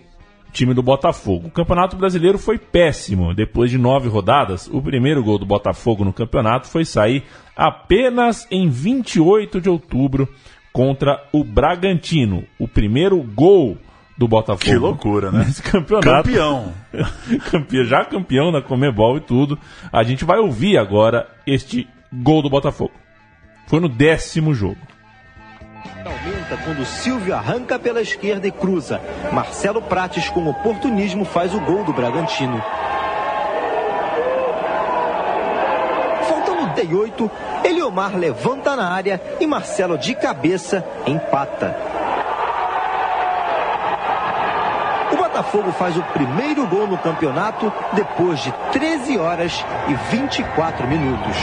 time 0.52 0.74
do 0.74 0.82
Botafogo. 0.82 1.48
O 1.48 1.52
Campeonato 1.52 1.96
Brasileiro 1.96 2.38
foi 2.38 2.58
péssimo. 2.58 3.34
Depois 3.34 3.70
de 3.70 3.78
nove 3.78 4.10
rodadas, 4.10 4.68
o 4.72 4.82
primeiro 4.82 5.24
gol 5.24 5.38
do 5.38 5.46
Botafogo 5.46 6.04
no 6.04 6.14
campeonato 6.14 6.68
foi 6.68 6.84
sair 6.84 7.24
apenas 7.56 8.48
em 8.50 8.70
28 8.70 9.62
de 9.62 9.70
outubro 9.70 10.28
contra 10.74 11.24
o 11.32 11.44
Bragantino. 11.44 12.44
O 12.60 12.68
primeiro 12.68 13.22
gol 13.22 13.78
do 14.18 14.28
Botafogo. 14.28 14.64
Que 14.64 14.76
loucura, 14.76 15.32
né? 15.32 15.46
Nesse 15.46 15.62
campeonato. 15.62 16.08
Campeão. 16.08 16.74
Campeão. 17.52 17.86
Já 17.86 18.04
campeão 18.04 18.52
da 18.52 18.62
Comebol 18.62 19.18
e 19.18 19.22
tudo. 19.22 19.60
A 19.92 20.04
gente 20.04 20.26
vai 20.26 20.40
ouvir 20.40 20.78
agora 20.78 21.28
este 21.46 21.88
gol 22.12 22.42
do 22.42 22.50
Botafogo. 22.50 22.94
Foi 23.68 23.80
no 23.80 23.88
décimo 23.88 24.54
jogo. 24.54 24.78
Aumenta 26.06 26.58
quando 26.64 26.86
Silvio 26.86 27.36
arranca 27.36 27.78
pela 27.78 28.02
esquerda 28.02 28.48
e 28.48 28.52
cruza. 28.52 29.00
Marcelo 29.32 29.82
Prates, 29.82 30.30
com 30.30 30.48
oportunismo, 30.48 31.26
faz 31.26 31.54
o 31.54 31.60
gol 31.60 31.84
do 31.84 31.94
Bragantino. 31.94 32.62
Faltando 36.28 36.74
38, 36.74 37.30
Eliomar 37.64 38.18
levanta 38.18 38.76
na 38.76 38.90
área 38.90 39.22
e 39.40 39.46
Marcelo 39.46 39.98
de 39.98 40.16
cabeça 40.16 40.84
empata. 41.06 42.07
Botafogo 45.38 45.72
faz 45.74 45.96
o 45.96 46.02
primeiro 46.02 46.66
gol 46.66 46.88
no 46.88 46.98
campeonato 46.98 47.72
depois 47.94 48.40
de 48.42 48.52
13 48.74 49.20
horas 49.20 49.64
e 49.88 49.94
24 50.16 50.88
minutos. 50.88 51.36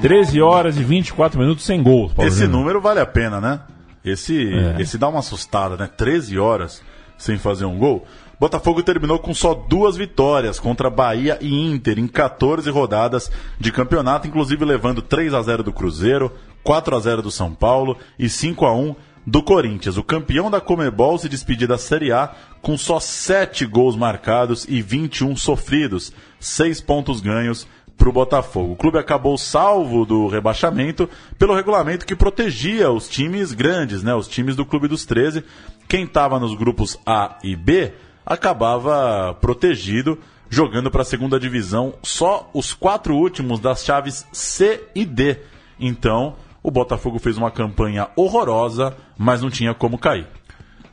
13 0.00 0.40
horas 0.40 0.78
e 0.78 0.82
24 0.82 1.38
minutos 1.38 1.66
sem 1.66 1.82
gols. 1.82 2.14
Paulo 2.14 2.26
Esse 2.30 2.40
Júnior. 2.44 2.58
número 2.60 2.80
vale 2.80 3.00
a 3.00 3.04
pena, 3.06 3.42
né? 3.42 3.60
Esse, 4.02 4.50
É. 4.50 4.80
esse 4.80 4.96
dá 4.96 5.08
uma 5.08 5.18
assustada, 5.18 5.76
né? 5.76 5.86
13 5.94 6.38
horas 6.38 6.82
sem 7.18 7.36
fazer 7.36 7.66
um 7.66 7.76
gol. 7.76 8.06
Botafogo 8.40 8.82
terminou 8.82 9.18
com 9.18 9.34
só 9.34 9.52
duas 9.52 9.98
vitórias 9.98 10.58
contra 10.58 10.88
Bahia 10.88 11.36
e 11.42 11.54
Inter 11.70 11.98
em 11.98 12.06
14 12.06 12.70
rodadas 12.70 13.30
de 13.60 13.70
campeonato, 13.70 14.26
inclusive 14.26 14.64
levando 14.64 15.02
3 15.02 15.34
a 15.34 15.42
0 15.42 15.62
do 15.62 15.74
Cruzeiro, 15.74 16.32
4 16.62 16.96
a 16.96 17.00
0 17.00 17.20
do 17.20 17.30
São 17.30 17.54
Paulo 17.54 17.98
e 18.18 18.30
5 18.30 18.64
a 18.64 18.74
1 18.74 18.96
do 19.26 19.42
Corinthians. 19.42 19.96
O 19.96 20.04
campeão 20.04 20.50
da 20.50 20.60
Comebol 20.60 21.18
se 21.18 21.28
despediu 21.28 21.68
da 21.68 21.78
Série 21.78 22.12
A 22.12 22.34
com 22.60 22.76
só 22.76 23.00
7 23.00 23.66
gols 23.66 23.96
marcados 23.96 24.66
e 24.68 24.82
21 24.82 25.36
sofridos, 25.36 26.12
6 26.38 26.80
pontos 26.80 27.20
ganhos 27.20 27.66
para 27.96 28.08
o 28.08 28.12
Botafogo. 28.12 28.72
O 28.72 28.76
clube 28.76 28.98
acabou 28.98 29.38
salvo 29.38 30.04
do 30.04 30.26
rebaixamento 30.26 31.08
pelo 31.38 31.54
regulamento 31.54 32.06
que 32.06 32.16
protegia 32.16 32.90
os 32.90 33.08
times 33.08 33.52
grandes, 33.52 34.02
né? 34.02 34.14
Os 34.14 34.28
times 34.28 34.56
do 34.56 34.66
Clube 34.66 34.88
dos 34.88 35.04
13. 35.06 35.44
Quem 35.88 36.04
estava 36.04 36.40
nos 36.40 36.54
grupos 36.54 36.98
A 37.06 37.38
e 37.42 37.54
B 37.54 37.92
acabava 38.26 39.34
protegido, 39.40 40.18
jogando 40.48 40.90
para 40.90 41.02
a 41.02 41.04
segunda 41.04 41.38
divisão 41.38 41.94
só 42.02 42.50
os 42.54 42.72
quatro 42.72 43.14
últimos 43.14 43.60
das 43.60 43.84
chaves 43.84 44.26
C 44.32 44.82
e 44.94 45.04
D. 45.04 45.38
Então, 45.78 46.36
o 46.64 46.70
Botafogo 46.70 47.18
fez 47.18 47.36
uma 47.36 47.50
campanha 47.50 48.08
horrorosa, 48.16 48.96
mas 49.18 49.42
não 49.42 49.50
tinha 49.50 49.74
como 49.74 49.98
cair. 49.98 50.26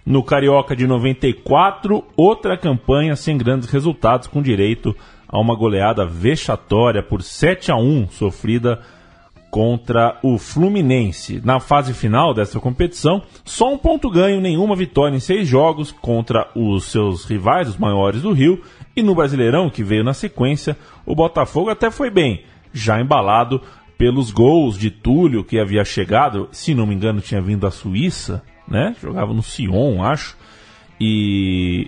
No 0.06 0.22
Carioca 0.22 0.76
de 0.76 0.86
94, 0.86 2.04
outra 2.18 2.58
campanha 2.58 3.16
sem 3.16 3.38
grandes 3.38 3.70
resultados, 3.70 4.28
com 4.28 4.42
direito 4.42 4.94
a 5.30 5.40
uma 5.40 5.56
goleada 5.56 6.06
vexatória 6.06 7.02
por 7.02 7.24
7 7.24 7.72
a 7.72 7.78
1 7.78 8.10
sofrida 8.10 8.82
contra 9.50 10.18
o 10.22 10.38
Fluminense. 10.38 11.42
Na 11.44 11.62
fase 11.62 11.94
final 11.94 12.34
dessa 12.34 12.60
competição, 12.60 13.22
só 13.46 13.74
um 13.74 13.78
ponto 13.78 14.10
ganho, 14.10 14.42
nenhuma 14.42 14.76
vitória 14.76 15.16
em 15.16 15.20
seis 15.22 15.48
jogos 15.48 15.92
contra 15.92 16.50
os 16.54 16.86
seus 16.86 17.24
rivais, 17.24 17.70
os 17.70 17.78
maiores 17.78 18.24
do 18.24 18.34
Rio. 18.34 18.62
E 18.94 19.02
no 19.02 19.16
Brasileirão, 19.16 19.70
que 19.70 19.84
veio 19.84 20.04
na 20.04 20.14
sequência, 20.14 20.76
o 21.06 21.16
Botafogo 21.16 21.70
até 21.70 21.90
foi 21.90 22.10
bem, 22.10 22.44
já 22.74 23.00
embalado 23.00 23.62
pelos 24.02 24.32
gols 24.32 24.80
de 24.80 24.90
Túlio, 24.90 25.44
que 25.44 25.60
havia 25.60 25.86
chegado, 25.86 26.50
se 26.52 26.74
não 26.74 26.88
me 26.88 26.96
engano, 26.96 27.22
tinha 27.22 27.40
vindo 27.40 27.60
da 27.60 27.70
Suíça, 27.70 28.42
né? 28.68 28.96
Jogava 29.00 29.32
no 29.32 29.44
Sion, 29.44 30.04
acho. 30.04 30.36
E 31.00 31.88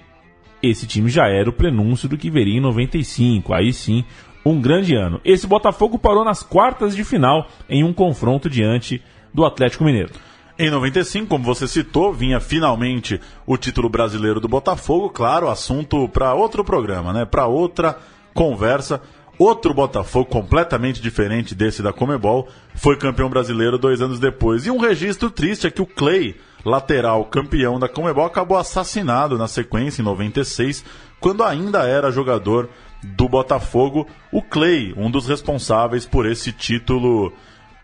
esse 0.62 0.86
time 0.86 1.10
já 1.10 1.28
era 1.28 1.50
o 1.50 1.54
prenúncio 1.54 2.08
do 2.08 2.16
que 2.16 2.30
viria 2.30 2.58
em 2.58 2.62
95. 2.62 3.52
Aí 3.52 3.74
sim, 3.74 4.06
um 4.46 4.62
grande 4.62 4.94
ano. 4.94 5.20
Esse 5.26 5.48
Botafogo 5.48 5.98
parou 5.98 6.24
nas 6.24 6.44
quartas 6.44 6.96
de 6.96 7.04
final 7.04 7.48
em 7.68 7.84
um 7.84 7.92
confronto 7.92 8.48
diante 8.48 9.02
do 9.34 9.44
Atlético 9.44 9.84
Mineiro. 9.84 10.12
Em 10.60 10.70
95, 10.70 11.26
como 11.26 11.44
você 11.44 11.68
citou, 11.68 12.14
vinha 12.14 12.40
finalmente 12.40 13.20
o 13.44 13.58
título 13.58 13.90
brasileiro 13.90 14.40
do 14.40 14.48
Botafogo, 14.48 15.10
claro, 15.10 15.50
assunto 15.50 16.08
para 16.10 16.36
outro 16.36 16.64
programa, 16.64 17.12
né? 17.12 17.26
Para 17.26 17.48
outra 17.48 17.98
conversa. 18.36 19.02
Outro 19.38 19.74
Botafogo 19.74 20.30
completamente 20.30 21.02
diferente 21.02 21.56
desse 21.56 21.82
da 21.82 21.92
Comebol 21.92 22.48
foi 22.76 22.98
campeão 22.98 23.30
brasileiro 23.30 23.78
dois 23.78 24.02
anos 24.02 24.20
depois. 24.20 24.66
E 24.66 24.72
um 24.72 24.78
registro 24.78 25.32
triste 25.32 25.66
é 25.66 25.72
que 25.72 25.82
o 25.82 25.88
Clay, 25.88 26.36
lateral 26.64 27.26
campeão 27.26 27.80
da 27.80 27.90
Comebol, 27.90 28.26
acabou 28.26 28.58
assassinado 28.58 29.38
na 29.38 29.48
sequência 29.48 30.02
em 30.02 30.06
96, 30.06 30.86
quando 31.20 31.44
ainda 31.44 31.88
era 31.88 32.12
jogador 32.12 32.70
do 33.02 33.28
Botafogo. 33.28 34.08
O 34.32 34.42
Clay, 34.42 34.94
um 34.96 35.10
dos 35.10 35.28
responsáveis 35.28 36.06
por 36.06 36.28
esse 36.28 36.52
título 36.52 37.34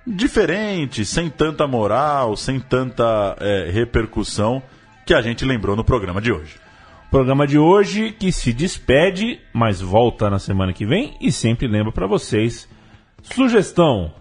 diferente, 0.06 1.04
sem 1.04 1.30
tanta 1.30 1.66
moral, 1.66 2.38
sem 2.38 2.60
tanta 2.60 3.36
é, 3.40 3.70
repercussão 3.72 4.62
que 5.06 5.16
a 5.16 5.22
gente 5.22 5.46
lembrou 5.46 5.76
no 5.76 5.84
programa 5.84 6.22
de 6.22 6.32
hoje. 6.32 6.69
Programa 7.10 7.48
de 7.48 7.58
hoje 7.58 8.12
que 8.12 8.32
se 8.32 8.54
despede, 8.54 9.40
mas 9.52 9.82
volta 9.82 10.30
na 10.30 10.38
semana 10.38 10.72
que 10.72 10.86
vem 10.86 11.16
e 11.20 11.32
sempre 11.32 11.68
lembra 11.68 11.92
para 11.92 12.06
vocês 12.06 12.70
sugestão, 13.24 14.14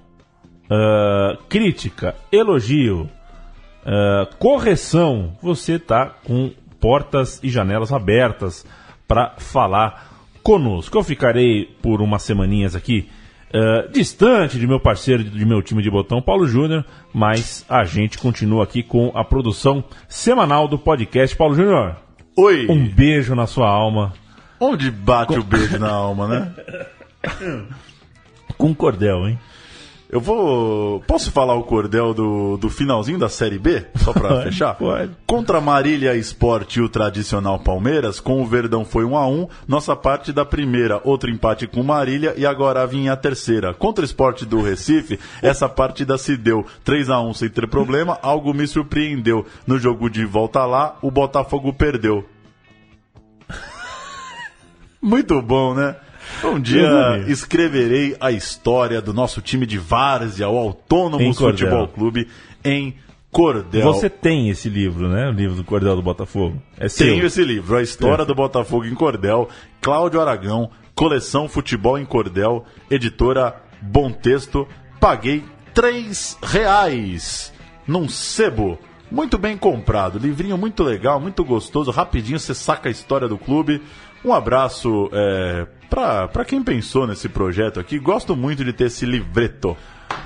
uh, 0.64 1.36
crítica, 1.50 2.16
elogio, 2.32 3.02
uh, 3.84 4.34
correção. 4.38 5.36
Você 5.42 5.78
tá 5.78 6.06
com 6.06 6.50
portas 6.80 7.38
e 7.42 7.50
janelas 7.50 7.92
abertas 7.92 8.64
para 9.06 9.34
falar 9.36 10.10
conosco. 10.42 10.96
Eu 10.96 11.04
ficarei 11.04 11.66
por 11.82 12.00
umas 12.00 12.22
semaninhas 12.22 12.74
aqui 12.74 13.06
uh, 13.52 13.92
distante 13.92 14.58
de 14.58 14.66
meu 14.66 14.80
parceiro 14.80 15.22
de 15.22 15.44
meu 15.44 15.60
time 15.60 15.82
de 15.82 15.90
botão, 15.90 16.22
Paulo 16.22 16.48
Júnior, 16.48 16.86
mas 17.12 17.66
a 17.68 17.84
gente 17.84 18.16
continua 18.16 18.64
aqui 18.64 18.82
com 18.82 19.12
a 19.14 19.22
produção 19.22 19.84
semanal 20.08 20.66
do 20.66 20.78
podcast. 20.78 21.36
Paulo 21.36 21.54
Júnior. 21.54 22.07
Oi. 22.38 22.68
Um 22.70 22.86
beijo 22.88 23.34
na 23.34 23.48
sua 23.48 23.68
alma. 23.68 24.12
Onde 24.60 24.92
bate 24.92 25.34
Com... 25.34 25.40
o 25.40 25.42
beijo 25.42 25.76
na 25.76 25.90
alma, 25.90 26.28
né? 26.28 26.54
Com 28.56 28.72
cordel, 28.72 29.28
hein? 29.28 29.38
Eu 30.10 30.20
vou. 30.20 31.00
Posso 31.00 31.30
falar 31.30 31.54
o 31.54 31.64
cordel 31.64 32.14
do, 32.14 32.56
do 32.56 32.70
finalzinho 32.70 33.18
da 33.18 33.28
Série 33.28 33.58
B? 33.58 33.84
Só 33.96 34.12
pra 34.12 34.40
fechar? 34.44 34.74
Pode. 34.74 35.12
Contra 35.26 35.60
Marília 35.60 36.16
Esporte 36.16 36.78
e 36.78 36.82
o 36.82 36.88
tradicional 36.88 37.58
Palmeiras, 37.58 38.18
com 38.18 38.40
o 38.40 38.46
Verdão 38.46 38.86
foi 38.86 39.04
1 39.04 39.16
a 39.16 39.28
1 39.28 39.48
Nossa 39.66 39.94
parte 39.94 40.32
da 40.32 40.46
primeira, 40.46 40.98
outro 41.04 41.30
empate 41.30 41.66
com 41.66 41.82
Marília 41.82 42.32
e 42.38 42.46
agora 42.46 42.86
vinha 42.86 43.12
a 43.12 43.16
terceira. 43.16 43.74
Contra 43.74 44.02
o 44.02 44.06
esporte 44.06 44.46
do 44.46 44.62
Recife, 44.62 45.20
essa 45.42 45.68
partida 45.68 46.16
se 46.16 46.38
deu 46.38 46.64
3 46.84 47.10
a 47.10 47.20
1 47.20 47.34
sem 47.34 47.50
ter 47.50 47.68
problema. 47.68 48.18
Algo 48.22 48.54
me 48.54 48.66
surpreendeu. 48.66 49.44
No 49.66 49.78
jogo 49.78 50.08
de 50.08 50.24
volta 50.24 50.64
lá, 50.64 50.96
o 51.02 51.10
Botafogo 51.10 51.70
perdeu. 51.74 52.24
Muito 55.02 55.42
bom, 55.42 55.74
né? 55.74 55.96
Um 56.44 56.60
dia 56.60 57.24
escreverei 57.26 58.16
a 58.20 58.30
história 58.30 59.00
do 59.00 59.12
nosso 59.12 59.40
time 59.40 59.66
de 59.66 59.78
várzea, 59.78 60.48
o 60.48 60.56
Autônomo 60.56 61.34
Futebol 61.34 61.88
Clube, 61.88 62.28
em 62.64 62.94
Cordel. 63.30 63.92
Você 63.92 64.08
tem 64.08 64.48
esse 64.48 64.68
livro, 64.68 65.08
né? 65.08 65.28
O 65.28 65.32
livro 65.32 65.56
do 65.56 65.64
Cordel 65.64 65.96
do 65.96 66.02
Botafogo. 66.02 66.62
É 66.78 66.88
seu. 66.88 67.06
Tenho 67.06 67.26
esse 67.26 67.44
livro, 67.44 67.76
A 67.76 67.82
História 67.82 68.22
é. 68.22 68.26
do 68.26 68.34
Botafogo 68.34 68.86
em 68.86 68.94
Cordel, 68.94 69.48
Cláudio 69.80 70.20
Aragão, 70.20 70.70
Coleção 70.94 71.48
Futebol 71.48 71.98
em 71.98 72.04
Cordel, 72.04 72.64
editora 72.90 73.56
Bom 73.82 74.10
Texto. 74.10 74.66
Paguei 74.98 75.44
três 75.74 76.36
reais 76.42 77.52
num 77.86 78.08
sebo. 78.08 78.78
Muito 79.10 79.38
bem 79.38 79.56
comprado, 79.56 80.18
livrinho 80.18 80.58
muito 80.58 80.82
legal, 80.82 81.18
muito 81.18 81.42
gostoso, 81.42 81.90
rapidinho 81.90 82.38
você 82.38 82.52
saca 82.52 82.90
a 82.90 82.92
história 82.92 83.26
do 83.26 83.38
clube. 83.38 83.80
Um 84.24 84.32
abraço 84.32 85.10
é, 85.12 85.66
para 85.88 86.44
quem 86.44 86.62
pensou 86.62 87.06
nesse 87.06 87.28
projeto 87.28 87.80
aqui. 87.80 87.98
Gosto 87.98 88.36
muito 88.36 88.64
de 88.64 88.72
ter 88.72 88.84
esse 88.84 89.06
livreto. 89.06 89.76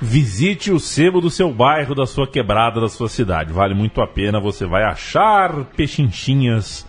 Visite 0.01 0.71
o 0.71 0.79
sebo 0.79 1.21
do 1.21 1.29
seu 1.29 1.53
bairro, 1.53 1.93
da 1.93 2.05
sua 2.05 2.27
quebrada, 2.27 2.81
da 2.81 2.89
sua 2.89 3.07
cidade. 3.07 3.53
Vale 3.53 3.73
muito 3.73 4.01
a 4.01 4.07
pena. 4.07 4.39
Você 4.39 4.65
vai 4.65 4.83
achar 4.83 5.65
pechinchinhas 5.75 6.85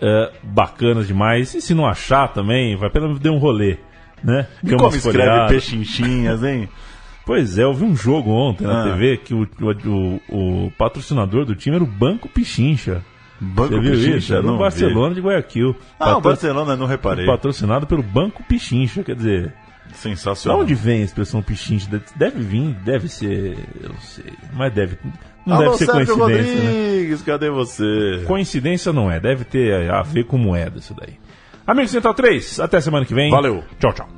é, 0.00 0.32
bacanas 0.42 1.06
demais. 1.06 1.54
E 1.54 1.60
se 1.60 1.74
não 1.74 1.86
achar 1.86 2.28
também, 2.28 2.76
vai 2.76 2.90
pelo 2.90 3.06
menos 3.06 3.20
dar 3.20 3.30
um 3.30 3.38
rolê. 3.38 3.78
Né? 4.22 4.46
E 4.64 4.74
como 4.74 4.88
escreve 4.88 5.18
folhadas. 5.18 5.50
pechinchinhas, 5.50 6.42
hein? 6.42 6.68
Pois 7.28 7.58
é, 7.58 7.62
eu 7.62 7.74
vi 7.74 7.84
um 7.84 7.94
jogo 7.94 8.30
ontem 8.30 8.66
na 8.66 8.80
ah. 8.80 8.84
TV 8.84 9.18
que 9.18 9.34
o, 9.34 9.42
o, 9.42 10.64
o, 10.66 10.72
patrocinador 10.78 11.44
do 11.44 11.54
time 11.54 11.76
era 11.76 11.84
o 11.84 11.86
Banco 11.86 12.26
Pichincha. 12.26 13.04
Banco 13.40 13.74
Você 13.74 13.80
viu 13.80 13.92
Pichincha? 13.92 14.16
Isso? 14.16 14.34
Era 14.34 14.42
no 14.42 14.58
Barcelona 14.58 15.08
vi. 15.10 15.14
de 15.16 15.20
Guayaquil. 15.20 15.76
Ah, 15.98 16.04
Patro... 16.04 16.18
o 16.18 16.20
Barcelona 16.22 16.76
não 16.76 16.86
reparei. 16.86 17.26
Patrocinado 17.26 17.86
pelo 17.86 18.02
Banco 18.02 18.42
Pichincha, 18.42 19.02
quer 19.02 19.14
dizer... 19.14 19.54
Sensacional. 19.92 20.58
De 20.58 20.64
onde 20.64 20.74
vem 20.74 21.00
a 21.00 21.04
expressão 21.04 21.40
pichincha? 21.40 21.88
Deve 22.14 22.40
vir, 22.42 22.74
deve 22.84 23.08
ser, 23.08 23.56
eu 23.80 23.88
não 23.88 24.00
sei, 24.00 24.32
mas 24.52 24.72
deve... 24.72 24.98
Não 25.46 25.56
Alô, 25.56 25.64
deve 25.64 25.78
ser 25.78 25.86
Sérgio 25.86 26.18
coincidência, 26.18 26.54
né? 26.54 26.70
Rodrigues, 26.70 27.20
né? 27.20 27.26
cadê 27.26 27.50
você? 27.50 28.24
Coincidência 28.26 28.92
não 28.92 29.10
é, 29.10 29.18
deve 29.18 29.44
ter 29.44 29.90
a 29.90 30.02
ver 30.02 30.24
com 30.24 30.36
moeda 30.36 30.78
isso 30.78 30.94
daí. 30.94 31.14
Amigo 31.66 31.88
Central 31.88 32.14
3, 32.14 32.60
até 32.60 32.80
semana 32.80 33.06
que 33.06 33.14
vem. 33.14 33.30
Valeu. 33.30 33.64
Tchau, 33.78 33.92
tchau. 33.94 34.08